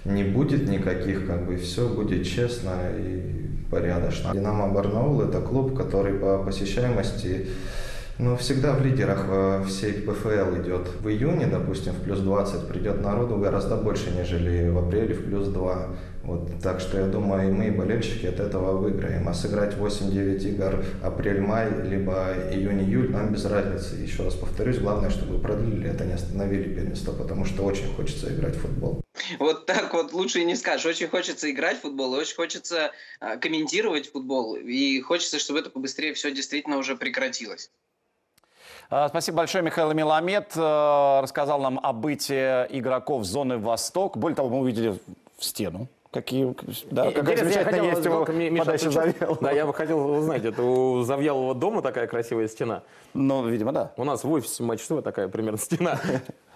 не 0.03 0.23
будет 0.23 0.67
никаких, 0.67 1.27
как 1.27 1.45
бы 1.45 1.57
все 1.57 1.87
будет 1.87 2.25
честно 2.25 2.71
и 2.97 3.47
порядочно. 3.69 4.33
Динамо 4.33 4.67
Барнаул 4.69 5.21
это 5.21 5.41
клуб, 5.41 5.77
который 5.77 6.13
по 6.13 6.43
посещаемости 6.43 7.47
ну, 8.19 8.35
всегда 8.35 8.73
в 8.73 8.83
лидерах 8.83 9.27
во 9.27 9.63
всей 9.63 9.93
ПФЛ 9.93 10.61
идет. 10.61 10.87
В 11.01 11.07
июне, 11.07 11.45
допустим, 11.45 11.93
в 11.93 12.01
плюс 12.03 12.19
20 12.19 12.67
придет 12.67 13.01
народу 13.01 13.37
гораздо 13.37 13.75
больше, 13.75 14.11
нежели 14.11 14.69
в 14.69 14.77
апреле 14.79 15.13
в 15.13 15.25
плюс 15.25 15.47
2. 15.47 15.87
Вот, 16.23 16.61
так 16.61 16.81
что 16.81 16.99
я 16.99 17.05
думаю, 17.05 17.47
и 17.47 17.51
мы, 17.51 17.67
и 17.67 17.71
болельщики 17.71 18.25
от 18.25 18.39
этого 18.39 18.77
выиграем. 18.77 19.29
А 19.29 19.33
сыграть 19.33 19.75
8-9 19.75 20.43
игр 20.49 20.83
апрель-май, 21.01 21.69
либо 21.83 22.33
июнь-июль, 22.51 23.11
нам 23.11 23.31
без 23.31 23.45
разницы. 23.45 23.95
Еще 23.95 24.23
раз 24.23 24.33
повторюсь, 24.33 24.79
главное, 24.79 25.09
чтобы 25.09 25.39
продлили 25.39 25.89
это, 25.89 26.03
не 26.03 26.13
остановили 26.13 26.73
первенство, 26.73 27.13
потому 27.13 27.45
что 27.45 27.63
очень 27.63 27.87
хочется 27.95 28.33
играть 28.33 28.55
в 28.55 28.61
футбол. 28.61 29.01
Вот 29.39 29.67
так 29.67 29.93
вот 29.93 30.11
лучше 30.11 30.39
и 30.39 30.45
не 30.45 30.55
скажешь. 30.55 30.85
Очень 30.85 31.07
хочется 31.07 31.49
играть 31.49 31.77
в 31.77 31.81
футбол, 31.81 32.11
очень 32.13 32.35
хочется 32.35 32.91
а, 33.19 33.37
комментировать 33.37 34.11
футбол, 34.11 34.55
и 34.55 34.99
хочется, 35.01 35.39
чтобы 35.39 35.59
это 35.59 35.69
побыстрее 35.69 36.13
все 36.13 36.31
действительно 36.31 36.77
уже 36.77 36.95
прекратилось. 36.95 37.71
А, 38.89 39.09
Спасибо 39.09 39.37
большое, 39.39 39.63
Михаил 39.63 39.91
Миламед. 39.93 40.53
э, 40.55 41.19
Рассказал 41.21 41.59
нам 41.59 41.79
о 41.83 41.91
бытии 41.91 42.37
игроков 42.69 43.25
зоны 43.25 43.57
Восток. 43.57 44.15
Более 44.17 44.35
того, 44.35 44.49
мы 44.49 44.59
увидели 44.59 44.97
в 45.37 45.43
стену. 45.43 45.87
Какие, 46.11 46.55
да, 46.89 47.11
какая 47.11 47.21
Интересно, 47.21 47.31
я 47.31 47.35
замечательная 47.37 47.71
хотел, 47.81 47.85
есть 47.85 48.05
его 48.05 48.49
Миша 48.49 48.65
подача. 48.65 48.91
Завьялова. 48.91 49.37
Да, 49.41 49.51
я 49.51 49.65
бы 49.65 49.73
хотел 49.73 50.09
узнать, 50.09 50.45
это 50.45 50.63
у 50.63 51.03
Завьялова 51.03 51.53
дома 51.53 51.81
такая 51.81 52.07
красивая 52.07 52.47
стена? 52.47 52.83
Ну, 53.13 53.45
видимо, 53.45 53.73
да. 53.73 53.91
У 53.97 54.05
нас 54.05 54.23
в 54.23 54.31
офисе 54.31 54.63
Матч 54.63 54.87
такая 55.03 55.27
примерно 55.27 55.57
стена. 55.57 55.99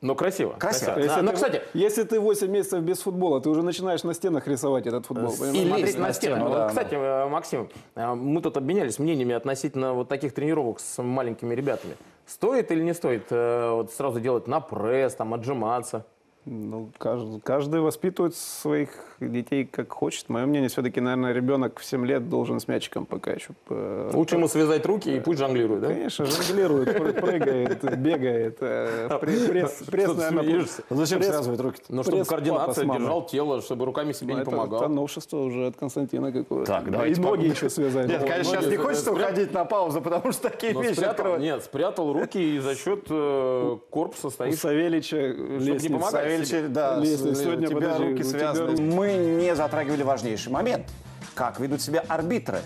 Но 0.00 0.14
красиво. 0.14 0.54
Красиво. 0.58 0.94
Да, 0.94 1.00
Если, 1.00 1.20
но, 1.20 1.30
ты, 1.30 1.34
кстати, 1.34 1.62
если 1.74 2.04
ты 2.04 2.18
8 2.20 2.48
месяцев 2.48 2.80
без 2.82 3.00
футбола, 3.00 3.40
ты 3.40 3.50
уже 3.50 3.62
начинаешь 3.62 4.02
на 4.02 4.14
стенах 4.14 4.46
рисовать 4.48 4.86
этот 4.86 5.04
футбол. 5.06 5.32
И 5.34 5.36
понимаешь? 5.36 5.82
лезть 5.86 5.94
смотреть 5.94 5.98
на 5.98 6.06
на 6.06 6.12
стену. 6.14 6.36
стену, 6.36 6.48
Вот, 6.48 6.56
да. 6.56 6.68
Кстати, 6.68 6.94
э, 6.94 7.28
Максим, 7.28 7.68
э, 7.94 8.14
мы 8.14 8.40
тут 8.40 8.56
обменялись 8.56 8.98
мнениями 8.98 9.34
относительно 9.34 9.92
вот 9.92 10.08
таких 10.08 10.32
тренировок 10.32 10.80
с 10.80 11.02
маленькими 11.02 11.54
ребятами. 11.54 11.96
Стоит 12.26 12.70
или 12.70 12.82
не 12.82 12.94
стоит 12.94 13.26
э, 13.30 13.70
вот 13.72 13.92
сразу 13.92 14.20
делать 14.20 14.46
на 14.46 14.60
пресс, 14.60 15.14
там, 15.14 15.34
отжиматься? 15.34 16.06
Ну, 16.46 16.88
каждый, 16.96 17.38
каждый 17.40 17.80
воспитывает 17.82 18.34
своих 18.34 18.88
детей 19.20 19.66
как 19.66 19.92
хочет. 19.92 20.30
Мое 20.30 20.46
мнение, 20.46 20.70
все-таки, 20.70 20.98
наверное, 20.98 21.32
ребенок 21.34 21.78
в 21.78 21.84
7 21.84 22.06
лет 22.06 22.30
должен 22.30 22.60
с 22.60 22.66
мячиком 22.66 23.04
пока 23.04 23.32
еще. 23.32 23.50
Лучше 23.68 24.36
ему 24.36 24.48
связать 24.48 24.86
руки 24.86 25.14
и 25.14 25.20
пусть 25.20 25.38
жонглирует, 25.38 25.82
да? 25.82 25.88
Конечно, 25.88 26.24
жонглирует, 26.24 26.88
пры- 26.88 27.20
прыгает, 27.20 27.98
бегает. 28.00 28.56
э, 28.62 29.08
пре- 29.20 29.50
Пресс, 29.90 30.16
наверное, 30.16 30.42
смеешься? 30.42 30.82
Зачем 30.88 31.22
связывать 31.22 31.60
руки? 31.60 31.82
Ну, 31.90 32.02
чтобы 32.02 32.24
координация 32.24 32.86
держал 32.86 33.26
тело, 33.26 33.60
чтобы 33.60 33.84
руками 33.84 34.12
себе 34.12 34.32
Ну, 34.32 34.36
не 34.38 34.42
это, 34.42 34.50
помогал. 34.50 34.80
это 34.80 34.88
новшество 34.88 35.38
уже 35.40 35.66
от 35.66 35.76
Константина 35.76 36.32
какое-то. 36.32 36.64
Так, 36.64 36.84
Да, 36.86 36.90
давайте 36.92 37.20
И 37.20 37.24
ноги 37.24 37.46
еще 37.48 37.68
связать. 37.68 38.08
Нет, 38.08 38.22
конечно, 38.22 38.44
сейчас 38.44 38.66
не 38.66 38.76
хочется 38.76 39.12
уходить 39.12 39.52
на 39.52 39.66
паузу, 39.66 40.00
потому 40.00 40.32
что 40.32 40.48
такие 40.48 40.72
вещи 40.72 41.00
открывать. 41.04 41.42
нет, 41.42 41.62
спрятал 41.62 42.14
руки 42.14 42.38
и 42.56 42.58
за 42.60 42.74
счет 42.76 43.04
э, 43.10 43.76
корпуса 43.90 44.28
У 44.28 44.30
стоит. 44.30 44.58
Савельича 44.58 45.16
не 45.34 45.58
лестница. 45.58 45.94
Себе. 46.38 46.68
да, 46.68 46.96
Лестница. 46.98 47.34
с- 47.34 47.42
Сегодня, 47.42 47.66
у 47.66 47.70
тебя 47.70 47.80
подожди, 47.80 48.04
руки 48.04 48.22
тебя 48.22 48.30
связаны. 48.38 48.70
руки- 48.70 48.82
Мы 48.82 49.12
не 49.14 49.54
затрагивали 49.54 50.02
важнейший 50.02 50.52
момент. 50.52 50.86
Как 51.34 51.60
ведут 51.60 51.80
себя 51.80 52.04
арбитры. 52.08 52.60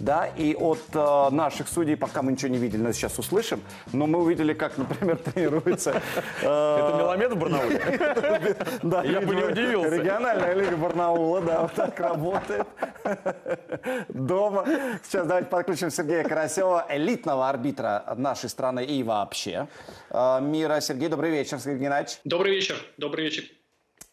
Да, 0.00 0.26
и 0.36 0.54
от 0.54 0.80
э, 0.94 1.28
наших 1.30 1.68
судей 1.68 1.96
пока 1.96 2.22
мы 2.22 2.32
ничего 2.32 2.50
не 2.50 2.58
видели, 2.58 2.80
но 2.82 2.92
сейчас 2.92 3.18
услышим. 3.18 3.60
Но 3.92 4.06
мы 4.06 4.20
увидели, 4.20 4.52
как, 4.54 4.78
например, 4.78 5.16
тренируется... 5.34 6.00
э, 6.42 6.44
Это 6.44 6.94
Меламед 6.98 7.32
в 7.32 7.36
Барнауле? 7.36 8.56
Да, 8.82 9.02
Я 9.02 9.20
бы 9.20 9.34
не 9.34 9.42
удивился. 9.42 9.96
Региональная 9.96 10.54
лига 10.54 10.76
Барнаула, 10.76 11.40
да, 11.40 11.62
вот 11.62 11.72
так 11.74 11.98
работает. 12.00 12.66
Дома. 14.08 14.64
Сейчас 15.02 15.26
давайте 15.26 15.48
подключим 15.48 15.90
Сергея 15.90 16.24
Карасева, 16.24 16.86
элитного 16.88 17.48
арбитра 17.48 18.04
нашей 18.16 18.48
страны 18.48 18.84
и 18.84 19.02
вообще 19.02 19.68
э, 20.10 20.40
мира. 20.40 20.80
Сергей, 20.80 21.08
добрый 21.08 21.30
вечер, 21.30 21.58
Сергей 21.58 21.80
Геннадьевич. 21.84 22.18
Добрый 22.24 22.54
вечер. 22.54 22.76
Добрый 22.96 23.24
вечер. 23.24 23.44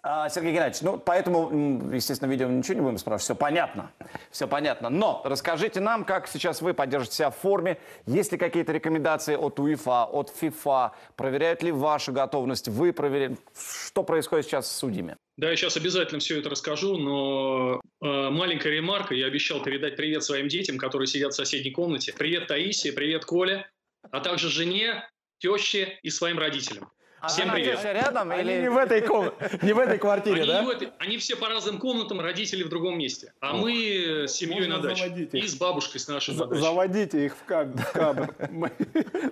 А, 0.08 0.30
Сергей 0.30 0.54
Геннадьевич, 0.54 0.84
ну, 0.84 1.00
поэтому, 1.00 1.92
естественно, 1.92 2.30
видео 2.30 2.48
ничего 2.48 2.76
не 2.76 2.82
будем 2.82 3.00
спрашивать, 3.00 3.24
все 3.24 3.36
понятно, 3.36 3.92
все 4.30 4.48
понятно. 4.48 4.92
Но 4.92 5.24
расскажите 5.26 5.80
нам, 5.80 6.06
как 6.06 6.28
сейчас 6.28 6.62
вы 6.62 6.76
поддержите 6.76 7.16
себя 7.16 7.32
в 7.32 7.38
форме, 7.38 7.80
есть 8.06 8.32
ли 8.32 8.38
какие-то 8.38 8.72
рекомендации 8.72 9.36
от 9.36 9.60
УЕФА, 9.60 10.04
от 10.04 10.30
ФИФА, 10.30 10.92
проверяют 11.16 11.64
ли 11.64 11.72
вашу 11.72 12.12
готовность, 12.14 12.68
вы 12.68 12.94
проверяете, 12.94 13.38
что 13.58 14.04
происходит 14.04 14.46
сейчас 14.46 14.70
с 14.70 14.76
судьями? 14.76 15.18
Да, 15.38 15.50
я 15.50 15.56
сейчас 15.56 15.76
обязательно 15.76 16.20
все 16.20 16.38
это 16.38 16.52
расскажу, 16.52 16.98
но 16.98 17.82
э, 18.04 18.30
маленькая 18.30 18.74
ремарка. 18.74 19.16
Я 19.16 19.26
обещал 19.26 19.64
передать 19.64 19.96
привет 19.96 20.24
своим 20.24 20.50
детям, 20.50 20.78
которые 20.78 21.08
сидят 21.08 21.34
в 21.34 21.36
соседней 21.36 21.72
комнате. 21.72 22.14
Привет 22.16 22.46
Таисии, 22.46 22.92
привет 22.92 23.26
Коля, 23.26 23.68
а 24.12 24.20
также 24.20 24.50
жене, 24.50 25.10
теще 25.40 25.98
и 26.04 26.12
своим 26.12 26.38
родителям. 26.38 26.92
Всем 27.28 27.46
Она 27.46 27.54
привет. 27.54 27.84
рядом 27.84 28.32
Они 28.32 28.52
или... 28.54 28.62
не 28.62 28.70
в 28.70 28.78
этой 28.78 29.02
комнате, 29.02 29.60
не 29.62 29.74
в 29.74 29.80
этой 29.80 29.98
квартире, 29.98 30.42
Они, 30.42 30.48
да? 30.52 30.64
в 30.64 30.70
этой- 30.70 30.90
они 31.00 31.18
все 31.18 31.36
по 31.36 31.48
разным 31.50 31.78
комнатам, 31.80 32.20
родители 32.20 32.64
в 32.64 32.70
другом 32.70 32.98
месте. 32.98 33.34
А 33.40 33.54
мы 33.54 34.26
с 34.28 34.32
семьей 34.34 34.62
Можно 34.68 34.78
на 34.78 34.84
даче. 34.84 35.30
И 35.32 35.48
с 35.48 35.56
бабушкой 35.56 36.00
с 36.00 36.08
нашей 36.08 36.36
на 36.36 36.46
даче. 36.46 36.62
Заводите 36.62 37.26
их 37.26 37.36
в 37.36 37.44
кад- 37.46 37.80
в 37.80 37.92
кадр. 37.92 38.34
Мы, 38.52 38.72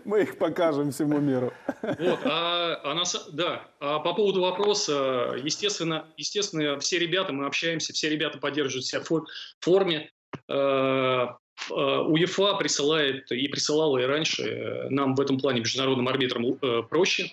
мы 0.05 0.21
их 0.23 0.37
покажем 0.37 0.91
всему 0.91 1.19
миру. 1.19 1.53
Вот, 1.81 2.19
а, 2.25 2.79
а 2.83 2.93
на 2.93 3.03
са- 3.03 3.29
да, 3.31 3.63
а 3.79 3.99
по 3.99 4.13
поводу 4.13 4.41
вопроса, 4.41 5.35
естественно, 5.43 6.05
естественно, 6.17 6.79
все 6.79 6.99
ребята, 6.99 7.33
мы 7.33 7.45
общаемся, 7.45 7.93
все 7.93 8.09
ребята 8.09 8.37
поддерживают 8.37 8.85
себя 8.85 9.01
в 9.01 9.05
фор- 9.07 9.25
форме. 9.59 10.11
Э, 10.49 11.27
УЕФА 11.69 12.55
присылает 12.55 13.31
и 13.31 13.47
присылала 13.47 13.99
и 13.99 14.05
раньше 14.05 14.43
э, 14.43 14.89
нам 14.89 15.13
в 15.15 15.21
этом 15.21 15.37
плане 15.39 15.59
международным 15.61 16.07
арбитрам 16.07 16.45
э, 16.61 16.81
проще. 16.89 17.31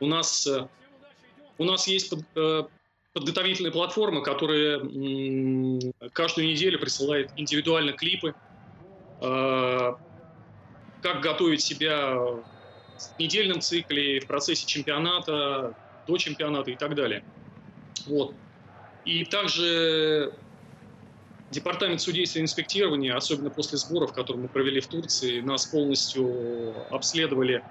У 0.00 0.06
нас, 0.06 0.46
э, 0.46 0.66
у 1.58 1.64
нас 1.64 1.86
есть 1.86 2.10
под- 2.10 2.24
э, 2.36 2.62
подготовительная 3.12 3.70
платформа, 3.70 4.22
которая 4.22 4.80
каждую 6.12 6.48
неделю 6.48 6.78
присылает 6.78 7.30
индивидуально 7.36 7.92
клипы, 7.92 8.34
э, 9.20 9.92
как 11.00 11.22
готовить 11.22 11.62
себя 11.62 12.14
в 12.14 12.46
недельном 13.18 13.60
цикле, 13.60 14.20
в 14.20 14.26
процессе 14.26 14.66
чемпионата, 14.66 15.74
до 16.06 16.16
чемпионата 16.16 16.70
и 16.70 16.76
так 16.76 16.94
далее. 16.94 17.22
Вот. 18.06 18.36
И 19.04 19.24
также 19.24 20.32
Департамент 21.50 22.00
судейства 22.00 22.38
и 22.38 22.42
инспектирования, 22.42 23.16
особенно 23.16 23.50
после 23.50 23.76
сборов, 23.76 24.12
которые 24.12 24.42
мы 24.44 24.48
провели 24.48 24.80
в 24.80 24.86
Турции, 24.86 25.40
нас 25.40 25.66
полностью 25.66 26.86
обследовали. 26.94 27.64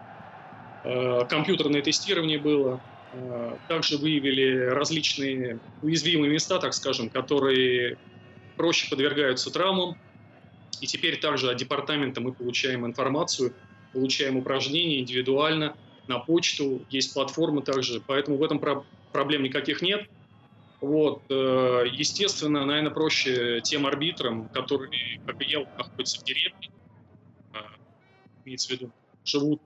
Э, 0.83 1.25
Компьютерное 1.27 1.81
тестирование 1.81 2.39
было. 2.39 2.81
Э, 3.11 3.57
Также 3.67 3.97
выявили 3.97 4.55
различные 4.67 5.61
уязвимые 5.81 6.31
места, 6.31 6.59
так 6.59 6.73
скажем, 6.73 7.09
которые 7.09 7.97
проще 8.55 8.89
подвергаются 8.89 9.51
травмам. 9.51 9.95
И 10.81 10.87
теперь 10.87 11.19
также 11.19 11.49
от 11.51 11.57
департамента 11.57 12.21
мы 12.21 12.33
получаем 12.33 12.85
информацию, 12.85 13.55
получаем 13.91 14.37
упражнения 14.37 14.99
индивидуально 14.99 15.75
на 16.07 16.19
почту, 16.19 16.85
есть 16.89 17.13
платформа 17.13 17.61
также, 17.61 18.01
поэтому 18.05 18.37
в 18.37 18.43
этом 18.43 18.59
про- 18.59 18.85
проблем 19.11 19.43
никаких 19.43 19.81
нет. 19.81 20.05
Вот, 20.81 21.23
э, 21.29 21.83
естественно, 21.91 22.65
наверное, 22.65 22.91
проще 22.91 23.59
тем 23.61 23.85
арбитрам, 23.85 24.47
которые, 24.49 25.19
как 25.25 25.35
и 25.41 25.45
я, 25.51 25.59
находятся 25.77 26.19
в 26.21 26.23
деревне, 26.23 26.69
имеется 28.45 28.73
в 28.73 28.77
виду, 28.79 28.91
живут 29.25 29.61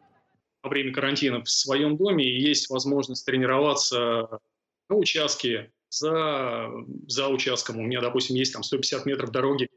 во 0.64 0.70
время 0.70 0.94
карантина 0.94 1.44
в 1.44 1.50
своем 1.50 1.98
доме, 1.98 2.26
и 2.26 2.42
есть 2.42 2.70
возможность 2.70 3.26
тренироваться 3.26 4.40
на 4.90 4.96
участке, 4.96 5.72
за, 5.90 6.72
за 7.08 7.28
участком. 7.28 7.78
У 7.78 7.84
меня, 7.84 8.02
допустим, 8.02 8.36
есть 8.36 8.54
там 8.54 8.64
150 8.64 9.06
метров 9.06 9.32
дороги, 9.32 9.70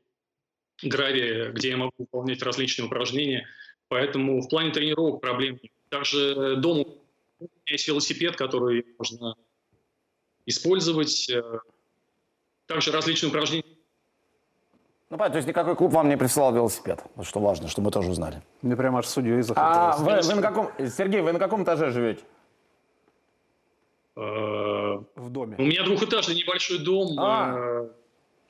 гравия, 0.83 1.51
где 1.51 1.71
я 1.71 1.77
могу 1.77 1.93
выполнять 1.99 2.43
различные 2.43 2.87
упражнения. 2.87 3.47
Поэтому 3.89 4.41
в 4.41 4.49
плане 4.49 4.71
тренировок 4.71 5.21
проблем 5.21 5.59
нет. 5.63 5.73
Также 5.91 6.57
дома 6.57 6.85
у 7.39 7.45
меня 7.45 7.51
есть 7.67 7.87
велосипед, 7.87 8.37
который 8.37 8.87
можно 8.99 9.37
использовать. 10.47 11.29
Э, 11.29 11.61
Также 12.67 12.93
различные 12.93 13.29
упражнения. 13.29 13.77
Ну, 15.09 15.19
понятно, 15.19 15.33
то 15.35 15.37
есть 15.37 15.49
никакой 15.49 15.77
клуб 15.77 15.93
вам 15.93 16.09
не 16.09 16.17
присылал 16.17 16.53
велосипед, 16.53 17.01
вот 17.15 17.27
что 17.27 17.39
важно, 17.41 17.69
что 17.69 17.81
мы 17.81 17.91
тоже 17.93 18.11
узнали. 18.11 18.43
Мне 18.63 18.75
прямо 18.77 18.99
аж 18.99 19.07
судьей 19.07 19.39
А 19.39 19.43
захотелось. 19.43 20.27
вы, 20.27 20.35
вы 20.35 20.41
на 20.41 20.43
каком, 20.43 20.71
Сергей, 20.91 21.21
вы 21.21 21.33
на 21.33 21.39
каком 21.39 21.63
этаже 21.63 21.91
живете? 21.91 22.25
Э, 24.17 24.21
В 25.15 25.31
доме. 25.31 25.57
У 25.59 25.63
меня 25.63 25.85
двухэтажный 25.85 26.35
небольшой 26.35 26.79
дом. 26.79 27.09
А. 27.19 27.55
э, 27.57 27.89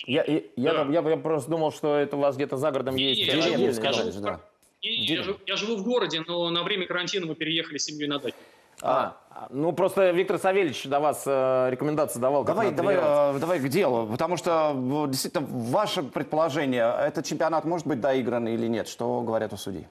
Я, 0.06 0.24
я, 0.24 0.40
я, 0.56 0.72
Да. 0.72 0.78
там- 0.78 0.92
я- 0.92 1.00
я 1.10 1.16
просто 1.16 1.50
думал, 1.50 1.72
что 1.72 1.96
это 1.96 2.16
у 2.16 2.20
вас 2.20 2.36
где-то 2.36 2.56
за 2.56 2.70
городом 2.70 2.94
есть. 2.96 3.20
я 3.20 3.34
этаж. 3.34 3.74
скажу. 3.74 4.00
Скажи, 4.02 4.20
да. 4.20 4.40
не, 4.82 4.90
не, 4.98 5.06
я, 5.06 5.22
живу, 5.22 5.38
я 5.46 5.56
живу 5.56 5.76
в 5.76 5.82
городе, 5.82 6.22
но 6.26 6.48
на 6.50 6.62
время 6.62 6.86
карантина 6.86 7.26
мы 7.26 7.34
переехали 7.34 7.78
с 7.78 7.84
семьей 7.86 8.06
на 8.08 8.18
дачу. 8.20 8.36
А, 8.82 9.16
а, 9.30 9.48
ну 9.50 9.72
просто 9.72 10.10
Виктор 10.10 10.38
Савельевич 10.38 10.84
до 10.84 11.00
вас 11.00 11.24
э, 11.26 11.68
рекомендации 11.70 12.20
давал. 12.20 12.44
Давай, 12.44 12.72
давай, 12.72 12.96
э, 12.96 13.38
давай 13.38 13.60
к 13.60 13.68
делу, 13.68 14.06
потому 14.06 14.36
что 14.36 14.74
э, 14.74 15.10
действительно 15.10 15.46
ваше 15.46 16.02
предположение, 16.02 16.94
этот 17.00 17.24
чемпионат 17.24 17.64
может 17.64 17.86
быть 17.86 18.00
доигран 18.00 18.46
или 18.48 18.66
нет? 18.66 18.88
Что 18.88 19.22
говорят 19.22 19.52
у 19.52 19.56
судей? 19.56 19.86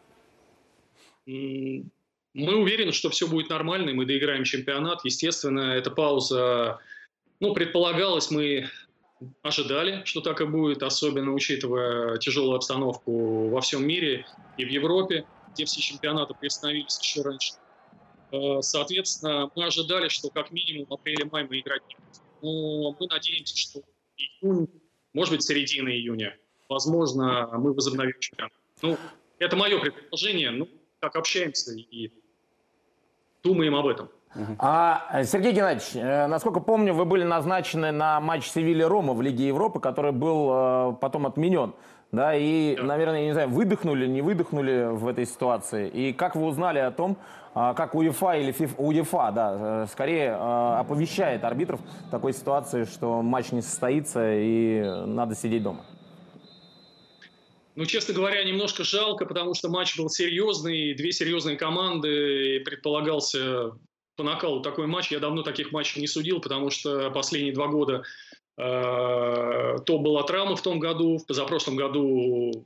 Мы 1.25 2.57
уверены, 2.57 2.91
что 2.91 3.09
все 3.09 3.27
будет 3.27 3.49
нормально, 3.49 3.89
и 3.89 3.93
мы 3.93 4.05
доиграем 4.05 4.43
чемпионат. 4.43 5.03
Естественно, 5.03 5.73
эта 5.73 5.89
пауза, 5.89 6.79
ну, 7.39 7.53
предполагалось, 7.53 8.29
мы 8.29 8.69
ожидали, 9.41 10.01
что 10.05 10.21
так 10.21 10.41
и 10.41 10.45
будет, 10.45 10.83
особенно 10.83 11.31
учитывая 11.31 12.17
тяжелую 12.17 12.57
обстановку 12.57 13.49
во 13.49 13.61
всем 13.61 13.87
мире 13.87 14.25
и 14.57 14.65
в 14.65 14.69
Европе, 14.69 15.25
где 15.53 15.65
все 15.65 15.81
чемпионаты 15.81 16.33
приостановились 16.33 16.99
еще 17.01 17.21
раньше. 17.21 17.53
Э, 18.35 18.61
Соответственно, 18.61 19.49
мы 19.55 19.65
ожидали, 19.65 20.09
что 20.09 20.29
как 20.29 20.51
минимум 20.51 20.85
в 20.89 20.93
апреле-мае 20.93 21.47
мы 21.49 21.59
играть 21.59 21.81
не 21.87 21.95
будем. 21.95 22.21
Но 22.41 22.95
мы 22.99 23.07
надеемся, 23.07 23.57
что 23.57 23.81
июнь, 24.17 24.67
может 25.13 25.33
быть, 25.33 25.43
середина 25.43 25.89
июня, 25.89 26.35
возможно, 26.69 27.49
мы 27.57 27.73
возобновим 27.73 28.13
чемпионат. 28.19 28.53
Ну, 28.81 28.97
это 29.39 29.55
мое 29.55 29.79
предположение. 29.79 30.51
Ну, 30.51 30.67
как 30.99 31.15
общаемся 31.15 31.71
и 31.73 32.11
думаем 33.43 33.75
об 33.75 33.87
этом. 33.87 34.09
А, 34.59 35.23
Сергей 35.23 35.53
Геннадьевич, 35.53 35.95
э, 35.95 36.27
насколько 36.27 36.59
помню, 36.59 36.93
вы 36.93 37.05
были 37.05 37.23
назначены 37.23 37.91
на 37.91 38.19
матч 38.19 38.47
Севилья-Рома 38.49 39.13
в 39.13 39.21
Лиге 39.21 39.47
Европы, 39.47 39.79
который 39.79 40.11
был 40.11 40.49
э, 40.51 40.95
потом 40.99 41.25
отменен. 41.25 41.73
Да, 42.11 42.35
и, 42.35 42.75
Да. 42.75 42.83
наверное, 42.83 43.21
я 43.21 43.25
не 43.27 43.31
знаю, 43.31 43.49
выдохнули, 43.49 44.07
не 44.07 44.21
выдохнули 44.21 44.89
в 44.91 45.07
этой 45.07 45.25
ситуации. 45.25 45.89
И 45.89 46.11
как 46.13 46.35
вы 46.35 46.45
узнали 46.47 46.79
о 46.79 46.91
том, 46.91 47.17
как 47.55 47.95
УЕФА 47.95 48.33
или 48.33 48.53
УЕФА, 48.77 49.31
да, 49.33 49.83
э, 49.83 49.87
скорее 49.89 50.31
э, 50.31 50.79
оповещает 50.79 51.45
арбитров 51.45 51.79
в 52.07 52.11
такой 52.11 52.33
ситуации, 52.33 52.83
что 52.83 53.21
матч 53.21 53.53
не 53.53 53.61
состоится 53.61 54.19
и 54.33 54.81
надо 55.05 55.35
сидеть 55.35 55.63
дома? 55.63 55.85
Ну, 57.75 57.85
честно 57.85 58.13
говоря, 58.13 58.43
немножко 58.43 58.83
жалко, 58.83 59.25
потому 59.25 59.53
что 59.53 59.69
матч 59.69 59.97
был 59.97 60.09
серьезный, 60.09 60.93
две 60.95 61.13
серьезные 61.13 61.55
команды, 61.55 62.57
и 62.57 62.59
предполагался 62.59 63.71
по 64.17 64.23
накалу 64.23 64.61
такой 64.61 64.87
матч. 64.87 65.11
Я 65.11 65.19
давно 65.19 65.41
таких 65.41 65.71
матчей 65.71 66.01
не 66.01 66.07
судил, 66.07 66.41
потому 66.41 66.69
что 66.69 67.09
последние 67.11 67.53
два 67.53 67.67
года 67.67 68.03
э, 68.57 69.77
то 69.85 69.99
была 69.99 70.23
травма 70.23 70.57
в 70.57 70.61
том 70.61 70.79
году, 70.79 71.17
в 71.17 71.25
позапрошлом 71.25 71.77
году 71.77 72.65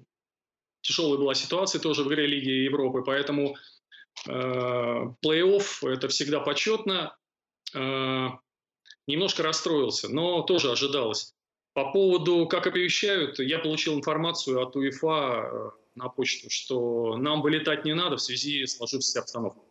тяжелая 0.81 1.19
была 1.19 1.35
ситуация 1.35 1.79
тоже 1.79 2.03
в 2.03 2.07
игре 2.07 2.25
Лиги 2.25 2.49
Европы, 2.49 3.03
поэтому 3.05 3.55
плей-офф 4.27 5.89
это 5.89 6.07
всегда 6.07 6.39
почетно. 6.39 7.15
Э, 7.75 8.29
немножко 9.07 9.43
расстроился, 9.43 10.09
но 10.09 10.41
тоже 10.43 10.71
ожидалось. 10.71 11.33
По 11.73 11.91
поводу, 11.91 12.47
как 12.47 12.67
оповещают, 12.67 13.39
я 13.39 13.59
получил 13.59 13.95
информацию 13.95 14.61
от 14.61 14.75
УЕФА 14.75 15.07
э, 15.07 15.69
на 15.95 16.09
почту, 16.09 16.49
что 16.49 17.17
нам 17.17 17.41
вылетать 17.41 17.85
не 17.85 17.93
надо 17.93 18.17
в 18.17 18.21
связи 18.21 18.65
с 18.65 18.77
сложившейся 18.77 19.19
обстановкой. 19.19 19.63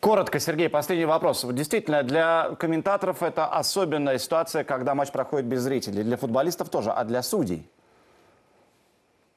Коротко, 0.00 0.38
Сергей, 0.38 0.68
последний 0.68 1.06
вопрос. 1.06 1.44
Действительно, 1.50 2.02
для 2.02 2.54
комментаторов 2.60 3.22
это 3.22 3.46
особенная 3.46 4.18
ситуация, 4.18 4.62
когда 4.62 4.94
матч 4.94 5.10
проходит 5.10 5.46
без 5.46 5.62
зрителей. 5.62 6.04
Для 6.04 6.16
футболистов 6.16 6.68
тоже, 6.68 6.90
а 6.90 7.04
для 7.04 7.22
судей? 7.22 7.68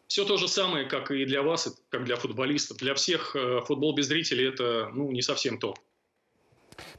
Все 0.10 0.26
то 0.26 0.38
же 0.38 0.48
самое, 0.48 0.88
как 0.88 1.12
и 1.12 1.24
для 1.24 1.44
вас, 1.44 1.72
как 1.90 2.04
для 2.04 2.16
футболистов. 2.16 2.78
Для 2.78 2.96
всех 2.96 3.36
э, 3.36 3.62
футбол 3.62 3.94
без 3.94 4.08
зрителей 4.08 4.48
это 4.48 4.90
ну, 4.92 5.12
не 5.12 5.22
совсем 5.22 5.60
то. 5.60 5.76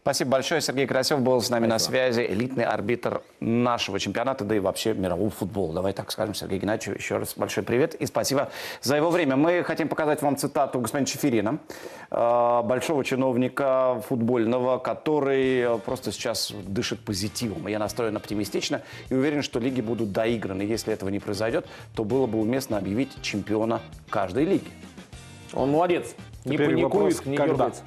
Спасибо 0.03 0.31
большое. 0.31 0.63
Сергей 0.63 0.87
Красев 0.87 1.21
был 1.21 1.43
с 1.43 1.51
нами 1.51 1.67
Спасибо. 1.67 1.75
на 1.75 1.79
связи. 1.79 2.27
Элитный 2.27 2.65
арбитр 2.65 3.21
нашего 3.39 4.01
чемпионата, 4.01 4.45
да 4.45 4.57
и 4.57 4.59
вообще 4.59 4.95
мирового 4.95 5.29
футбола. 5.29 5.75
Давай 5.75 5.93
так 5.93 6.11
скажем, 6.11 6.35
Сергей 6.35 6.59
Геннадьевич, 6.59 6.99
еще 6.99 7.19
раз 7.19 7.35
большой 7.37 7.65
привет 7.65 7.95
и 7.97 8.07
спасибо 8.07 8.51
за 8.81 8.97
его 8.97 9.11
время. 9.11 9.37
Мы 9.37 9.63
хотим 9.63 9.89
показать 9.89 10.23
вам 10.23 10.39
цитату 10.39 10.81
господина 10.81 11.07
Чеферина, 11.07 11.59
э, 12.11 12.63
большого 12.65 13.05
чиновника 13.05 14.03
футбольного, 14.09 14.79
который 14.79 15.79
просто 15.81 16.13
сейчас 16.13 16.51
дышит 16.51 17.01
позитивом. 17.01 17.67
Я 17.67 17.79
настроен 17.79 18.17
оптимистично 18.17 18.81
и 19.11 19.15
уверен, 19.15 19.43
что 19.43 19.61
лиги 19.61 19.83
будут 19.83 20.13
доиграны. 20.13 20.63
Если 20.63 20.95
этого 20.95 21.11
не 21.11 21.19
произойдет, 21.19 21.67
то 21.95 22.05
было 22.05 22.27
бы 22.27 22.41
уместно 22.41 22.79
объявить 22.79 23.21
чемпиона 23.21 23.83
каждой 24.09 24.47
лиги. 24.47 24.69
Он 25.53 25.71
молодец. 25.71 26.15
Не 26.47 26.55
Теперь 26.55 26.69
паникует, 26.71 27.17
вопрос, 27.17 27.27
не 27.27 27.37
когда? 27.37 27.53
дергается. 27.53 27.83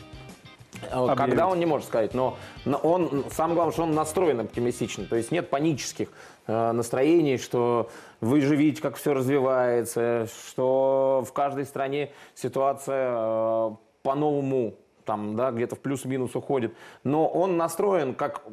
Объявить. 0.92 1.18
Когда 1.18 1.48
он 1.48 1.60
не 1.60 1.66
может 1.66 1.88
сказать, 1.88 2.14
но 2.14 2.38
он, 2.66 3.26
самое 3.32 3.56
главное, 3.56 3.74
что 3.74 3.84
он 3.84 3.94
настроен 3.94 4.40
оптимистично, 4.40 5.06
то 5.06 5.16
есть 5.16 5.32
нет 5.32 5.50
панических 5.50 6.10
э, 6.48 6.72
настроений, 6.72 7.38
что 7.38 7.90
вы 8.22 8.42
же 8.42 8.56
видите, 8.56 8.82
как 8.82 8.96
все 8.96 9.14
развивается, 9.14 10.28
что 10.48 11.24
в 11.28 11.34
каждой 11.34 11.66
стране 11.66 12.12
ситуация 12.36 13.14
э, 13.16 13.72
по-новому 14.02 14.76
там, 15.06 15.36
да, 15.36 15.52
где-то 15.52 15.76
в 15.76 15.80
плюс-минус 15.80 16.36
уходит. 16.36 16.74
Но 17.04 17.28
он 17.28 17.58
настроен, 17.58 18.16
как, 18.16 18.44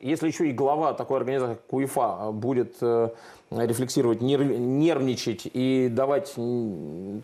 если 0.00 0.26
еще 0.26 0.48
и 0.48 0.52
глава 0.52 0.92
такой 0.92 1.18
организации, 1.18 1.54
как 1.54 1.72
УЕФА, 1.72 2.30
будет 2.32 2.76
э, 2.80 3.10
рефлексировать, 3.62 4.20
нервничать 4.20 5.48
и 5.52 5.88
давать, 5.90 6.34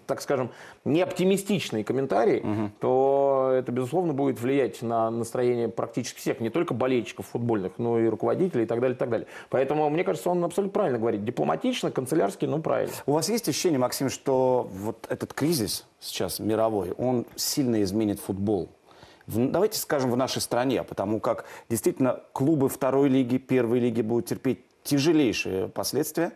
так 0.07 0.21
скажем, 0.21 0.51
неоптимистичные 0.85 1.85
комментарии, 1.85 2.41
угу. 2.41 2.71
то 2.81 3.53
это, 3.55 3.73
безусловно, 3.73 4.13
будет 4.13 4.41
влиять 4.41 4.83
на 4.83 5.11
настроение 5.11 5.69
практически 5.69 6.19
всех, 6.19 6.41
не 6.41 6.51
только 6.51 6.75
болельщиков 6.75 7.27
футбольных, 7.27 7.73
но 7.79 7.99
и 7.99 8.07
руководителей 8.07 8.65
и 8.65 8.67
так 8.67 8.81
далее, 8.81 8.95
и 8.95 8.99
так 8.99 9.11
далее. 9.11 9.27
Поэтому, 9.49 9.89
мне 9.91 10.05
кажется, 10.05 10.31
он 10.31 10.45
абсолютно 10.45 10.73
правильно 10.73 10.99
говорит. 10.99 11.25
Дипломатично, 11.25 11.91
канцелярски, 11.91 12.47
но 12.47 12.61
правильно. 12.61 12.93
У 13.07 13.13
вас 13.13 13.29
есть 13.29 13.49
ощущение, 13.49 13.79
Максим, 13.79 14.09
что 14.09 14.69
вот 14.73 15.07
этот 15.09 15.35
кризис 15.35 15.87
сейчас 16.01 16.39
мировой, 16.39 16.93
он 16.93 17.27
сильно 17.37 17.83
изменит 17.83 18.21
футбол? 18.21 18.71
давайте 19.27 19.79
скажем, 19.79 20.11
в 20.11 20.17
нашей 20.17 20.43
стране, 20.43 20.83
потому 20.83 21.21
как 21.21 21.45
действительно 21.69 22.21
клубы 22.33 22.69
второй 22.69 23.09
лиги, 23.09 23.37
первой 23.37 23.79
лиги 23.79 24.03
будут 24.03 24.27
терпеть 24.27 24.65
тяжелейшие 24.85 25.69
последствия. 25.69 26.33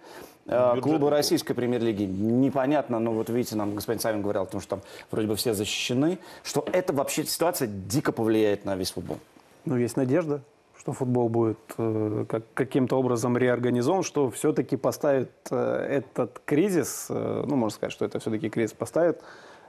Э, 0.46 0.74
Бюджет 0.74 0.84
Клубы 0.84 1.10
российской 1.10 1.54
премьер-лиги 1.54 2.02
непонятно, 2.02 2.98
но 2.98 3.12
вот 3.12 3.30
видите, 3.30 3.56
нам 3.56 3.74
господин 3.74 4.00
Савин 4.00 4.22
говорил 4.22 4.42
о 4.42 4.46
том, 4.46 4.60
что 4.60 4.76
там 4.76 4.80
вроде 5.10 5.28
бы 5.28 5.36
все 5.36 5.54
защищены, 5.54 6.18
что 6.42 6.64
это 6.72 6.92
вообще 6.92 7.24
ситуация 7.24 7.68
дико 7.68 8.12
повлияет 8.12 8.64
на 8.64 8.76
весь 8.76 8.92
футбол. 8.92 9.18
Ну, 9.64 9.76
есть 9.76 9.96
надежда, 9.96 10.42
что 10.78 10.92
футбол 10.92 11.28
будет 11.28 11.58
э, 11.78 12.26
как, 12.28 12.42
каким-то 12.52 12.98
образом 12.98 13.38
реорганизован, 13.38 14.02
что 14.02 14.30
все-таки 14.30 14.76
поставит 14.76 15.30
э, 15.50 15.86
этот 15.90 16.40
кризис, 16.44 17.06
э, 17.08 17.44
ну, 17.46 17.56
можно 17.56 17.74
сказать, 17.74 17.92
что 17.92 18.04
это 18.04 18.18
все-таки 18.18 18.50
кризис 18.50 18.74
поставит 18.74 19.22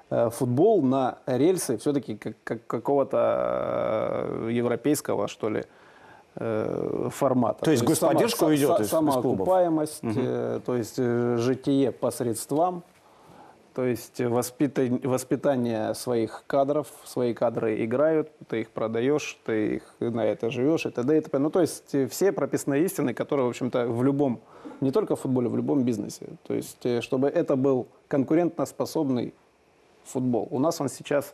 э, 0.09 0.29
футбол 0.29 0.81
на 0.81 1.19
рельсы 1.25 1.77
все-таки 1.77 2.17
как, 2.17 2.35
как 2.43 2.67
какого-то 2.67 4.27
э, 4.27 4.49
европейского, 4.51 5.29
что 5.29 5.49
ли, 5.49 5.61
Э, 5.61 5.63
формата. 6.35 7.63
То 7.63 7.71
есть, 7.71 7.83
то 7.85 7.89
есть 7.89 8.01
господдержка 8.01 8.39
сама, 8.39 8.49
уйдет 8.51 8.79
из, 8.81 8.89
Самоокупаемость, 8.89 10.03
угу. 10.03 10.13
э, 10.17 10.59
то 10.65 10.75
есть 10.75 10.95
э, 10.97 11.37
житие 11.37 11.91
по 11.93 12.11
средствам, 12.11 12.83
то 13.73 13.85
есть 13.85 14.19
воспитание, 14.19 14.99
воспитание 15.03 15.93
своих 15.95 16.43
кадров, 16.47 16.87
свои 17.05 17.33
кадры 17.33 17.83
играют, 17.83 18.31
ты 18.47 18.61
их 18.61 18.69
продаешь, 18.69 19.37
ты 19.45 19.75
их 19.75 19.83
на 19.99 20.25
это 20.25 20.49
живешь 20.49 20.85
и 20.85 20.89
т.д. 20.89 21.17
и 21.17 21.21
т.п. 21.21 21.39
Ну, 21.39 21.49
то 21.49 21.61
есть 21.61 21.93
э, 21.95 22.07
все 22.07 22.31
прописные 22.31 22.83
истины, 22.83 23.13
которые, 23.13 23.45
в 23.45 23.49
общем-то, 23.49 23.87
в 23.87 24.03
любом, 24.03 24.41
не 24.81 24.91
только 24.91 25.15
в 25.15 25.21
футболе, 25.21 25.47
в 25.47 25.55
любом 25.55 25.83
бизнесе. 25.83 26.25
То 26.47 26.53
есть, 26.53 26.85
э, 26.85 27.01
чтобы 27.01 27.29
это 27.29 27.55
был 27.55 27.87
конкурентоспособный 28.07 29.33
футбол. 30.03 30.47
У 30.51 30.59
нас 30.59 30.81
он 30.81 30.89
сейчас, 30.89 31.33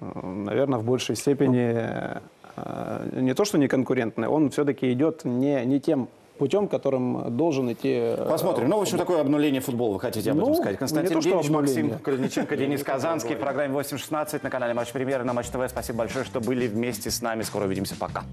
наверное, 0.00 0.78
в 0.78 0.84
большей 0.84 1.16
степени 1.16 1.72
Э, 1.72 2.20
не 3.12 3.34
то, 3.34 3.44
что 3.44 3.58
не 3.58 3.68
конкурентный, 3.68 4.28
он 4.28 4.50
все-таки 4.50 4.92
идет 4.92 5.24
не, 5.24 5.64
не 5.64 5.80
тем 5.80 6.08
путем, 6.38 6.68
которым 6.68 7.36
должен 7.36 7.70
идти... 7.70 7.92
Э, 7.92 8.26
Посмотрим. 8.28 8.68
Ну, 8.68 8.78
в 8.78 8.82
общем, 8.82 8.96
такое 8.96 9.20
обнуление 9.20 9.60
футбола, 9.60 9.94
вы 9.94 10.00
хотите 10.00 10.30
об 10.30 10.38
ну, 10.38 10.44
этом 10.44 10.54
сказать. 10.54 10.78
Константин 10.78 11.20
Генич, 11.20 11.48
Максим 11.50 11.98
Калиниченко, 11.98 12.56
Денис 12.56 12.82
Казанский 12.82 13.34
в 13.34 13.38
программе 13.38 13.74
8.16 13.74 14.40
на 14.42 14.50
канале 14.50 14.72
Матч 14.72 14.92
Премьер 14.92 15.24
на 15.24 15.32
Матч 15.32 15.48
ТВ. 15.48 15.68
Спасибо 15.68 15.98
большое, 15.98 16.24
что 16.24 16.40
были 16.40 16.66
вместе 16.66 17.10
с 17.10 17.20
нами. 17.20 17.42
Скоро 17.42 17.64
увидимся. 17.64 17.96
Пока. 17.98 18.24